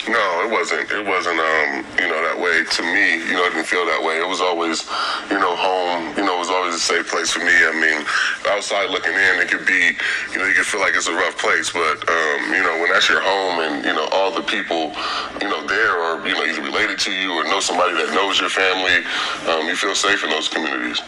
No, 0.10 0.26
it 0.44 0.52
wasn't. 0.52 0.90
It 0.90 1.06
wasn't, 1.06 1.40
um, 1.40 1.86
you 2.02 2.10
know, 2.10 2.20
that 2.26 2.38
way 2.40 2.66
to 2.66 2.82
me. 2.82 3.22
You 3.30 3.38
know, 3.38 3.46
it 3.46 3.54
didn't 3.54 3.70
feel 3.70 3.86
that 3.86 4.02
way. 4.02 4.18
It 4.18 4.28
was 4.28 4.42
always, 4.42 4.84
you 5.30 5.38
know, 5.38 5.56
home. 5.56 6.18
You 6.18 6.26
know, 6.26 6.36
it 6.36 6.42
was 6.42 6.50
always 6.50 6.76
a 6.76 6.80
safe 6.82 7.08
place 7.08 7.32
for 7.32 7.40
me. 7.40 7.54
I 7.54 7.72
mean, 7.78 8.02
outside 8.50 8.90
looking 8.90 9.14
in, 9.14 9.34
it 9.40 9.48
could 9.48 9.66
be, 9.66 9.94
you 10.34 10.38
know, 10.42 10.46
you 10.50 10.54
could 10.58 10.66
feel 10.66 10.82
like 10.82 10.96
it's 10.98 11.08
a 11.08 11.14
rough 11.14 11.38
place. 11.38 11.70
But, 11.70 12.02
um, 12.10 12.40
you 12.50 12.64
know, 12.66 12.82
when 12.82 12.90
that's 12.90 13.08
your 13.08 13.22
home 13.22 13.62
and, 13.62 13.86
you 13.86 13.94
know, 13.94 14.10
all 14.12 14.34
the 14.34 14.44
people, 14.44 14.92
you 15.40 15.48
know, 15.48 15.62
there 15.68 15.94
are, 16.02 16.18
you 16.28 16.34
know, 16.34 16.44
either 16.50 16.66
related 16.66 16.98
to 17.06 17.12
you 17.14 17.32
or 17.38 17.44
know 17.46 17.60
somebody 17.62 17.94
that 17.94 18.12
knows 18.14 18.42
your 18.42 18.50
family, 18.50 19.06
um, 19.48 19.70
you 19.70 19.76
feel 19.76 19.96
safe 19.96 20.24
in 20.24 20.30
those 20.30 20.50
communities. 20.50 21.00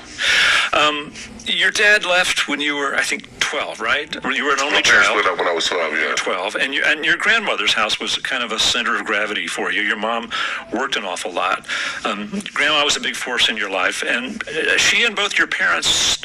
Um, 0.72 1.12
your 1.46 1.72
dad 1.72 2.06
left 2.06 2.33
when 2.48 2.60
you 2.62 2.76
were, 2.76 2.96
I 2.96 3.04
think, 3.04 3.28
12, 3.40 3.80
right? 3.80 4.24
When 4.24 4.34
You 4.36 4.46
were 4.46 4.54
an 4.54 4.60
only 4.62 4.76
My 4.76 4.82
parents 4.82 5.08
child. 5.08 5.20
split 5.20 5.32
up 5.32 5.38
when 5.40 5.48
I 5.48 5.54
was 5.54 5.66
12, 5.68 5.94
yeah. 5.94 6.14
12 6.16 6.56
and 6.56 6.74
you, 6.74 6.84
and 6.86 7.06
your 7.06 7.18
grandmother's 7.18 7.74
house 7.74 8.00
was 8.00 8.18
kind 8.18 8.44
of 8.44 8.52
a 8.52 8.60
center 8.60 8.96
of 8.96 9.06
gravity 9.06 9.48
for 9.48 9.72
you 9.72 9.82
your 9.82 9.98
mom 9.98 10.30
worked 10.74 10.96
an 10.96 11.04
awful 11.04 11.32
lot 11.32 11.66
um, 12.06 12.42
grandma 12.54 12.84
was 12.84 12.98
a 12.98 13.00
big 13.00 13.16
force 13.16 13.50
in 13.50 13.58
your 13.58 13.70
life 13.70 14.04
and 14.08 14.42
uh, 14.48 14.78
she 14.78 15.04
and 15.06 15.16
both 15.16 15.38
your 15.38 15.48
parents 15.48 16.18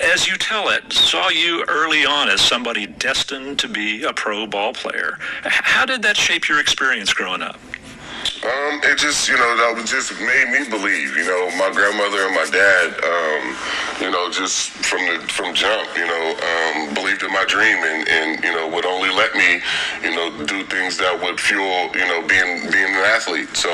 as 0.00 0.26
you 0.26 0.36
tell 0.36 0.68
it 0.68 0.92
saw 0.92 1.28
you 1.30 1.64
early 1.68 2.04
on 2.04 2.28
as 2.28 2.40
somebody 2.40 2.86
destined 2.86 3.58
to 3.58 3.68
be 3.68 4.02
a 4.04 4.12
pro 4.12 4.46
ball 4.46 4.72
player 4.74 5.18
how 5.44 5.86
did 5.86 6.02
that 6.02 6.16
shape 6.16 6.48
your 6.48 6.60
experience 6.60 7.12
growing 7.14 7.40
up 7.42 7.58
Um, 8.42 8.82
it 8.82 8.98
just, 8.98 9.28
you 9.30 9.38
know, 9.38 9.54
that 9.54 9.78
was 9.78 9.86
just 9.86 10.10
made 10.18 10.50
me 10.50 10.66
believe. 10.66 11.14
You 11.14 11.22
know, 11.30 11.46
my 11.54 11.70
grandmother 11.70 12.26
and 12.26 12.34
my 12.34 12.42
dad, 12.50 12.90
um, 12.98 13.44
you 14.02 14.10
know, 14.10 14.34
just 14.34 14.74
from 14.82 14.98
the 15.06 15.22
from 15.30 15.54
jump, 15.54 15.86
you 15.94 16.02
know, 16.02 16.24
um, 16.34 16.90
believed 16.90 17.22
in 17.22 17.30
my 17.30 17.46
dream 17.46 17.78
and, 17.78 18.02
and 18.10 18.42
you 18.42 18.50
know 18.50 18.66
would 18.66 18.82
only 18.82 19.14
let 19.14 19.30
me, 19.38 19.62
you 20.02 20.10
know, 20.10 20.34
do 20.42 20.66
things 20.66 20.98
that 20.98 21.14
would 21.22 21.38
fuel, 21.38 21.86
you 21.94 22.02
know, 22.02 22.18
being 22.26 22.66
being 22.74 22.90
an 22.90 23.06
athlete. 23.14 23.54
So, 23.54 23.70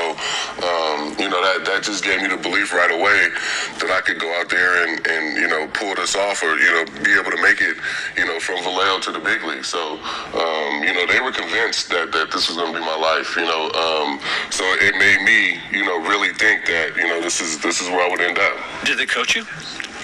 um, 0.61 1.17
you 1.17 1.33
know, 1.33 1.41
that 1.41 1.65
that 1.65 1.81
just 1.81 2.05
gave 2.05 2.21
me 2.21 2.29
the 2.29 2.37
belief 2.37 2.69
right 2.69 2.93
away 2.93 3.33
that 3.81 3.89
I 3.89 4.05
could 4.05 4.21
go 4.21 4.29
out 4.37 4.53
there 4.53 4.85
and 4.85 5.01
and 5.01 5.33
you 5.33 5.49
know 5.49 5.65
pull 5.73 5.97
this 5.97 6.13
off 6.13 6.45
or 6.45 6.53
you 6.61 6.69
know 6.69 6.85
be 7.01 7.17
able 7.17 7.33
to 7.33 7.41
make 7.41 7.57
it, 7.57 7.73
you 8.13 8.25
know, 8.29 8.37
from 8.37 8.61
Vallejo 8.61 9.01
to 9.09 9.11
the 9.17 9.23
big 9.25 9.41
league. 9.49 9.65
So, 9.65 9.97
um, 10.37 10.85
you 10.85 10.93
know, 10.93 11.09
they 11.09 11.25
were 11.25 11.33
convinced 11.33 11.89
that 11.89 12.13
that 12.13 12.29
this 12.29 12.53
was 12.53 12.61
going 12.61 12.69
to 12.69 12.77
be 12.77 12.85
my 12.85 13.01
life. 13.01 13.33
You 13.33 13.49
know, 13.49 13.73
um, 13.73 14.21
so 14.59 14.65
it 14.81 14.93
made 14.99 15.21
me, 15.23 15.57
you 15.71 15.85
know, 15.85 15.97
really 16.09 16.33
think 16.33 16.65
that 16.65 16.91
you 16.97 17.07
know 17.07 17.21
this 17.21 17.39
is 17.39 17.59
this 17.59 17.79
is 17.79 17.87
where 17.87 18.05
I 18.05 18.09
would 18.11 18.19
end 18.19 18.37
up. 18.37 18.57
did 18.83 18.97
they 18.97 19.05
coach 19.05 19.33
you 19.33 19.45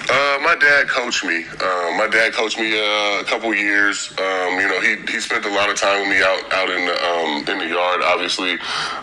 Uh, 0.08 0.38
my 0.40 0.54
dad 0.54 0.88
coached 0.88 1.24
me. 1.24 1.42
Um, 1.58 1.98
my 1.98 2.06
dad 2.06 2.32
coached 2.32 2.58
me 2.58 2.78
uh, 2.78 3.20
a 3.20 3.24
couple 3.24 3.52
years. 3.52 4.14
Um, 4.18 4.54
you 4.60 4.68
know, 4.68 4.80
he, 4.80 4.94
he 5.10 5.18
spent 5.18 5.44
a 5.44 5.50
lot 5.50 5.68
of 5.68 5.76
time 5.76 6.00
with 6.00 6.10
me 6.10 6.22
out 6.22 6.46
out 6.52 6.70
in 6.70 6.86
the 6.86 6.94
um, 6.94 7.38
in 7.50 7.58
the 7.58 7.74
yard. 7.74 8.02
Obviously, 8.04 8.52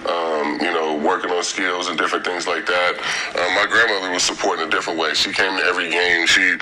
um, 0.08 0.64
you 0.64 0.72
know, 0.72 0.96
working 1.04 1.30
on 1.30 1.44
skills 1.44 1.90
and 1.90 1.98
different 1.98 2.24
things 2.24 2.48
like 2.48 2.66
that. 2.66 2.94
Um, 3.36 3.52
my 3.56 3.68
grandmother 3.68 4.14
was 4.14 4.24
supporting 4.24 4.66
a 4.66 4.70
different 4.70 4.98
way. 4.98 5.14
She 5.14 5.34
came 5.34 5.58
to 5.58 5.64
every 5.66 5.90
game. 5.90 6.26
She 6.26 6.56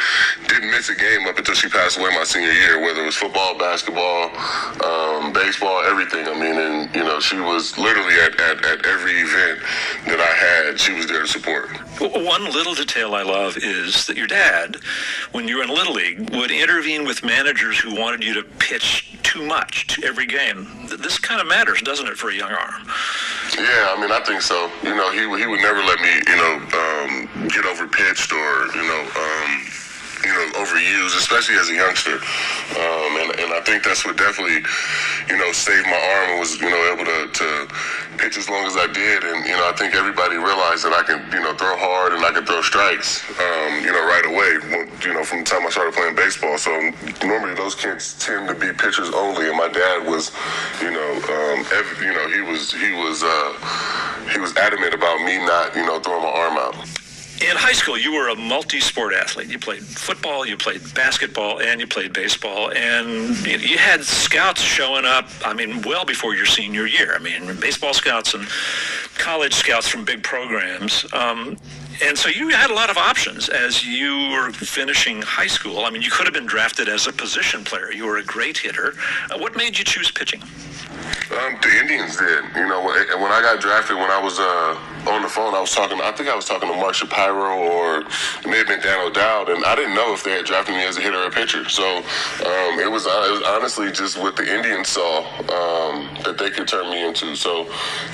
didn't 0.47 0.71
miss 0.71 0.89
a 0.89 0.95
game 0.95 1.27
up 1.27 1.37
until 1.37 1.53
she 1.53 1.69
passed 1.69 1.99
away 1.99 2.09
my 2.09 2.23
senior 2.23 2.51
year. 2.51 2.81
Whether 2.81 3.03
it 3.03 3.05
was 3.05 3.15
football, 3.15 3.57
basketball, 3.59 4.33
um, 4.83 5.33
baseball, 5.33 5.83
everything. 5.85 6.25
I 6.25 6.33
mean, 6.33 6.57
and 6.57 6.95
you 6.95 7.03
know, 7.03 7.19
she 7.19 7.39
was 7.39 7.77
literally 7.77 8.15
at, 8.15 8.39
at, 8.41 8.65
at 8.65 8.85
every 8.87 9.21
event 9.21 9.59
that 10.07 10.19
I 10.19 10.33
had. 10.33 10.79
She 10.79 10.93
was 10.93 11.05
there 11.05 11.21
to 11.21 11.27
support. 11.27 11.69
One 12.01 12.45
little 12.45 12.73
detail 12.73 13.13
I 13.13 13.21
love 13.21 13.57
is 13.57 14.07
that 14.07 14.17
your 14.17 14.30
dad, 14.31 14.77
when 15.33 15.47
you 15.47 15.57
were 15.57 15.63
in 15.63 15.69
Little 15.69 15.93
League, 15.93 16.33
would 16.33 16.51
intervene 16.51 17.05
with 17.05 17.23
managers 17.23 17.77
who 17.77 17.93
wanted 17.93 18.23
you 18.23 18.33
to 18.33 18.43
pitch 18.43 19.19
too 19.23 19.45
much 19.45 19.87
to 19.87 20.05
every 20.05 20.25
game. 20.25 20.87
This 20.99 21.19
kind 21.19 21.41
of 21.41 21.47
matters, 21.47 21.81
doesn't 21.81 22.07
it, 22.07 22.17
for 22.17 22.29
a 22.29 22.33
young 22.33 22.51
arm? 22.51 22.81
Yeah, 23.57 23.93
I 23.93 23.99
mean, 23.99 24.11
I 24.11 24.21
think 24.25 24.41
so. 24.41 24.71
You 24.83 24.95
know, 24.95 25.11
he 25.11 25.19
he 25.39 25.47
would 25.47 25.61
never 25.61 25.83
let 25.83 25.99
me, 25.99 26.13
you 26.27 26.37
know, 26.37 26.53
um, 26.73 27.47
get 27.49 27.65
over 27.65 27.87
pitched 27.87 28.31
or 28.31 28.67
you 28.73 28.83
know. 28.83 29.01
Um, 29.15 29.70
you 30.23 30.33
know, 30.33 30.45
overused, 30.61 31.17
especially 31.17 31.55
as 31.55 31.69
a 31.69 31.75
youngster. 31.75 32.17
Um, 32.77 33.11
and, 33.21 33.29
and 33.39 33.49
I 33.53 33.61
think 33.65 33.83
that's 33.83 34.05
what 34.05 34.17
definitely, 34.17 34.61
you 35.29 35.37
know, 35.37 35.51
saved 35.51 35.85
my 35.87 35.97
arm 35.97 36.31
and 36.31 36.39
was, 36.39 36.59
you 36.61 36.69
know, 36.69 36.81
able 36.93 37.05
to, 37.05 37.19
to 37.27 37.47
pitch 38.17 38.37
as 38.37 38.49
long 38.49 38.65
as 38.65 38.77
I 38.77 38.87
did. 38.87 39.23
And, 39.23 39.45
you 39.45 39.55
know, 39.57 39.67
I 39.67 39.73
think 39.73 39.95
everybody 39.95 40.37
realized 40.37 40.85
that 40.85 40.93
I 40.93 41.03
can, 41.03 41.19
you 41.31 41.41
know, 41.41 41.53
throw 41.55 41.75
hard 41.77 42.13
and 42.13 42.23
I 42.23 42.31
can 42.31 42.45
throw 42.45 42.61
strikes, 42.61 43.25
um, 43.39 43.81
you 43.81 43.91
know, 43.91 44.03
right 44.05 44.25
away, 44.25 44.87
you 45.01 45.13
know, 45.13 45.23
from 45.23 45.39
the 45.43 45.47
time 45.49 45.65
I 45.65 45.69
started 45.69 45.93
playing 45.93 46.15
baseball. 46.15 46.57
So 46.57 46.71
normally 47.25 47.55
those 47.55 47.75
kids 47.75 48.13
tend 48.19 48.47
to 48.49 48.55
be 48.55 48.71
pitchers 48.73 49.09
only. 49.13 49.49
And 49.49 49.57
my 49.57 49.69
dad 49.69 50.05
was, 50.07 50.31
you 50.81 50.91
know, 50.91 51.11
um, 51.17 51.65
every, 51.73 52.07
you 52.07 52.13
know, 52.13 52.29
he 52.29 52.41
was, 52.41 52.71
he 52.71 52.93
was, 52.93 53.23
uh, 53.23 53.51
he 54.31 54.39
was 54.39 54.55
adamant 54.57 54.93
about 54.93 55.19
me 55.25 55.37
not, 55.37 55.75
you 55.75 55.85
know, 55.85 55.99
throwing 55.99 56.23
my 56.23 56.29
arm 56.29 56.57
out. 56.57 57.00
In 57.41 57.57
high 57.57 57.73
school, 57.73 57.97
you 57.97 58.13
were 58.13 58.29
a 58.29 58.35
multi-sport 58.35 59.15
athlete. 59.15 59.49
You 59.49 59.57
played 59.57 59.81
football, 59.81 60.45
you 60.45 60.57
played 60.57 60.81
basketball, 60.93 61.59
and 61.59 61.81
you 61.81 61.87
played 61.87 62.13
baseball. 62.13 62.71
And 62.71 63.35
you 63.47 63.79
had 63.79 64.03
scouts 64.03 64.61
showing 64.61 65.05
up, 65.05 65.27
I 65.43 65.53
mean, 65.53 65.81
well 65.81 66.05
before 66.05 66.35
your 66.35 66.45
senior 66.45 66.85
year. 66.85 67.15
I 67.15 67.19
mean, 67.19 67.59
baseball 67.59 67.95
scouts 67.95 68.35
and 68.35 68.47
college 69.17 69.55
scouts 69.55 69.87
from 69.87 70.05
big 70.05 70.21
programs. 70.21 71.03
Um, 71.13 71.57
and 72.03 72.15
so 72.15 72.29
you 72.29 72.49
had 72.49 72.69
a 72.69 72.75
lot 72.75 72.91
of 72.91 72.97
options 72.97 73.49
as 73.49 73.85
you 73.85 74.29
were 74.31 74.51
finishing 74.51 75.21
high 75.23 75.47
school. 75.47 75.79
I 75.79 75.89
mean, 75.89 76.03
you 76.03 76.11
could 76.11 76.27
have 76.27 76.33
been 76.33 76.45
drafted 76.45 76.89
as 76.89 77.07
a 77.07 77.13
position 77.13 77.63
player. 77.63 77.91
You 77.91 78.05
were 78.05 78.17
a 78.17 78.23
great 78.23 78.57
hitter. 78.57 78.93
Uh, 79.31 79.39
what 79.39 79.55
made 79.55 79.79
you 79.79 79.83
choose 79.83 80.11
pitching? 80.11 80.41
Um, 80.41 81.57
the 81.61 81.77
Indians 81.79 82.17
did. 82.17 82.43
You 82.55 82.67
know, 82.67 82.83
when 82.83 83.31
I 83.31 83.41
got 83.41 83.61
drafted, 83.61 83.97
when 83.97 84.11
I 84.11 84.21
was 84.21 84.39
uh, 84.39 84.77
on 85.07 85.21
the 85.23 85.29
phone, 85.29 85.55
I 85.55 85.61
was 85.61 85.71
talking. 85.71 85.99
I 86.01 86.11
think 86.11 86.29
I 86.29 86.35
was 86.35 86.45
talking 86.45 86.69
to 86.69 86.75
Mark 86.75 86.93
Shapiro 86.93 87.57
or 87.57 88.01
it 88.01 88.47
may 88.47 88.57
have 88.57 88.67
been 88.67 88.79
Dan 88.81 89.07
O'Dowd, 89.07 89.49
and 89.49 89.65
I 89.65 89.75
didn't 89.75 89.95
know 89.95 90.13
if 90.13 90.23
they 90.23 90.31
had 90.31 90.45
drafted 90.45 90.75
me 90.75 90.83
as 90.83 90.97
a 90.97 91.01
hitter 91.01 91.17
or 91.17 91.27
a 91.27 91.31
pitcher. 91.31 91.67
So 91.69 91.83
um, 91.97 92.79
it, 92.79 92.89
was, 92.89 93.07
uh, 93.07 93.25
it 93.27 93.31
was 93.31 93.43
honestly 93.47 93.91
just 93.91 94.17
what 94.17 94.35
the 94.35 94.45
Indians 94.45 94.89
saw 94.89 95.25
um, 95.49 96.07
that 96.23 96.37
they 96.37 96.49
could 96.51 96.67
turn 96.67 96.89
me 96.89 97.05
into. 97.05 97.35
So 97.35 97.65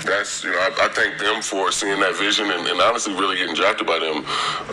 that's 0.06 0.44
you 0.44 0.52
know, 0.52 0.60
I, 0.60 0.88
I 0.88 0.90
thank 0.90 1.20
them 1.20 1.42
for 1.42 1.72
seeing 1.72 2.00
that 2.00 2.16
vision 2.16 2.52
and, 2.52 2.66
and 2.68 2.80
honestly 2.80 3.14
really 3.14 3.38
getting 3.38 3.56
drafted 3.56 3.88
by 3.88 4.00
them. 4.00 4.24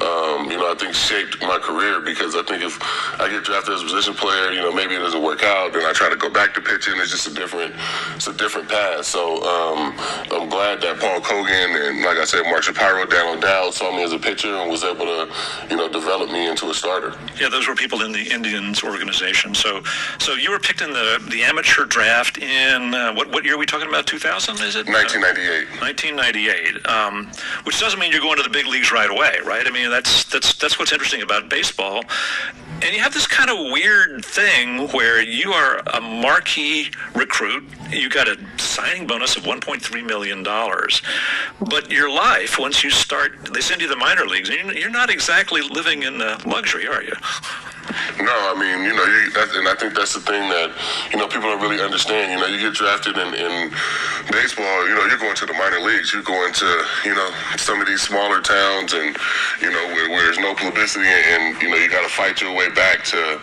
Um, 0.02 0.50
you 0.50 0.58
know, 0.58 0.70
I 0.70 0.76
think 0.78 0.94
shaped 0.94 1.42
my 1.42 1.58
career 1.58 2.00
because 2.00 2.36
I 2.36 2.42
think 2.42 2.62
if 2.62 2.78
I 3.18 3.28
get 3.28 3.44
drafted 3.44 3.74
as 3.74 3.82
a 3.82 3.84
position 3.84 4.14
player, 4.14 4.52
you 4.52 4.62
know, 4.62 4.72
maybe 4.72 4.94
it 4.94 5.00
doesn't 5.00 5.22
work 5.22 5.42
out, 5.42 5.72
then 5.72 5.82
I 5.84 5.92
try 5.92 6.10
to 6.10 6.16
go 6.16 6.30
back 6.30 6.54
to 6.54 6.60
pitching. 6.60 6.94
It's 6.98 7.10
just 7.10 7.26
a 7.26 7.34
different, 7.34 7.74
it's 8.14 8.28
a 8.28 8.34
different 8.34 8.68
path. 8.68 9.04
So 9.04 9.42
um, 9.42 9.98
I'm 10.30 10.48
glad 10.48 10.80
that 10.82 11.00
Paul 11.00 11.20
Kogan 11.20 11.74
and, 11.74 12.03
like 12.04 12.18
I 12.18 12.24
said, 12.24 12.42
Mark 12.44 12.62
Shapiro, 12.62 13.04
Dan 13.06 13.36
O'Dowd 13.36 13.74
saw 13.74 13.94
me 13.94 14.02
as 14.02 14.12
a 14.12 14.18
pitcher 14.18 14.48
and 14.48 14.70
was 14.70 14.84
able 14.84 15.06
to, 15.06 15.28
you 15.70 15.76
know, 15.76 15.88
develop 15.88 16.30
me 16.30 16.48
into 16.48 16.70
a 16.70 16.74
starter. 16.74 17.14
Yeah, 17.40 17.48
those 17.48 17.66
were 17.66 17.74
people 17.74 18.02
in 18.02 18.12
the 18.12 18.30
Indians 18.32 18.82
organization. 18.82 19.54
So, 19.54 19.82
so 20.18 20.34
you 20.34 20.50
were 20.50 20.58
picked 20.58 20.80
in 20.80 20.92
the 20.92 21.24
the 21.30 21.42
amateur 21.42 21.84
draft 21.84 22.38
in 22.38 22.94
uh, 22.94 23.14
what 23.14 23.30
what 23.30 23.44
year 23.44 23.54
are 23.54 23.58
we 23.58 23.66
talking 23.66 23.88
about? 23.88 24.06
2000 24.06 24.54
is 24.60 24.76
it? 24.76 24.86
1998. 24.86 25.80
1998. 25.80 26.86
Um, 26.86 27.30
which 27.64 27.80
doesn't 27.80 27.98
mean 27.98 28.12
you're 28.12 28.20
going 28.20 28.36
to 28.36 28.42
the 28.42 28.50
big 28.50 28.66
leagues 28.66 28.92
right 28.92 29.10
away, 29.10 29.36
right? 29.44 29.66
I 29.66 29.70
mean, 29.70 29.90
that's 29.90 30.24
that's 30.24 30.54
that's 30.54 30.78
what's 30.78 30.92
interesting 30.92 31.22
about 31.22 31.48
baseball. 31.48 32.04
And 32.82 32.92
you 32.94 33.00
have 33.00 33.14
this 33.14 33.26
kind 33.26 33.50
of 33.50 33.72
weird 33.72 34.24
thing 34.24 34.88
where 34.88 35.22
you 35.22 35.52
are 35.52 35.78
a 35.94 36.00
marquee 36.00 36.90
recruit. 37.14 37.64
You 37.90 38.10
got 38.10 38.28
a 38.28 38.36
signing 38.58 39.06
bonus 39.06 39.36
of 39.36 39.44
1.3 39.44 40.06
million 40.06 40.42
dollars, 40.42 41.00
but 41.60 41.90
your 41.94 42.10
life 42.10 42.58
once 42.58 42.82
you 42.84 42.90
start, 42.90 43.32
they 43.52 43.60
send 43.60 43.80
you 43.80 43.88
the 43.88 43.96
minor 43.96 44.26
leagues, 44.26 44.50
and 44.50 44.58
you're- 44.58 44.90
not 44.90 45.10
exactly 45.10 45.60
living 45.62 46.02
in 46.04 46.18
luxury, 46.44 46.86
are 46.86 47.02
you? 47.02 47.14
No, 48.18 48.34
I 48.50 48.54
mean, 48.58 48.84
you 48.84 48.94
know, 48.94 49.04
you, 49.04 49.30
and 49.34 49.68
I 49.68 49.74
think 49.74 49.94
that's 49.94 50.14
the 50.14 50.20
thing 50.20 50.48
that, 50.50 50.70
you 51.10 51.18
know, 51.18 51.26
people 51.26 51.50
don't 51.50 51.60
really 51.60 51.82
understand. 51.82 52.32
You 52.32 52.38
know, 52.38 52.46
you 52.46 52.58
get 52.58 52.74
drafted 52.74 53.16
in, 53.18 53.34
in 53.34 53.70
baseball, 54.30 54.86
you 54.88 54.94
know, 54.94 55.04
you're 55.06 55.18
going 55.18 55.36
to 55.36 55.46
the 55.46 55.54
minor 55.54 55.80
leagues. 55.80 56.12
You're 56.12 56.26
going 56.26 56.52
to, 56.52 56.70
you 57.04 57.14
know, 57.14 57.30
some 57.56 57.80
of 57.80 57.86
these 57.86 58.02
smaller 58.02 58.40
towns 58.40 58.94
and, 58.94 59.16
you 59.60 59.70
know, 59.70 59.84
where, 59.92 60.10
where 60.10 60.22
there's 60.24 60.38
no 60.38 60.54
publicity 60.54 61.06
and, 61.06 61.60
you 61.60 61.70
know, 61.70 61.76
you 61.76 61.90
got 61.90 62.02
to 62.02 62.12
fight 62.12 62.40
your 62.40 62.54
way 62.54 62.70
back 62.70 63.04
to, 63.12 63.40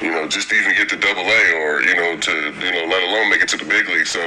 you 0.00 0.10
know, 0.10 0.26
just 0.28 0.52
even 0.52 0.74
get 0.74 0.88
to 0.90 0.96
double 0.96 1.22
A 1.22 1.42
or, 1.60 1.82
you 1.82 1.94
know, 1.94 2.16
to, 2.16 2.32
you 2.60 2.72
know, 2.72 2.84
let 2.88 3.02
alone 3.04 3.30
make 3.30 3.42
it 3.42 3.48
to 3.52 3.56
the 3.56 3.68
big 3.68 3.88
league. 3.88 4.06
So, 4.06 4.20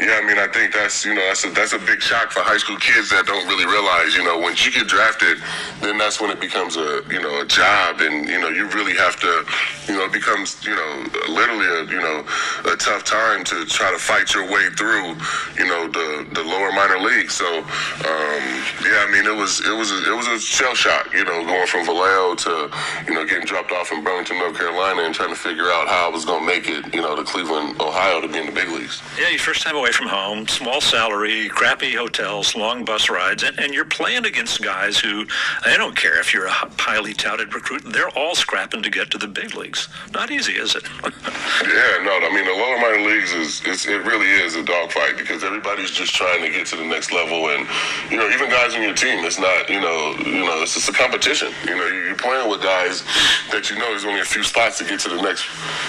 yeah, 0.00 0.20
I 0.20 0.26
mean, 0.26 0.38
I 0.38 0.48
think 0.48 0.72
that's, 0.72 1.04
you 1.04 1.14
know, 1.14 1.24
that's 1.28 1.44
a, 1.44 1.50
that's 1.50 1.72
a 1.72 1.78
big 1.78 2.00
shock 2.00 2.30
for 2.30 2.40
high 2.40 2.58
school 2.58 2.76
kids 2.78 3.10
that 3.10 3.26
don't 3.26 3.46
really 3.46 3.66
realize, 3.66 4.14
you 4.16 4.24
know, 4.24 4.38
once 4.38 4.64
you 4.64 4.72
get 4.72 4.88
drafted, 4.88 5.38
then 5.80 5.98
that's 5.98 6.20
when 6.20 6.30
it 6.30 6.40
becomes 6.40 6.76
a, 6.76 7.02
you 7.10 7.20
know, 7.20 7.40
a 7.40 7.46
job 7.46 8.00
and, 8.00 8.28
you 8.28 8.40
know, 8.40 8.48
you 8.48 8.68
really 8.70 8.94
have 8.96 9.05
to, 9.14 9.46
you 9.86 9.94
know, 9.96 10.06
it 10.06 10.12
becomes, 10.12 10.64
you 10.66 10.74
know, 10.74 11.06
literally 11.28 11.66
a, 11.66 11.84
you 11.86 12.00
know, 12.00 12.26
a 12.66 12.76
tough 12.76 13.04
time 13.04 13.44
to 13.44 13.64
try 13.66 13.92
to 13.92 13.98
fight 13.98 14.34
your 14.34 14.50
way 14.50 14.68
through, 14.70 15.14
you 15.54 15.66
know, 15.70 15.86
the, 15.86 16.26
the 16.32 16.42
lower 16.42 16.72
minor 16.72 16.98
leagues. 16.98 17.34
So, 17.34 17.46
um, 17.46 18.42
yeah, 18.82 19.06
I 19.06 19.08
mean, 19.12 19.24
it 19.24 19.36
was, 19.36 19.60
it 19.64 19.76
was, 19.76 19.92
a, 19.92 20.10
it 20.10 20.16
was 20.16 20.26
a 20.26 20.40
shell 20.40 20.74
shock, 20.74 21.12
you 21.14 21.24
know, 21.24 21.44
going 21.44 21.66
from 21.68 21.86
Vallejo 21.86 22.34
to, 22.34 22.70
you 23.06 23.14
know, 23.14 23.24
getting 23.24 23.46
dropped 23.46 23.70
off 23.70 23.92
in 23.92 24.02
Burlington, 24.02 24.38
North 24.38 24.58
Carolina 24.58 25.02
and 25.02 25.14
trying 25.14 25.30
to 25.30 25.36
figure 25.36 25.70
out 25.70 25.86
how 25.86 26.08
I 26.08 26.12
was 26.12 26.24
going 26.24 26.40
to 26.40 26.46
make 26.46 26.68
it, 26.68 26.92
you 26.92 27.00
know, 27.00 27.14
to 27.14 27.22
Cleveland, 27.22 27.80
Ohio 27.80 28.20
to 28.20 28.28
be 28.28 28.38
in 28.38 28.46
the 28.46 28.52
big 28.52 28.68
leagues. 28.68 29.02
Yeah, 29.20 29.28
your 29.28 29.38
first 29.38 29.62
time 29.62 29.76
away 29.76 29.92
from 29.92 30.08
home, 30.08 30.48
small 30.48 30.80
salary, 30.80 31.48
crappy 31.48 31.94
hotels, 31.94 32.56
long 32.56 32.84
bus 32.84 33.08
rides, 33.08 33.42
and, 33.42 33.58
and 33.58 33.72
you're 33.72 33.84
playing 33.84 34.24
against 34.24 34.62
guys 34.62 34.98
who, 34.98 35.26
I 35.64 35.76
don't 35.76 35.94
care 35.96 36.18
if 36.18 36.32
you're 36.32 36.46
a 36.46 36.50
highly 36.50 37.12
touted 37.12 37.54
recruit, 37.54 37.82
they're 37.84 38.10
all 38.10 38.34
scrapping 38.34 38.82
to 38.82 38.90
get 38.96 39.10
to 39.10 39.18
the 39.18 39.28
big 39.28 39.54
leagues. 39.54 39.88
Not 40.12 40.30
easy, 40.30 40.52
is 40.52 40.74
it? 40.74 40.84
Yeah, 41.56 42.04
no, 42.04 42.12
I 42.20 42.30
mean 42.34 42.44
the 42.44 42.52
lower 42.52 42.76
minor 42.78 43.08
leagues 43.08 43.32
is 43.32 43.62
it's, 43.64 43.86
it 43.86 44.04
really 44.04 44.28
is 44.28 44.56
a 44.56 44.62
dogfight 44.62 45.16
because 45.16 45.42
everybody's 45.42 45.90
just 45.90 46.14
trying 46.14 46.42
to 46.42 46.50
get 46.50 46.66
to 46.68 46.76
the 46.76 46.84
next 46.84 47.12
level, 47.12 47.48
and 47.48 47.66
you 48.10 48.18
know 48.18 48.28
even 48.28 48.50
guys 48.50 48.74
on 48.74 48.82
your 48.82 48.94
team, 48.94 49.24
it's 49.24 49.40
not 49.40 49.68
you 49.70 49.80
know 49.80 50.14
you 50.20 50.44
know 50.44 50.60
it's 50.60 50.74
just 50.74 50.88
a 50.88 50.92
competition. 50.92 51.52
You 51.64 51.76
know 51.76 51.86
you're 51.86 52.14
playing 52.16 52.48
with 52.50 52.62
guys 52.62 53.04
that 53.50 53.70
you 53.70 53.76
know 53.78 53.88
there's 53.88 54.04
only 54.04 54.20
a 54.20 54.24
few 54.24 54.42
spots 54.42 54.78
to 54.78 54.84
get 54.84 55.00
to 55.00 55.08
the 55.08 55.20
next 55.22 55.48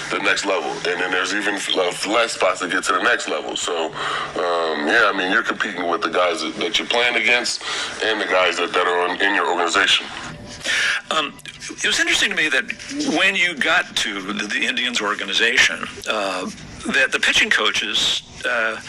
the 0.09 0.19
next 0.19 0.45
level, 0.45 0.71
and 0.71 0.99
then 1.01 1.11
there's 1.11 1.33
even 1.33 1.59
less 1.75 2.31
spots 2.33 2.61
to 2.61 2.69
get 2.69 2.83
to 2.85 2.93
the 2.93 3.03
next 3.03 3.27
level. 3.27 3.55
So 3.55 3.87
um, 3.87 4.87
yeah, 4.87 5.11
I 5.11 5.13
mean 5.15 5.31
you're 5.31 5.43
competing 5.43 5.87
with 5.89 6.01
the 6.01 6.09
guys 6.09 6.41
that, 6.41 6.55
that 6.63 6.79
you're 6.79 6.87
playing 6.87 7.15
against 7.15 7.61
and 8.03 8.21
the 8.21 8.25
guys 8.25 8.57
that, 8.57 8.71
that 8.71 8.87
are 8.87 9.09
on, 9.09 9.21
in 9.21 9.35
your 9.35 9.51
organization. 9.51 10.07
Um, 11.11 11.33
it 11.69 11.85
was 11.85 11.99
interesting 11.99 12.29
to 12.29 12.35
me 12.35 12.49
that 12.49 12.65
when 13.17 13.35
you 13.35 13.55
got 13.55 13.95
to 13.97 14.21
the, 14.21 14.47
the 14.47 14.65
Indians 14.65 15.01
organization, 15.01 15.79
uh, 16.09 16.49
that 16.93 17.11
the 17.11 17.19
pitching 17.19 17.49
coaches 17.49 18.23
uh, 18.45 18.79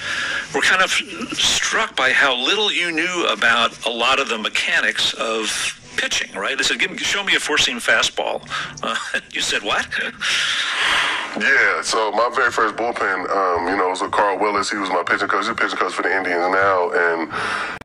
were 0.54 0.60
kind 0.60 0.82
of 0.82 0.90
struck 0.90 1.96
by 1.96 2.12
how 2.12 2.36
little 2.36 2.72
you 2.72 2.92
knew 2.92 3.26
about 3.30 3.86
a 3.86 3.90
lot 3.90 4.20
of 4.20 4.28
the 4.28 4.38
mechanics 4.38 5.14
of 5.14 5.74
pitching. 5.96 6.32
Right? 6.32 6.56
They 6.56 6.62
said, 6.62 6.78
Give 6.78 6.90
me, 6.90 6.98
"Show 6.98 7.24
me 7.24 7.34
a 7.34 7.40
four-seam 7.40 7.78
fastball." 7.78 8.46
Uh, 8.82 8.96
you 9.32 9.40
said, 9.40 9.62
"What?" 9.62 9.86
Yeah, 11.38 11.82
so 11.82 12.10
my 12.12 12.30
very 12.34 12.50
first 12.50 12.76
bullpen, 12.76 13.30
um, 13.30 13.68
you 13.68 13.76
know, 13.76 13.88
was 13.90 14.00
with 14.00 14.12
Carl 14.12 14.38
Willis. 14.38 14.70
He 14.70 14.76
was 14.76 14.88
my 14.88 15.02
pitching 15.06 15.28
coach. 15.28 15.44
He's 15.44 15.50
a 15.50 15.54
pitching 15.54 15.78
coach 15.78 15.92
for 15.92 16.02
the 16.02 16.16
Indians 16.16 16.52
now, 16.52 16.90
and 16.90 17.77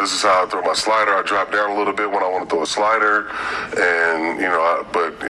this 0.00 0.12
is 0.12 0.22
how 0.22 0.44
I 0.46 0.50
throw 0.50 0.62
my 0.62 0.72
slider. 0.72 1.12
I 1.14 1.22
drop 1.22 1.52
down 1.52 1.70
a 1.72 1.76
little 1.78 1.92
bit 1.92 2.10
when 2.10 2.22
I 2.22 2.28
want 2.28 2.48
to 2.48 2.54
throw 2.54 2.62
a 2.62 2.66
slider, 2.66 3.28
and 3.76 4.40
you 4.40 4.48
know, 4.48 4.60
I, 4.60 4.84
but 4.92 5.28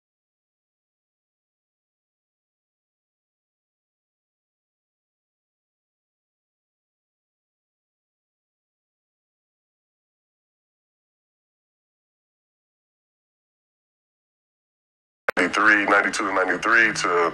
Ninety-three, 15.37 15.87
92 15.87 16.29
to 16.29 16.35
93 16.35 16.93
to 16.95 17.33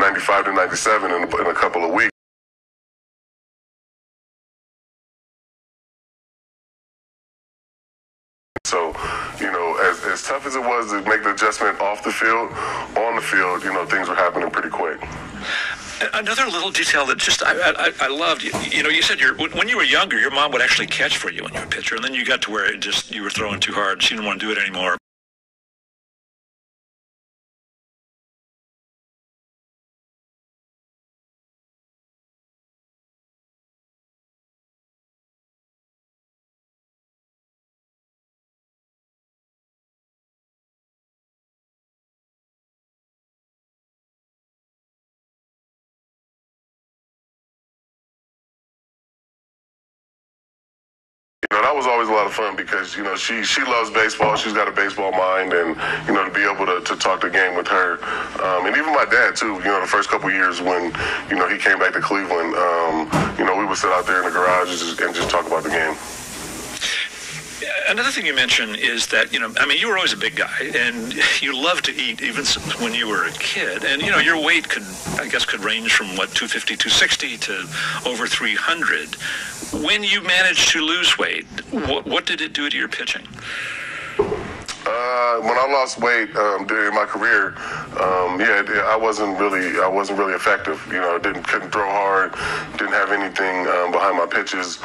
95 0.00 0.44
to 0.46 0.52
97 0.52 1.10
in, 1.12 1.22
in 1.22 1.46
a 1.46 1.54
couple 1.54 1.84
of 1.84 1.92
weeks. 1.92 2.15
Tough 10.46 10.54
as 10.54 10.56
it 10.56 10.66
was 10.66 10.90
to 10.90 11.08
make 11.08 11.22
the 11.22 11.32
adjustment 11.32 11.80
off 11.80 12.02
the 12.02 12.10
field, 12.10 12.50
on 12.96 13.16
the 13.16 13.22
field, 13.22 13.62
you 13.64 13.72
know, 13.72 13.86
things 13.86 14.08
were 14.08 14.14
happening 14.14 14.50
pretty 14.50 14.68
quick. 14.68 15.00
Another 16.12 16.44
little 16.46 16.70
detail 16.70 17.06
that 17.06 17.18
just 17.18 17.42
I, 17.42 17.54
I, 17.70 17.92
I 18.02 18.08
loved. 18.08 18.42
You, 18.42 18.52
you 18.70 18.82
know, 18.82 18.90
you 18.90 19.00
said 19.00 19.18
when 19.38 19.68
you 19.68 19.76
were 19.76 19.84
younger, 19.84 20.18
your 20.18 20.30
mom 20.30 20.52
would 20.52 20.60
actually 20.60 20.88
catch 20.88 21.16
for 21.16 21.30
you 21.30 21.42
when 21.42 21.54
you 21.54 21.60
were 21.60 21.66
a 21.66 21.68
pitcher, 21.68 21.96
and 21.96 22.04
then 22.04 22.12
you 22.12 22.24
got 22.24 22.42
to 22.42 22.50
where 22.50 22.70
it 22.70 22.80
just 22.80 23.14
you 23.14 23.22
were 23.22 23.30
throwing 23.30 23.60
too 23.60 23.72
hard. 23.72 24.02
She 24.02 24.14
didn't 24.14 24.26
want 24.26 24.40
to 24.40 24.46
do 24.46 24.52
it 24.52 24.58
anymore. 24.58 24.98
You 51.50 51.58
know, 51.58 51.62
that 51.62 51.76
was 51.76 51.86
always 51.86 52.08
a 52.08 52.12
lot 52.12 52.26
of 52.26 52.32
fun 52.32 52.56
because, 52.56 52.96
you 52.96 53.04
know, 53.04 53.14
she 53.14 53.44
she 53.44 53.62
loves 53.62 53.90
baseball. 53.90 54.34
She's 54.36 54.52
got 54.52 54.66
a 54.66 54.72
baseball 54.72 55.12
mind 55.12 55.52
and, 55.52 55.76
you 56.08 56.12
know, 56.12 56.24
to 56.24 56.30
be 56.30 56.42
able 56.42 56.66
to, 56.66 56.80
to 56.82 56.96
talk 56.96 57.20
the 57.20 57.30
game 57.30 57.54
with 57.54 57.68
her. 57.68 58.02
Um, 58.42 58.66
and 58.66 58.76
even 58.76 58.92
my 58.92 59.04
dad, 59.04 59.36
too, 59.36 59.54
you 59.54 59.70
know, 59.70 59.80
the 59.80 59.86
first 59.86 60.08
couple 60.08 60.30
years 60.30 60.60
when, 60.60 60.92
you 61.30 61.36
know, 61.36 61.48
he 61.48 61.56
came 61.58 61.78
back 61.78 61.92
to 61.92 62.00
Cleveland, 62.00 62.54
um, 62.56 63.36
you 63.38 63.44
know, 63.44 63.56
we 63.56 63.64
would 63.64 63.78
sit 63.78 63.92
out 63.92 64.06
there 64.06 64.18
in 64.18 64.24
the 64.24 64.30
garage 64.30 64.70
and 64.70 64.78
just, 64.78 65.00
and 65.00 65.14
just 65.14 65.30
talk 65.30 65.46
about 65.46 65.62
the 65.62 65.70
game. 65.70 65.94
Another 67.88 68.10
thing 68.10 68.26
you 68.26 68.34
mentioned 68.34 68.76
is 68.76 69.06
that 69.08 69.32
you 69.32 69.38
know, 69.38 69.52
I 69.58 69.66
mean, 69.66 69.78
you 69.78 69.88
were 69.88 69.96
always 69.96 70.12
a 70.12 70.16
big 70.16 70.34
guy, 70.34 70.72
and 70.74 71.14
you 71.40 71.54
loved 71.56 71.84
to 71.84 71.94
eat 71.94 72.20
even 72.20 72.44
when 72.80 72.94
you 72.94 73.06
were 73.06 73.26
a 73.26 73.32
kid. 73.32 73.84
And 73.84 74.02
you 74.02 74.10
know, 74.10 74.18
your 74.18 74.42
weight 74.42 74.68
could, 74.68 74.82
I 75.20 75.28
guess, 75.28 75.44
could 75.44 75.60
range 75.60 75.92
from 75.92 76.08
what 76.16 76.34
250, 76.34 76.76
260 76.76 77.36
to 77.38 77.52
over 78.04 78.26
300. 78.26 79.14
When 79.84 80.02
you 80.02 80.20
managed 80.22 80.70
to 80.72 80.80
lose 80.80 81.16
weight, 81.16 81.46
what, 81.70 82.06
what 82.06 82.26
did 82.26 82.40
it 82.40 82.52
do 82.52 82.68
to 82.68 82.76
your 82.76 82.88
pitching? 82.88 83.26
Uh, 84.18 85.40
when 85.40 85.58
I 85.58 85.66
lost 85.70 86.00
weight 86.00 86.34
um, 86.36 86.66
during 86.66 86.94
my 86.94 87.04
career, 87.04 87.56
um, 88.00 88.40
yeah, 88.40 88.62
I 88.86 88.96
wasn't 88.96 89.38
really, 89.38 89.80
I 89.80 89.88
wasn't 89.88 90.18
really 90.18 90.34
effective. 90.34 90.84
You 90.88 91.00
know, 91.00 91.18
didn't 91.18 91.44
couldn't 91.44 91.70
throw 91.70 91.88
hard, 91.88 92.32
didn't 92.78 92.94
have 92.94 93.12
anything 93.12 93.66
um, 93.68 93.92
behind 93.92 94.16
my 94.16 94.26
pitches. 94.26 94.78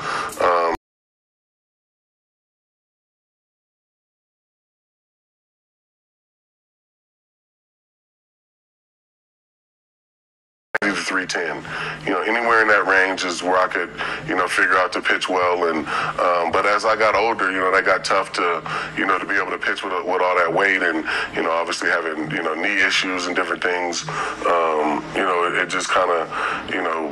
310. 11.12 12.08
You 12.08 12.14
know, 12.14 12.22
anywhere 12.22 12.62
in 12.62 12.70
that 12.70 12.88
range 12.88 13.26
is 13.26 13.44
where 13.44 13.58
I 13.58 13.68
could, 13.68 13.92
you 14.30 14.36
know, 14.36 14.48
figure 14.48 14.78
out 14.78 14.94
to 14.94 15.02
pitch 15.02 15.28
well. 15.28 15.68
And 15.68 15.86
um, 16.20 16.52
but 16.52 16.66
as 16.66 16.86
I 16.86 16.96
got 16.96 17.16
older, 17.16 17.52
you 17.52 17.60
know, 17.60 17.72
that 17.72 17.84
got 17.84 18.06
tough 18.06 18.32
to, 18.40 18.64
you 18.98 19.06
know, 19.06 19.20
to 19.20 19.26
be 19.26 19.36
able 19.36 19.52
to 19.52 19.58
pitch 19.58 19.84
with, 19.84 19.92
with 19.92 20.22
all 20.22 20.36
that 20.40 20.52
weight 20.54 20.82
and, 20.82 21.04
you 21.36 21.44
know, 21.44 21.52
obviously 21.52 21.90
having, 21.90 22.32
you 22.32 22.42
know, 22.42 22.54
knee 22.54 22.80
issues 22.82 23.28
and 23.28 23.36
different 23.36 23.62
things. 23.62 24.08
Um, 24.48 25.04
you 25.14 25.28
know, 25.28 25.52
it, 25.52 25.60
it 25.60 25.70
just 25.70 25.90
kind 25.90 26.10
of, 26.10 26.32
you 26.74 26.82
know, 26.82 27.12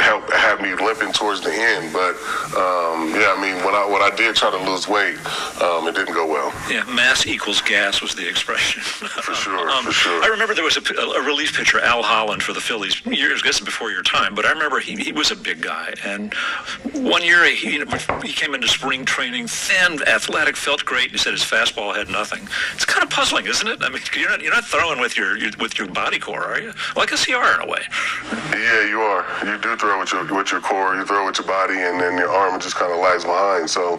helped 0.00 0.30
had 0.32 0.60
me 0.60 0.74
limping 0.74 1.12
towards 1.12 1.40
the 1.40 1.52
end. 1.52 1.92
But 1.92 2.14
um, 2.56 3.12
yeah, 3.14 3.34
I 3.36 3.38
mean, 3.40 3.62
when 3.64 3.74
I 3.74 3.86
when 3.86 4.02
I 4.02 4.10
did 4.16 4.34
try 4.36 4.50
to 4.50 4.70
lose 4.70 4.88
weight, 4.88 5.16
um, 5.62 5.86
it 5.88 5.94
didn't 5.94 6.14
go 6.14 6.26
well. 6.26 6.52
Yeah, 6.70 6.84
mass 6.84 7.26
equals 7.26 7.60
gas 7.62 8.00
was 8.02 8.14
the 8.14 8.28
expression. 8.28 8.82
For 9.20 9.34
sure, 9.34 9.68
Um, 9.70 9.84
for 9.84 9.92
sure. 9.92 10.22
I 10.24 10.28
remember 10.28 10.54
there 10.54 10.64
was 10.64 10.76
a, 10.76 10.94
a 10.94 11.22
relief 11.22 11.56
pitcher, 11.56 11.80
Al 11.80 12.02
Holland, 12.02 12.42
for 12.42 12.52
the 12.52 12.60
Phillies 12.60 13.04
years, 13.06 13.40
I 13.42 13.46
guess 13.46 13.60
before 13.60 13.90
your 13.90 14.02
time. 14.02 14.34
But 14.34 14.44
I 14.46 14.50
remember 14.52 14.80
he, 14.80 14.96
he 14.96 15.12
was 15.12 15.30
a 15.30 15.36
big 15.36 15.60
guy, 15.60 15.94
and 16.04 16.32
one 16.94 17.22
year 17.22 17.44
he, 17.44 17.72
you 17.74 17.84
know, 17.84 17.96
he 18.22 18.32
came 18.32 18.54
into 18.54 18.68
spring 18.68 19.04
training, 19.04 19.46
thin, 19.46 20.02
athletic, 20.08 20.56
felt 20.56 20.84
great. 20.84 21.10
He 21.10 21.18
said 21.18 21.32
his 21.32 21.42
fastball 21.42 21.94
had 21.94 22.08
nothing. 22.08 22.48
It's 22.74 22.84
kind 22.84 23.02
of 23.04 23.10
puzzling, 23.10 23.46
isn't 23.46 23.66
it? 23.68 23.82
I 23.82 23.88
mean, 23.90 24.02
you're 24.16 24.30
not 24.30 24.40
you're 24.42 24.52
not 24.54 24.64
throwing 24.64 25.00
with 25.00 25.16
your, 25.16 25.36
your 25.36 25.50
with 25.58 25.78
your 25.78 25.88
body 25.88 26.18
core, 26.18 26.44
are 26.44 26.60
you? 26.60 26.72
Guess 27.10 27.26
you 27.26 27.36
are 27.36 27.54
in 27.60 27.68
a 27.68 27.68
way. 27.68 27.82
Yeah, 28.52 28.86
you 28.86 29.00
are. 29.00 29.26
You 29.44 29.58
do 29.58 29.74
throw 29.76 29.89
with 29.98 30.12
your 30.12 30.22
with 30.34 30.52
your 30.52 30.60
core, 30.60 30.94
you 30.94 31.04
throw 31.04 31.26
with 31.26 31.38
your 31.38 31.46
body, 31.46 31.74
and 31.74 32.00
then 32.00 32.18
your 32.18 32.30
arm 32.30 32.60
just 32.60 32.76
kind 32.76 32.92
of 32.92 32.98
lags 32.98 33.24
behind. 33.24 33.68
So 33.68 33.94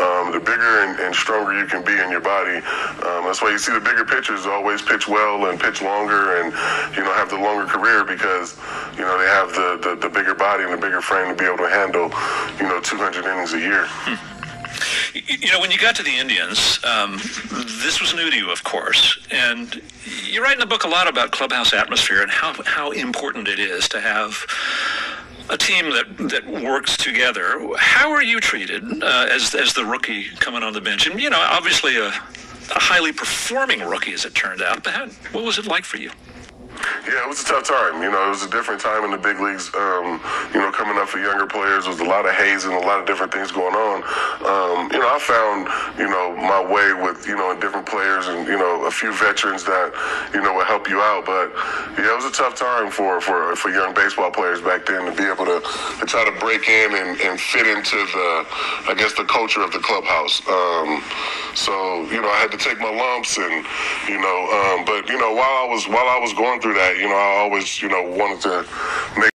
um, 0.00 0.32
the 0.32 0.40
bigger 0.40 0.82
and, 0.82 0.98
and 1.00 1.14
stronger 1.14 1.58
you 1.58 1.66
can 1.66 1.84
be 1.84 1.92
in 1.92 2.10
your 2.10 2.20
body, 2.20 2.56
um, 3.04 3.28
that's 3.28 3.42
why 3.42 3.50
you 3.50 3.58
see 3.58 3.72
the 3.72 3.80
bigger 3.80 4.04
pitchers 4.04 4.46
always 4.46 4.82
pitch 4.82 5.08
well 5.08 5.46
and 5.46 5.60
pitch 5.60 5.82
longer, 5.82 6.42
and 6.42 6.52
you 6.96 7.02
know 7.04 7.12
have 7.14 7.30
the 7.30 7.38
longer 7.38 7.66
career 7.66 8.04
because 8.04 8.56
you 8.96 9.04
know 9.04 9.18
they 9.18 9.28
have 9.28 9.50
the, 9.52 9.78
the, 9.82 9.94
the 9.96 10.08
bigger 10.08 10.34
body 10.34 10.64
and 10.64 10.72
the 10.72 10.80
bigger 10.80 11.00
frame 11.00 11.28
to 11.28 11.36
be 11.36 11.46
able 11.46 11.58
to 11.58 11.70
handle 11.70 12.08
you 12.58 12.66
know 12.66 12.80
200 12.80 13.24
innings 13.24 13.52
a 13.52 13.60
year. 13.60 13.86
You, 15.14 15.22
you 15.40 15.52
know, 15.52 15.60
when 15.60 15.70
you 15.70 15.78
got 15.78 15.96
to 15.96 16.02
the 16.02 16.14
Indians, 16.14 16.78
um, 16.84 17.16
this 17.80 18.00
was 18.00 18.14
new 18.14 18.30
to 18.30 18.36
you, 18.36 18.50
of 18.50 18.64
course, 18.64 19.18
and 19.30 19.80
you 20.24 20.42
write 20.42 20.54
in 20.54 20.60
the 20.60 20.66
book 20.66 20.84
a 20.84 20.88
lot 20.88 21.08
about 21.08 21.30
clubhouse 21.30 21.72
atmosphere 21.72 22.22
and 22.22 22.30
how 22.30 22.52
how 22.64 22.90
important 22.90 23.48
it 23.48 23.58
is 23.58 23.88
to 23.88 24.00
have 24.00 24.44
a 25.48 25.56
team 25.56 25.90
that 25.90 26.06
that 26.30 26.46
works 26.46 26.96
together. 26.96 27.60
How 27.78 28.10
are 28.10 28.22
you 28.22 28.40
treated 28.40 29.02
uh, 29.02 29.28
as 29.30 29.54
as 29.54 29.72
the 29.72 29.84
rookie 29.84 30.24
coming 30.36 30.62
on 30.62 30.72
the 30.72 30.80
bench? 30.80 31.06
And 31.06 31.20
you 31.20 31.30
know, 31.30 31.40
obviously 31.40 31.96
a, 31.96 32.08
a 32.08 32.80
highly 32.80 33.12
performing 33.12 33.80
rookie, 33.80 34.12
as 34.12 34.24
it 34.24 34.34
turned 34.34 34.62
out. 34.62 34.82
But 34.82 34.92
how, 34.92 35.06
what 35.32 35.44
was 35.44 35.58
it 35.58 35.66
like 35.66 35.84
for 35.84 35.98
you? 35.98 36.10
Yeah, 37.06 37.24
it 37.24 37.28
was 37.28 37.40
a 37.40 37.44
tough 37.44 37.64
time. 37.64 38.02
You 38.02 38.10
know, 38.10 38.26
it 38.26 38.30
was 38.30 38.42
a 38.42 38.50
different 38.50 38.80
time 38.80 39.04
in 39.04 39.10
the 39.10 39.18
big 39.18 39.38
leagues. 39.40 39.72
Um, 39.74 40.20
you 40.52 40.60
know, 40.60 40.70
coming 40.72 40.98
up 40.98 41.08
for 41.08 41.18
younger 41.18 41.46
players, 41.46 41.86
was 41.86 42.00
a 42.00 42.04
lot 42.04 42.26
of 42.26 42.34
haze 42.34 42.64
and 42.64 42.74
a 42.74 42.84
lot 42.84 43.00
of 43.00 43.06
different 43.06 43.32
things 43.32 43.50
going 43.50 43.74
on. 43.74 44.02
Um, 44.42 44.92
you 44.92 44.98
know, 44.98 45.08
I 45.08 45.18
found, 45.18 45.68
you 45.98 46.08
know, 46.08 46.34
my 46.36 46.60
way 46.62 46.92
with, 46.92 47.26
you 47.26 47.36
know, 47.36 47.54
different 47.58 47.86
players 47.86 48.26
and, 48.28 48.46
you 48.46 48.58
know, 48.58 48.84
a 48.86 48.90
few 48.90 49.12
veterans 49.12 49.64
that, 49.64 49.94
you 50.34 50.42
know, 50.42 50.54
would 50.54 50.66
help 50.66 50.88
you 50.88 51.00
out. 51.00 51.26
But, 51.26 51.52
yeah, 51.98 52.12
it 52.12 52.16
was 52.16 52.26
a 52.26 52.34
tough 52.34 52.54
time 52.54 52.90
for, 52.90 53.20
for, 53.20 53.56
for 53.56 53.70
young 53.70 53.94
baseball 53.94 54.30
players 54.30 54.60
back 54.60 54.86
then 54.86 55.06
to 55.06 55.12
be 55.12 55.24
able 55.24 55.46
to, 55.46 55.62
to 56.00 56.04
try 56.06 56.24
to 56.24 56.34
break 56.38 56.68
in 56.68 56.94
and, 56.94 57.20
and 57.20 57.40
fit 57.40 57.66
into 57.66 57.96
the, 57.96 58.28
I 58.90 58.94
guess, 58.96 59.14
the 59.14 59.24
culture 59.24 59.62
of 59.62 59.72
the 59.72 59.80
clubhouse. 59.80 60.42
Um, 60.46 61.02
so, 61.54 62.04
you 62.12 62.20
know, 62.20 62.28
I 62.28 62.38
had 62.42 62.52
to 62.52 62.60
take 62.60 62.78
my 62.78 62.92
lumps 62.92 63.38
and, 63.38 63.64
you 64.08 64.20
know, 64.20 64.38
um, 64.52 64.84
but, 64.84 65.08
you 65.08 65.18
know, 65.18 65.32
while 65.32 65.64
I 65.64 65.66
was, 65.70 65.88
while 65.88 66.08
I 66.08 66.18
was 66.20 66.32
going 66.34 66.60
through 66.60 66.74
that, 66.76 66.96
you 66.98 67.08
know, 67.08 67.16
I 67.16 67.38
always, 67.40 67.82
you 67.82 67.88
know, 67.88 68.02
wanted 68.16 68.40
to 68.42 68.66
make 69.18 69.30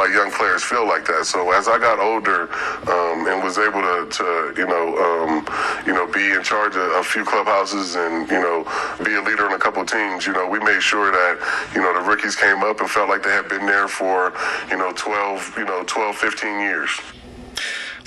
my 0.00 0.06
young 0.06 0.30
players 0.30 0.62
feel 0.62 0.86
like 0.86 1.04
that. 1.06 1.26
So 1.26 1.52
as 1.52 1.68
I 1.68 1.78
got 1.78 1.98
older 2.00 2.52
um, 2.88 3.26
and 3.28 3.42
was 3.44 3.58
able 3.58 3.82
to, 3.82 4.08
to 4.10 4.54
you 4.56 4.66
know, 4.66 4.96
um, 4.96 5.46
you 5.86 5.92
know, 5.92 6.06
be 6.06 6.32
in 6.32 6.42
charge 6.42 6.76
of 6.76 6.90
a 6.92 7.02
few 7.04 7.24
clubhouses 7.24 7.96
and 7.96 8.28
you 8.30 8.40
know, 8.40 8.64
be 9.04 9.14
a 9.14 9.22
leader 9.22 9.46
on 9.46 9.52
a 9.52 9.58
couple 9.58 9.84
teams, 9.84 10.26
you 10.26 10.32
know, 10.32 10.48
we 10.48 10.58
made 10.60 10.80
sure 10.82 11.10
that 11.12 11.70
you 11.74 11.82
know 11.82 11.92
the 11.92 12.08
rookies 12.08 12.36
came 12.36 12.62
up 12.62 12.80
and 12.80 12.90
felt 12.90 13.08
like 13.10 13.22
they 13.22 13.30
had 13.30 13.48
been 13.48 13.66
there 13.66 13.88
for 13.88 14.32
you 14.70 14.78
know 14.78 14.92
12, 14.96 15.54
you 15.58 15.64
know, 15.66 15.84
12, 15.86 16.16
15 16.16 16.60
years. 16.60 16.90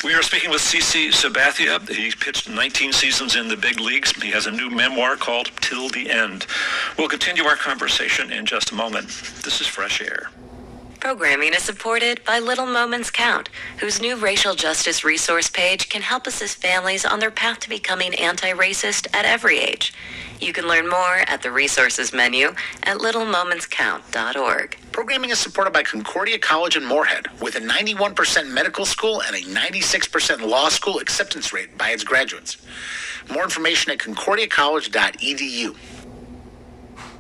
We 0.03 0.13
are 0.13 0.21
speaking 0.21 0.49
with 0.49 0.61
CC 0.61 1.09
Sabathia. 1.09 1.87
He 1.89 2.11
pitched 2.11 2.49
19 2.49 2.91
seasons 2.91 3.35
in 3.35 3.47
the 3.47 3.55
big 3.55 3.79
leagues. 3.79 4.11
He 4.21 4.31
has 4.31 4.47
a 4.47 4.51
new 4.51 4.69
memoir 4.69 5.15
called 5.15 5.51
Till 5.61 5.89
the 5.89 6.09
End. 6.09 6.45
We'll 6.97 7.07
continue 7.07 7.43
our 7.45 7.55
conversation 7.55 8.31
in 8.31 8.45
just 8.45 8.71
a 8.71 8.75
moment. 8.75 9.07
This 9.43 9.61
is 9.61 9.67
Fresh 9.67 10.01
Air. 10.01 10.29
Programming 11.03 11.53
is 11.53 11.63
supported 11.63 12.23
by 12.23 12.39
Little 12.39 12.65
Moments 12.65 13.11
Count, 13.11 13.49
whose 13.79 13.99
new 13.99 14.15
racial 14.15 14.55
justice 14.55 15.03
resource 15.03 15.49
page 15.49 15.89
can 15.89 16.01
help 16.01 16.25
assist 16.25 16.61
families 16.61 17.03
on 17.03 17.19
their 17.19 17.29
path 17.29 17.59
to 17.59 17.67
becoming 17.69 18.15
anti 18.15 18.53
racist 18.53 19.13
at 19.13 19.25
every 19.25 19.59
age. 19.59 19.93
You 20.39 20.53
can 20.53 20.65
learn 20.65 20.89
more 20.89 21.25
at 21.27 21.41
the 21.41 21.51
resources 21.51 22.13
menu 22.13 22.55
at 22.83 22.99
littlemomentscount.org. 22.99 24.77
Programming 24.93 25.31
is 25.31 25.39
supported 25.39 25.73
by 25.73 25.83
Concordia 25.83 26.39
College 26.39 26.77
in 26.77 26.85
Moorhead, 26.85 27.27
with 27.41 27.55
a 27.55 27.59
91% 27.59 28.49
medical 28.49 28.85
school 28.85 29.21
and 29.23 29.35
a 29.35 29.41
96% 29.41 30.47
law 30.49 30.69
school 30.69 30.99
acceptance 30.99 31.51
rate 31.51 31.77
by 31.77 31.89
its 31.89 32.05
graduates. 32.05 32.65
More 33.29 33.43
information 33.43 33.91
at 33.91 33.97
concordiacollege.edu. 33.97 35.75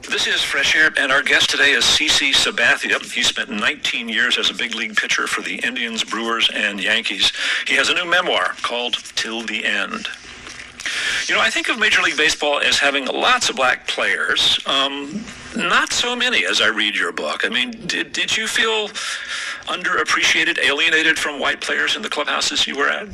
This 0.09 0.27
is 0.27 0.43
Fresh 0.43 0.75
Air, 0.75 0.91
and 0.97 1.11
our 1.11 1.23
guest 1.23 1.49
today 1.49 1.71
is 1.71 1.85
CC 1.85 2.33
Sabathia. 2.33 3.01
He 3.11 3.23
spent 3.23 3.49
19 3.49 4.09
years 4.09 4.37
as 4.37 4.49
a 4.49 4.53
big 4.53 4.75
league 4.75 4.95
pitcher 4.95 5.27
for 5.27 5.41
the 5.41 5.55
Indians, 5.65 6.03
Brewers, 6.03 6.49
and 6.53 6.81
Yankees. 6.81 7.31
He 7.65 7.75
has 7.75 7.89
a 7.89 7.93
new 7.93 8.05
memoir 8.05 8.53
called 8.61 8.95
Till 9.15 9.41
the 9.41 9.65
End. 9.65 10.07
You 11.27 11.35
know, 11.35 11.41
I 11.41 11.49
think 11.49 11.69
of 11.69 11.79
Major 11.79 12.01
League 12.01 12.17
Baseball 12.17 12.59
as 12.59 12.77
having 12.77 13.05
lots 13.05 13.49
of 13.49 13.55
black 13.55 13.87
players. 13.87 14.59
Um, 14.65 15.23
not 15.55 15.93
so 15.93 16.15
many 16.15 16.45
as 16.45 16.59
I 16.59 16.67
read 16.67 16.95
your 16.95 17.13
book. 17.13 17.45
I 17.45 17.49
mean, 17.49 17.71
did, 17.87 18.11
did 18.11 18.35
you 18.35 18.45
feel 18.47 18.89
underappreciated, 19.67 20.59
alienated 20.59 21.17
from 21.17 21.39
white 21.39 21.61
players 21.61 21.95
in 21.95 22.01
the 22.01 22.09
clubhouses 22.09 22.67
you 22.67 22.77
were 22.77 22.89
at? 22.89 23.07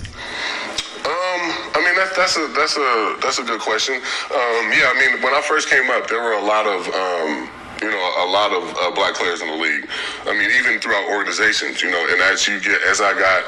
That's 1.99 2.15
that's 2.15 2.37
a 2.37 2.47
that's 2.55 2.77
a 2.77 3.17
that's 3.21 3.39
a 3.39 3.43
good 3.43 3.59
question. 3.59 3.95
Um, 3.95 4.63
yeah, 4.71 4.87
I 4.87 4.95
mean 4.95 5.21
when 5.21 5.33
I 5.35 5.41
first 5.43 5.67
came 5.67 5.91
up, 5.91 6.07
there 6.07 6.23
were 6.23 6.31
a 6.31 6.45
lot 6.47 6.63
of 6.63 6.87
um, 6.87 7.51
you 7.83 7.91
know 7.91 8.03
a 8.23 8.29
lot 8.31 8.55
of 8.55 8.63
uh, 8.79 8.95
black 8.95 9.15
players 9.15 9.41
in 9.41 9.51
the 9.51 9.59
league. 9.59 9.83
I 10.23 10.31
mean 10.31 10.47
even 10.47 10.79
throughout 10.79 11.11
organizations, 11.11 11.83
you 11.83 11.91
know, 11.91 11.99
and 11.99 12.21
as 12.31 12.47
you 12.47 12.55
get 12.63 12.79
as 12.87 13.01
I 13.03 13.11
got 13.19 13.43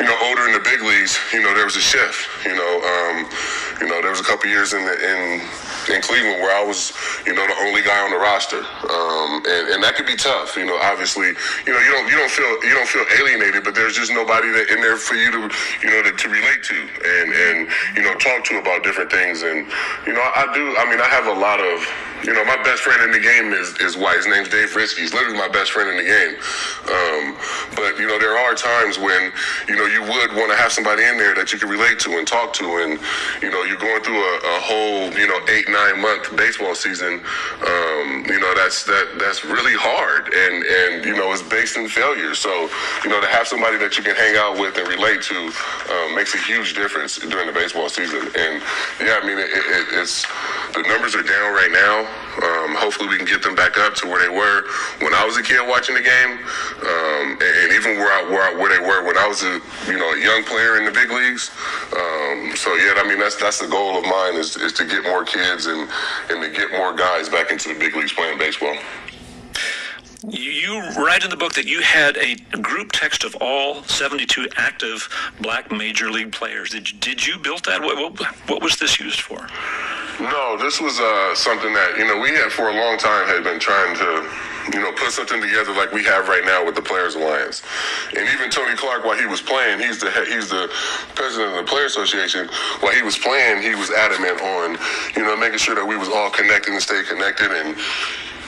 you 0.00 0.04
know 0.04 0.18
older 0.26 0.50
in 0.50 0.52
the 0.58 0.66
big 0.66 0.82
leagues, 0.82 1.14
you 1.30 1.46
know 1.46 1.54
there 1.54 1.64
was 1.64 1.76
a 1.78 1.80
shift. 1.80 2.26
You 2.42 2.58
know, 2.58 2.72
um, 2.82 3.30
you 3.78 3.86
know 3.86 4.02
there 4.02 4.10
was 4.10 4.18
a 4.18 4.26
couple 4.26 4.50
years 4.50 4.74
in 4.74 4.82
the, 4.82 4.94
in 4.98 5.38
in 5.88 6.00
Cleveland 6.00 6.40
where 6.40 6.54
I 6.54 6.64
was, 6.64 6.92
you 7.26 7.34
know, 7.34 7.46
the 7.46 7.56
only 7.66 7.82
guy 7.82 7.98
on 8.04 8.10
the 8.10 8.18
roster, 8.18 8.60
um, 8.60 9.44
and, 9.44 9.76
and 9.76 9.82
that 9.82 9.94
could 9.96 10.06
be 10.06 10.16
tough. 10.16 10.56
You 10.56 10.64
know, 10.64 10.78
obviously, 10.80 11.28
you 11.66 11.72
know, 11.72 11.80
you 11.80 11.90
don't 11.92 12.06
you 12.08 12.16
don't 12.16 12.30
feel 12.30 12.52
you 12.64 12.74
don't 12.74 12.88
feel 12.88 13.04
alienated, 13.20 13.64
but 13.64 13.74
there's 13.74 13.94
just 13.94 14.12
nobody 14.12 14.50
that 14.52 14.70
in 14.70 14.80
there 14.80 14.96
for 14.96 15.14
you 15.14 15.30
to, 15.30 15.40
you 15.82 15.90
know, 15.90 16.02
to, 16.02 16.12
to 16.12 16.28
relate 16.28 16.62
to 16.64 16.78
and 17.04 17.28
and 17.32 17.68
you 17.96 18.02
know 18.02 18.14
talk 18.16 18.44
to 18.44 18.58
about 18.58 18.82
different 18.82 19.10
things. 19.10 19.42
And 19.42 19.66
you 20.06 20.12
know, 20.12 20.22
I 20.22 20.48
do. 20.54 20.74
I 20.78 20.88
mean, 20.88 21.00
I 21.00 21.08
have 21.08 21.26
a 21.26 21.38
lot 21.38 21.60
of, 21.60 21.80
you 22.26 22.32
know, 22.32 22.44
my 22.44 22.56
best 22.62 22.82
friend 22.82 23.02
in 23.04 23.12
the 23.12 23.20
game 23.20 23.52
is 23.52 23.76
is 23.80 23.96
white. 23.96 24.16
His 24.16 24.26
name's 24.26 24.48
Dave 24.48 24.74
Risky. 24.74 25.02
He's 25.02 25.12
literally 25.12 25.36
my 25.36 25.48
best 25.48 25.72
friend 25.72 25.90
in 25.90 25.96
the 25.96 26.08
game. 26.08 26.34
Um, 26.88 27.36
but 27.76 27.98
you 28.00 28.06
know, 28.08 28.18
there 28.18 28.36
are 28.36 28.54
times 28.54 28.98
when 28.98 29.32
you 29.68 29.76
know 29.76 29.84
you 29.84 30.00
would 30.00 30.32
want 30.32 30.50
to 30.50 30.56
have 30.56 30.72
somebody 30.72 31.04
in 31.04 31.18
there 31.18 31.34
that 31.34 31.52
you 31.52 31.58
can 31.58 31.68
relate 31.68 31.98
to 32.00 32.16
and 32.16 32.26
talk 32.26 32.52
to, 32.54 32.64
and 32.80 32.98
you 33.42 33.50
know, 33.50 33.62
you're 33.64 33.80
going 33.80 34.02
through 34.02 34.16
a, 34.16 34.34
a 34.56 34.60
whole, 34.64 35.12
you 35.12 35.28
know, 35.28 35.38
eight 35.48 35.68
nine 35.68 36.00
month 36.00 36.34
baseball 36.36 36.74
season, 36.74 37.20
um, 37.60 38.24
you 38.24 38.40
know 38.40 38.54
that's 38.54 38.84
that 38.84 39.20
that's 39.20 39.44
really 39.44 39.76
hard, 39.76 40.32
and 40.32 40.64
and 40.64 41.04
you 41.04 41.14
know 41.16 41.32
it's 41.32 41.42
based 41.42 41.76
in 41.76 41.88
failure. 41.88 42.34
So 42.34 42.70
you 43.04 43.10
know 43.10 43.20
to 43.20 43.28
have 43.28 43.46
somebody 43.46 43.76
that 43.78 43.98
you 43.98 44.02
can 44.02 44.16
hang 44.16 44.36
out 44.36 44.58
with 44.58 44.78
and 44.78 44.88
relate 44.88 45.20
to 45.28 45.36
um, 45.92 46.14
makes 46.14 46.34
a 46.34 46.38
huge 46.38 46.74
difference 46.74 47.18
during 47.18 47.46
the 47.46 47.52
baseball 47.52 47.88
season. 47.88 48.32
And 48.32 48.62
yeah, 49.00 49.20
I 49.20 49.26
mean 49.26 49.38
it, 49.38 49.50
it, 49.52 49.86
it's 50.00 50.24
the 50.72 50.82
numbers 50.88 51.14
are 51.14 51.22
down 51.22 51.52
right 51.52 51.70
now. 51.70 52.13
Um, 52.42 52.74
hopefully 52.74 53.08
we 53.08 53.16
can 53.16 53.26
get 53.26 53.42
them 53.42 53.54
back 53.54 53.78
up 53.78 53.94
to 54.02 54.08
where 54.08 54.18
they 54.18 54.28
were 54.28 54.66
when 55.00 55.14
I 55.14 55.24
was 55.24 55.36
a 55.38 55.42
kid 55.42 55.62
watching 55.66 55.94
the 55.94 56.02
game, 56.02 56.32
um, 56.82 57.38
and, 57.38 57.54
and 57.62 57.72
even 57.72 57.98
where 57.98 58.10
I, 58.10 58.22
where, 58.28 58.42
I, 58.42 58.52
where 58.54 58.70
they 58.74 58.82
were 58.82 59.06
when 59.06 59.16
I 59.16 59.26
was 59.28 59.42
a 59.42 59.60
you 59.86 59.98
know 59.98 60.10
a 60.10 60.18
young 60.18 60.42
player 60.44 60.76
in 60.76 60.84
the 60.84 60.90
big 60.90 61.10
leagues. 61.10 61.50
Um, 61.94 62.56
so 62.56 62.74
yeah, 62.74 62.98
I 62.98 63.06
mean 63.06 63.18
that's 63.18 63.36
that's 63.36 63.60
the 63.60 63.68
goal 63.68 63.98
of 63.98 64.04
mine 64.04 64.34
is, 64.34 64.56
is 64.56 64.72
to 64.74 64.84
get 64.84 65.04
more 65.04 65.24
kids 65.24 65.66
and 65.66 65.88
and 66.30 66.42
to 66.42 66.50
get 66.50 66.72
more 66.72 66.94
guys 66.94 67.28
back 67.28 67.50
into 67.50 67.68
the 67.72 67.78
big 67.78 67.94
leagues 67.94 68.12
playing 68.12 68.38
baseball. 68.38 68.74
You 70.26 70.80
write 70.96 71.22
in 71.22 71.28
the 71.28 71.36
book 71.36 71.52
that 71.52 71.66
you 71.66 71.82
had 71.82 72.16
a 72.16 72.36
group 72.62 72.92
text 72.92 73.24
of 73.24 73.36
all 73.42 73.82
72 73.82 74.48
active 74.56 75.06
black 75.40 75.70
major 75.70 76.10
league 76.10 76.32
players. 76.32 76.70
Did 76.70 76.90
you, 76.90 76.98
did 76.98 77.26
you 77.26 77.38
build 77.38 77.66
that? 77.66 77.82
What, 77.82 77.96
what, 77.98 78.26
what 78.48 78.62
was 78.62 78.78
this 78.78 78.98
used 78.98 79.20
for? 79.20 79.46
No, 80.20 80.56
this 80.56 80.80
was 80.80 81.00
uh, 81.00 81.34
something 81.34 81.72
that 81.72 81.96
you 81.98 82.06
know 82.06 82.18
we 82.18 82.30
had 82.30 82.52
for 82.52 82.68
a 82.68 82.74
long 82.74 82.98
time 82.98 83.26
had 83.26 83.42
been 83.44 83.58
trying 83.58 83.96
to 83.96 84.28
you 84.72 84.80
know, 84.80 84.92
put 84.92 85.12
something 85.12 85.40
together 85.40 85.72
like 85.72 85.92
we 85.92 86.04
have 86.04 86.28
right 86.28 86.44
now 86.44 86.64
with 86.64 86.74
the 86.74 86.82
Players 86.82 87.14
Alliance. 87.16 87.62
And 88.16 88.28
even 88.28 88.50
Tony 88.50 88.76
Clark, 88.76 89.04
while 89.04 89.18
he 89.18 89.26
was 89.26 89.42
playing, 89.42 89.80
he's 89.80 90.00
the 90.00 90.10
he's 90.28 90.48
the 90.48 90.70
president 91.14 91.50
of 91.50 91.56
the 91.56 91.70
Player 91.70 91.86
Association. 91.86 92.48
While 92.80 92.94
he 92.94 93.02
was 93.02 93.18
playing, 93.18 93.62
he 93.62 93.74
was 93.74 93.90
adamant 93.90 94.40
on, 94.40 94.78
you 95.16 95.22
know, 95.22 95.36
making 95.36 95.58
sure 95.58 95.74
that 95.74 95.84
we 95.84 95.96
was 95.96 96.08
all 96.08 96.30
connected 96.30 96.72
and 96.72 96.82
stay 96.82 97.02
connected 97.06 97.50
and 97.52 97.76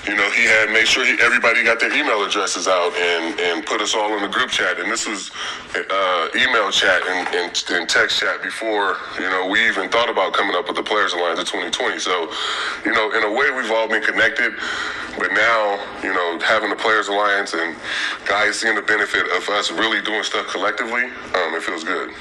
you 0.06 0.14
know, 0.14 0.30
he 0.30 0.44
had 0.44 0.70
made 0.70 0.86
sure 0.86 1.04
he, 1.04 1.20
everybody 1.20 1.64
got 1.64 1.80
their 1.80 1.92
email 1.92 2.24
addresses 2.24 2.68
out 2.68 2.94
and, 2.94 3.38
and 3.40 3.66
put 3.66 3.80
us 3.80 3.94
all 3.94 4.14
in 4.14 4.22
the 4.22 4.28
group 4.28 4.50
chat. 4.50 4.78
And 4.78 4.90
this 4.90 5.06
was 5.06 5.30
uh, 5.74 6.28
email 6.34 6.70
chat 6.70 7.02
and, 7.06 7.28
and, 7.34 7.64
and, 7.70 7.88
text 7.88 8.20
chat 8.20 8.42
before, 8.42 8.96
you 9.16 9.28
know, 9.28 9.46
we 9.48 9.66
even 9.66 9.88
thought 9.88 10.08
about 10.08 10.32
coming 10.32 10.54
up 10.54 10.66
with 10.66 10.76
the 10.76 10.82
Players 10.82 11.12
Alliance 11.12 11.40
of 11.40 11.46
2020. 11.46 11.98
So, 11.98 12.30
you 12.84 12.92
know, 12.92 13.10
in 13.12 13.24
a 13.24 13.30
way, 13.30 13.50
we've 13.50 13.70
all 13.70 13.88
been 13.88 14.02
connected. 14.02 14.52
But 15.18 15.32
now, 15.32 15.80
you 16.02 16.12
know, 16.12 16.38
having 16.40 16.70
the 16.70 16.76
Players 16.76 17.08
Alliance 17.08 17.54
and 17.54 17.74
guys 18.26 18.60
seeing 18.60 18.74
the 18.74 18.82
benefit 18.82 19.26
of 19.36 19.48
us 19.48 19.70
really 19.70 20.02
doing 20.02 20.22
stuff 20.22 20.46
collectively, 20.48 21.04
um, 21.04 21.54
it 21.54 21.62
feels 21.62 21.84
good. 21.84 22.12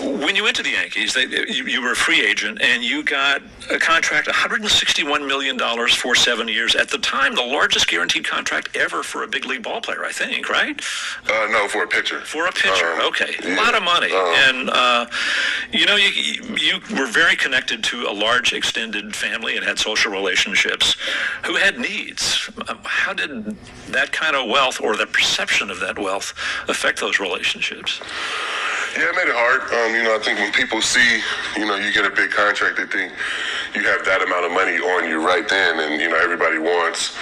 When 0.00 0.34
you 0.34 0.44
went 0.44 0.56
to 0.56 0.62
the 0.62 0.70
Yankees, 0.70 1.12
they, 1.14 1.24
you, 1.26 1.64
you, 1.66 1.82
were 1.82 1.92
a 1.92 1.96
free 1.96 2.24
agent 2.24 2.62
and 2.62 2.82
you 2.82 3.02
got 3.02 3.42
a 3.70 3.78
contract, 3.78 4.28
$161 4.28 5.26
million 5.26 5.58
for 5.88 6.14
seven 6.14 6.48
years. 6.48 6.74
At 6.74 6.88
the 6.88 6.98
time, 6.98 7.34
the 7.34 7.42
largest 7.42 7.86
guaranteed 7.86 8.24
contract 8.24 8.74
ever 8.74 9.02
for 9.02 9.24
a 9.24 9.28
big 9.28 9.44
league 9.44 9.62
ball 9.62 9.80
player, 9.80 10.04
I 10.04 10.12
think, 10.12 10.48
right? 10.48 10.80
Uh, 11.28 11.48
no, 11.50 11.68
for 11.68 11.82
a 11.82 11.86
pitcher. 11.86 12.20
For 12.22 12.46
a 12.46 12.52
pitcher, 12.52 12.92
um, 12.92 13.08
okay. 13.08 13.34
Yeah. 13.42 13.54
A 13.54 13.56
lot 13.56 13.74
of 13.74 13.82
money. 13.82 14.12
Um, 14.12 14.34
and, 14.36 14.70
uh, 14.70 15.06
you 15.72 15.84
know, 15.84 15.96
you, 15.96 16.56
you 16.56 16.80
were 16.98 17.06
very 17.06 17.36
connected 17.36 17.84
to 17.84 18.06
a 18.06 18.12
large 18.12 18.52
extended 18.54 19.14
family 19.14 19.56
and 19.56 19.66
had 19.66 19.78
social 19.78 20.10
relationships 20.10 20.96
who 21.44 21.56
had 21.56 21.78
needs. 21.78 22.50
Um, 22.68 22.78
how 22.84 23.12
did 23.12 23.44
that 23.88 24.12
kind 24.12 24.34
of 24.34 24.48
wealth 24.48 24.80
or 24.80 24.96
the 24.96 25.06
perception 25.06 25.70
of 25.70 25.80
that 25.80 25.98
wealth 25.98 26.32
affect 26.68 27.00
those 27.00 27.20
relationships? 27.20 28.00
Yeah, 28.98 29.06
it 29.06 29.14
made 29.14 29.30
it 29.30 29.38
hard. 29.38 29.62
Um, 29.70 29.94
you 29.94 30.02
know, 30.02 30.18
I 30.18 30.18
think 30.18 30.42
when 30.42 30.50
people 30.50 30.82
see, 30.82 31.22
you 31.54 31.62
know, 31.62 31.78
you 31.78 31.94
get 31.94 32.02
a 32.02 32.10
big 32.10 32.34
contract, 32.34 32.74
they 32.74 32.90
think 32.90 33.14
you 33.70 33.86
have 33.86 34.02
that 34.02 34.18
amount 34.18 34.50
of 34.50 34.50
money 34.50 34.82
on 34.82 35.06
you 35.06 35.22
right 35.22 35.46
then, 35.46 35.78
and 35.78 36.02
you 36.02 36.10
know, 36.10 36.18
everybody 36.18 36.58
wants, 36.58 37.14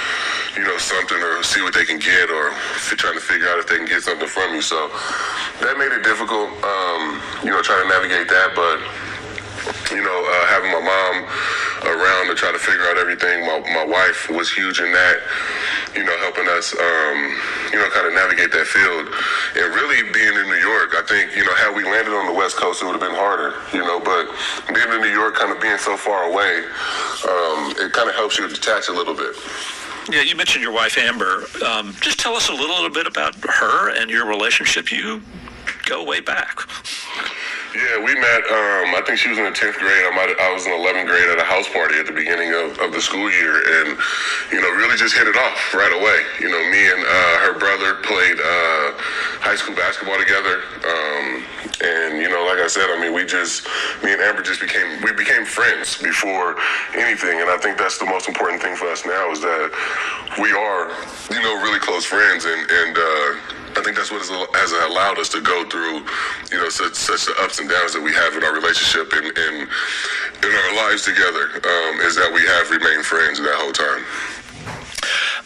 you 0.57 0.65
know, 0.65 0.81
something 0.81 1.21
or 1.21 1.45
see 1.45 1.61
what 1.61 1.77
they 1.77 1.85
can 1.85 2.01
get, 2.01 2.33
or 2.33 2.57
trying 2.97 3.15
to 3.15 3.21
figure 3.21 3.53
out 3.53 3.61
if 3.61 3.69
they 3.69 3.77
can 3.77 3.85
get 3.85 4.01
something 4.01 4.27
from 4.27 4.57
you. 4.57 4.65
So 4.65 4.89
that 5.61 5.77
made 5.77 5.93
it 5.93 6.01
difficult, 6.09 6.49
um, 6.65 7.21
you 7.45 7.53
know, 7.53 7.61
trying 7.61 7.85
to 7.85 7.89
navigate 7.93 8.33
that. 8.33 8.57
But 8.57 8.81
you 9.93 10.01
know, 10.01 10.19
uh, 10.25 10.45
having 10.49 10.73
my 10.73 10.81
mom 10.81 11.29
around 11.85 12.29
to 12.29 12.35
try 12.35 12.51
to 12.53 12.59
figure 12.59 12.85
out 12.91 12.97
everything. 12.99 13.47
My, 13.47 13.61
my 13.75 13.85
wife 13.85 14.31
was 14.31 14.51
huge 14.51 14.81
in 14.81 14.91
that, 14.93 15.17
you 15.95 16.05
know, 16.05 16.17
helping 16.19 16.49
us, 16.49 16.75
um, 16.75 17.19
you 17.73 17.79
know, 17.79 17.89
kind 17.91 18.07
of 18.07 18.15
navigate 18.15 18.51
that 18.53 18.67
field. 18.67 19.07
And 19.59 19.75
really 19.75 20.03
being 20.11 20.35
in 20.35 20.47
New 20.49 20.63
York, 20.63 20.95
I 20.95 21.03
think, 21.07 21.37
you 21.37 21.45
know, 21.45 21.55
had 21.55 21.75
we 21.77 21.85
landed 21.85 22.15
on 22.15 22.27
the 22.27 22.37
West 22.37 22.57
Coast, 22.57 22.83
it 22.83 22.87
would 22.87 22.99
have 22.99 23.05
been 23.05 23.15
harder, 23.15 23.55
you 23.73 23.83
know, 23.83 24.01
but 24.01 24.27
being 24.75 24.91
in 24.91 25.01
New 25.01 25.15
York, 25.15 25.35
kind 25.37 25.53
of 25.55 25.61
being 25.61 25.79
so 25.79 25.97
far 25.97 26.31
away, 26.31 26.65
um, 27.29 27.75
it 27.79 27.93
kind 27.93 28.09
of 28.09 28.15
helps 28.15 28.39
you 28.39 28.49
detach 28.49 28.89
a 28.89 28.93
little 28.93 29.15
bit. 29.15 29.37
Yeah, 30.11 30.23
you 30.23 30.37
mentioned 30.37 30.63
your 30.63 30.73
wife 30.73 30.97
Amber. 30.97 31.45
Um, 31.67 31.95
just 32.01 32.19
tell 32.19 32.35
us 32.35 32.49
a 32.49 32.53
little, 32.53 32.75
little 32.75 32.91
bit 32.91 33.07
about 33.07 33.37
her 33.45 33.91
and 33.91 34.11
your 34.11 34.27
relationship. 34.27 34.91
You 34.91 35.21
go 35.85 36.03
way 36.03 36.21
back. 36.21 36.61
Yeah, 37.77 38.01
we 38.01 38.17
met. 38.17 38.43
Um, 38.49 38.97
I 38.97 39.03
think 39.05 39.21
she 39.21 39.29
was 39.29 39.37
in 39.37 39.45
the 39.45 39.53
tenth 39.53 39.77
grade. 39.77 40.01
I 40.01 40.13
might. 40.17 40.33
I 40.41 40.49
was 40.57 40.65
in 40.65 40.73
eleventh 40.73 41.05
grade 41.05 41.29
at 41.29 41.37
a 41.37 41.45
house 41.45 41.69
party 41.69 42.01
at 42.01 42.09
the 42.09 42.17
beginning 42.17 42.49
of, 42.57 42.81
of 42.81 42.97
the 42.97 43.01
school 43.01 43.29
year, 43.29 43.61
and 43.61 43.93
you 44.49 44.57
know, 44.65 44.73
really 44.73 44.97
just 44.97 45.13
hit 45.13 45.29
it 45.29 45.37
off 45.37 45.61
right 45.77 45.93
away. 45.93 46.25
You 46.41 46.49
know, 46.49 46.63
me 46.73 46.81
and 46.89 47.05
uh, 47.05 47.37
her 47.45 47.55
brother 47.61 48.01
played 48.09 48.41
uh, 48.41 48.97
high 49.45 49.57
school 49.61 49.77
basketball 49.77 50.17
together, 50.17 50.65
um, 50.81 51.45
and 51.85 52.17
you 52.17 52.33
know, 52.33 52.41
like 52.49 52.57
I 52.57 52.73
said, 52.73 52.89
I 52.89 52.97
mean, 53.05 53.13
we 53.13 53.29
just 53.29 53.69
me 54.01 54.17
and 54.17 54.23
Amber 54.25 54.41
just 54.41 54.65
became 54.65 55.05
we 55.05 55.13
became 55.13 55.45
friends 55.45 56.01
before 56.01 56.57
anything, 56.97 57.45
and 57.45 57.53
I 57.53 57.61
think 57.61 57.77
that's 57.77 58.01
the 58.01 58.09
most 58.09 58.33
important 58.33 58.65
thing 58.65 58.81
for 58.81 58.89
us 58.89 59.05
now 59.05 59.29
is 59.29 59.45
that 59.45 59.69
we 60.41 60.57
are, 60.57 60.89
you 61.29 61.45
know, 61.45 61.61
really 61.61 61.85
close 61.85 62.09
friends, 62.09 62.49
and 62.49 62.65
and. 62.65 62.97
Uh, 62.97 63.58
I 63.79 63.83
think 63.83 63.97
that's 63.97 64.11
what 64.11 64.27
has 64.27 64.73
allowed 64.91 65.19
us 65.19 65.29
to 65.31 65.41
go 65.41 65.65
through, 65.71 66.03
you 66.51 66.59
know, 66.59 66.69
such 66.69 66.95
such 66.95 67.27
the 67.27 67.35
ups 67.39 67.61
and 67.61 67.71
downs 67.71 67.95
that 67.95 68.03
we 68.03 68.13
have 68.13 68.35
in 68.35 68.43
our 68.43 68.53
relationship 68.53 69.13
and 69.13 69.27
in, 69.27 69.55
in 70.43 70.51
our 70.51 70.75
lives 70.75 71.05
together. 71.05 71.63
Um, 71.63 72.01
is 72.03 72.17
that 72.17 72.31
we 72.35 72.43
have 72.43 72.71
remained 72.71 73.07
friends 73.07 73.39
that 73.39 73.55
whole 73.55 73.73
time. 73.73 74.03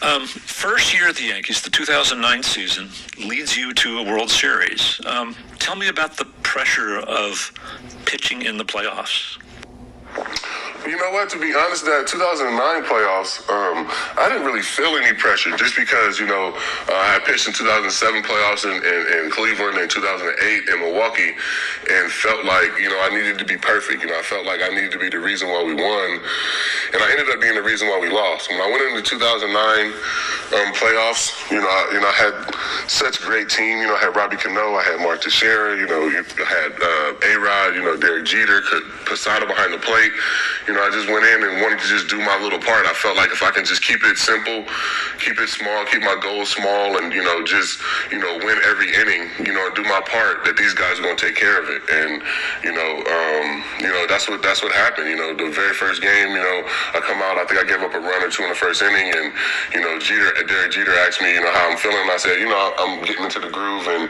Um, 0.01 0.25
first 0.25 0.93
year 0.93 1.07
at 1.07 1.15
the 1.15 1.25
Yankees, 1.25 1.61
the 1.61 1.69
2009 1.69 2.41
season, 2.41 2.89
leads 3.19 3.55
you 3.55 3.71
to 3.75 3.99
a 3.99 4.03
World 4.03 4.31
Series. 4.31 4.99
Um, 5.05 5.35
tell 5.59 5.75
me 5.75 5.87
about 5.87 6.17
the 6.17 6.25
pressure 6.41 6.97
of 6.99 7.53
pitching 8.05 8.41
in 8.41 8.57
the 8.57 8.65
playoffs. 8.65 9.37
You 10.85 10.99
know 10.99 11.11
what? 11.11 11.29
To 11.31 11.39
be 11.39 11.55
honest, 11.55 11.85
that 11.85 12.07
2009 12.11 12.59
playoffs, 12.83 13.39
um, 13.47 13.87
I 14.19 14.27
didn't 14.27 14.43
really 14.43 14.61
feel 14.61 14.99
any 14.99 15.15
pressure 15.15 15.55
just 15.55 15.79
because, 15.79 16.19
you 16.19 16.27
know, 16.27 16.51
uh, 16.51 16.91
I 16.91 17.23
pitched 17.23 17.47
in 17.47 17.53
2007 17.53 17.87
playoffs 18.23 18.67
in, 18.67 18.83
in, 18.83 19.01
in 19.15 19.31
Cleveland 19.31 19.79
and 19.79 19.87
2008 19.87 20.67
in 20.67 20.79
Milwaukee 20.83 21.31
and 21.87 22.11
felt 22.11 22.43
like, 22.43 22.75
you 22.83 22.91
know, 22.91 22.99
I 22.99 23.15
needed 23.15 23.39
to 23.39 23.45
be 23.45 23.55
perfect. 23.55 24.03
You 24.03 24.11
know, 24.11 24.19
I 24.19 24.23
felt 24.27 24.45
like 24.45 24.59
I 24.59 24.75
needed 24.75 24.91
to 24.91 24.99
be 24.99 25.07
the 25.07 25.23
reason 25.23 25.47
why 25.47 25.63
we 25.63 25.71
won. 25.71 26.19
And 26.91 26.99
I 26.99 27.07
ended 27.15 27.31
up 27.31 27.39
being 27.39 27.55
the 27.55 27.63
reason 27.63 27.87
why 27.87 27.99
we 28.03 28.11
lost. 28.11 28.51
When 28.51 28.59
I 28.59 28.67
went 28.67 28.83
into 28.83 29.07
2009 29.07 29.55
um, 29.55 30.73
playoffs, 30.75 31.31
you 31.47 31.63
know, 31.63 31.71
I, 31.71 31.81
you 31.95 31.99
know, 32.03 32.11
I 32.11 32.17
had 32.19 32.35
such 32.91 33.23
a 33.23 33.23
great 33.23 33.47
team. 33.47 33.79
You 33.79 33.87
know, 33.87 33.95
I 33.95 34.11
had 34.11 34.15
Robbie 34.19 34.35
Cano, 34.35 34.75
I 34.75 34.83
had 34.83 34.99
Mark 34.99 35.23
Teixeira, 35.23 35.79
you 35.79 35.87
know, 35.87 36.11
you 36.11 36.27
had 36.43 36.75
uh, 36.75 37.31
A-Rod, 37.31 37.75
you 37.75 37.83
know, 37.87 37.95
Derek 37.95 38.25
Jeter, 38.25 38.59
could 38.67 38.83
Posada 39.05 39.45
behind 39.45 39.73
the 39.73 39.77
plate. 39.77 40.11
You 40.67 40.72
know, 40.73 40.83
I 40.83 40.89
just 40.91 41.09
went 41.09 41.25
in 41.25 41.43
and 41.43 41.61
wanted 41.61 41.79
to 41.79 41.87
just 41.87 42.09
do 42.09 42.17
my 42.17 42.37
little 42.41 42.59
part. 42.59 42.85
I 42.85 42.93
felt 42.93 43.17
like 43.17 43.31
if 43.31 43.43
I 43.43 43.51
can 43.51 43.65
just 43.65 43.83
keep 43.83 44.03
it 44.03 44.17
simple, 44.17 44.65
keep 45.19 45.39
it 45.39 45.49
small, 45.49 45.85
keep 45.85 46.01
my 46.01 46.17
goals 46.21 46.49
small, 46.49 46.97
and, 46.97 47.13
you 47.13 47.23
know, 47.23 47.43
just, 47.43 47.81
you 48.11 48.19
know, 48.19 48.37
win 48.43 48.57
every 48.65 48.93
inning, 48.93 49.29
you 49.45 49.53
know, 49.53 49.69
do 49.75 49.83
my 49.83 50.01
part, 50.05 50.43
that 50.45 50.57
these 50.57 50.73
guys 50.73 50.99
are 50.99 51.03
going 51.03 51.17
to 51.17 51.25
take 51.25 51.35
care 51.35 51.61
of 51.61 51.69
it. 51.69 51.81
And, 51.89 52.23
you 52.63 52.73
know, 52.73 52.91
um, 53.05 53.47
you 53.79 53.91
know, 53.91 54.05
that's 54.07 54.29
what 54.29 54.41
that's 54.41 54.61
what 54.63 54.71
happened. 54.71 55.09
You 55.09 55.17
know, 55.17 55.33
the 55.33 55.51
very 55.51 55.73
first 55.73 56.01
game, 56.01 56.31
you 56.31 56.43
know, 56.43 56.57
I 56.93 56.99
come 57.03 57.21
out, 57.21 57.37
I 57.37 57.45
think 57.45 57.59
I 57.59 57.65
gave 57.67 57.81
up 57.81 57.93
a 57.93 57.99
run 57.99 58.23
or 58.23 58.29
two 58.29 58.43
in 58.43 58.49
the 58.49 58.55
first 58.55 58.81
inning, 58.81 59.13
and, 59.13 59.33
you 59.73 59.81
know, 59.81 59.99
Jeter, 59.99 60.31
Derek 60.47 60.71
Jeter 60.71 60.95
asked 61.05 61.21
me, 61.21 61.33
you 61.33 61.41
know, 61.41 61.51
how 61.51 61.69
I'm 61.69 61.77
feeling. 61.77 62.07
I 62.09 62.17
said, 62.17 62.39
you 62.39 62.49
know, 62.49 62.73
I'm 62.79 63.03
getting 63.05 63.23
into 63.23 63.39
the 63.39 63.49
groove, 63.49 63.87
and, 63.87 64.09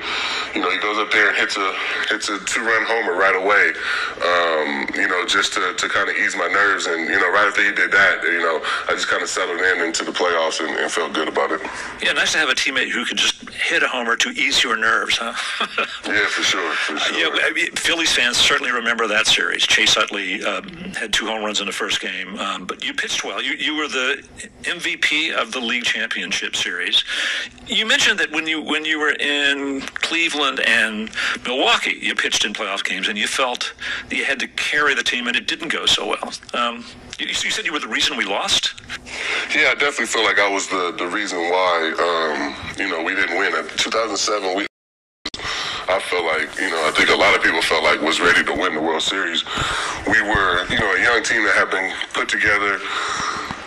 you 0.55 0.61
know, 0.61 0.69
he 0.69 0.79
goes 0.79 0.97
up 0.97 1.11
there 1.11 1.29
and 1.29 1.37
hits 1.37 1.57
a 1.57 1.67
hits 2.09 2.29
a 2.29 2.39
two 2.45 2.61
run 2.61 2.85
homer 2.85 3.13
right 3.17 3.35
away. 3.35 3.73
Um, 4.21 4.89
you 4.95 5.07
know, 5.07 5.25
just 5.25 5.53
to, 5.53 5.73
to 5.73 5.89
kind 5.89 6.09
of 6.09 6.15
ease 6.15 6.35
my 6.35 6.47
nerves. 6.53 6.85
And, 6.85 7.09
you 7.09 7.19
know, 7.19 7.31
right 7.31 7.47
after 7.47 7.63
he 7.63 7.73
did 7.73 7.91
that, 7.91 8.23
you 8.23 8.39
know, 8.39 8.61
I 8.87 8.93
just 8.93 9.07
kind 9.07 9.21
of 9.21 9.29
settled 9.29 9.59
in 9.59 9.85
into 9.85 10.05
the 10.05 10.11
playoffs 10.11 10.59
and, 10.59 10.77
and 10.77 10.91
felt 10.91 11.13
good 11.13 11.27
about 11.27 11.51
it. 11.51 11.61
Yeah, 12.01 12.13
nice 12.13 12.31
to 12.33 12.37
have 12.37 12.49
a 12.49 12.55
teammate 12.55 12.89
who 12.89 13.05
can 13.05 13.17
just 13.17 13.49
hit 13.49 13.83
a 13.83 13.87
homer 13.87 14.15
to 14.17 14.29
ease 14.29 14.63
your 14.63 14.77
nerves, 14.77 15.17
huh? 15.17 15.33
yeah, 16.07 16.25
for 16.27 16.43
sure. 16.43 16.71
For 16.73 16.97
sure. 16.97 17.15
Uh, 17.15 17.35
yeah, 17.35 17.41
I 17.43 17.51
mean, 17.51 17.71
Phillies 17.71 18.13
fans 18.13 18.37
certainly 18.37 18.71
remember 18.71 19.07
that 19.07 19.27
series. 19.27 19.63
Chase 19.63 19.97
Utley 19.97 20.43
um, 20.43 20.67
had 20.93 21.11
two 21.11 21.25
home 21.25 21.43
runs 21.43 21.59
in 21.59 21.65
the 21.65 21.73
first 21.73 21.99
game, 21.99 22.37
um, 22.37 22.65
but 22.65 22.83
you 22.83 22.93
pitched 22.93 23.23
well. 23.23 23.41
You, 23.41 23.53
you 23.53 23.75
were 23.75 23.87
the 23.87 24.23
MVP 24.63 25.33
of 25.33 25.51
the 25.51 25.59
league 25.59 25.83
championship 25.83 26.55
series. 26.55 27.03
You 27.67 27.85
mentioned 27.85 28.19
that 28.19 28.31
when 28.31 28.47
you 28.47 28.61
when 28.61 28.85
you 28.85 28.99
were 28.99 29.13
in 29.13 29.81
Cleveland 29.81 30.59
and 30.61 31.09
Milwaukee, 31.45 31.97
you 32.01 32.15
pitched 32.15 32.45
in 32.45 32.53
playoff 32.53 32.83
games, 32.83 33.07
and 33.07 33.17
you 33.17 33.27
felt 33.27 33.73
that 34.09 34.15
you 34.15 34.25
had 34.25 34.39
to 34.39 34.47
carry 34.47 34.93
the 34.93 35.03
team, 35.03 35.27
and 35.27 35.35
it 35.35 35.47
didn't 35.47 35.69
go 35.69 35.85
so 35.85 36.07
well. 36.07 36.31
Um, 36.53 36.85
you, 37.19 37.27
you, 37.27 37.33
said 37.33 37.65
you 37.65 37.73
were 37.73 37.79
the 37.79 37.87
reason 37.87 38.17
we 38.17 38.25
lost. 38.25 38.73
Yeah, 39.55 39.69
I 39.69 39.75
definitely 39.75 40.07
feel 40.07 40.23
like 40.23 40.39
I 40.39 40.49
was 40.49 40.67
the 40.67 40.93
the 40.97 41.07
reason 41.07 41.39
why. 41.39 41.93
Um, 41.97 42.75
you 42.77 42.89
know, 42.89 43.03
we 43.03 43.15
didn't 43.15 43.37
win. 43.37 43.55
In 43.55 43.67
2007, 43.77 44.55
we. 44.55 44.67
I 45.85 45.99
felt 45.99 46.25
like, 46.25 46.49
you 46.57 46.69
know, 46.69 46.79
I 46.87 46.91
think 46.95 47.09
a 47.09 47.15
lot 47.15 47.35
of 47.35 47.43
people 47.43 47.61
felt 47.61 47.83
like 47.83 48.01
was 48.01 48.19
ready 48.19 48.43
to 48.43 48.53
win 48.53 48.73
the 48.73 48.81
World 48.81 49.03
Series. 49.03 49.43
We 50.07 50.21
were, 50.21 50.65
you 50.71 50.79
know, 50.79 50.95
a 50.95 51.01
young 51.01 51.21
team 51.23 51.43
that 51.43 51.53
had 51.55 51.69
been 51.69 51.91
put 52.13 52.29
together 52.29 52.79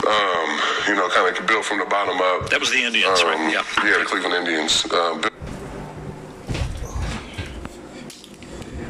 um, 0.07 0.61
you 0.87 0.95
know, 0.95 1.09
kind 1.09 1.37
of 1.37 1.47
built 1.47 1.65
from 1.65 1.79
the 1.79 1.85
bottom 1.85 2.21
up. 2.21 2.49
That 2.51 2.61
was 2.61 2.71
the 2.71 2.83
Indians, 2.83 3.21
um, 3.21 3.27
right? 3.27 3.53
Yeah. 3.53 3.65
Yeah, 3.83 3.99
the 3.99 4.05
Cleveland 4.05 4.35
Indians. 4.35 4.87
Uh, 4.87 5.19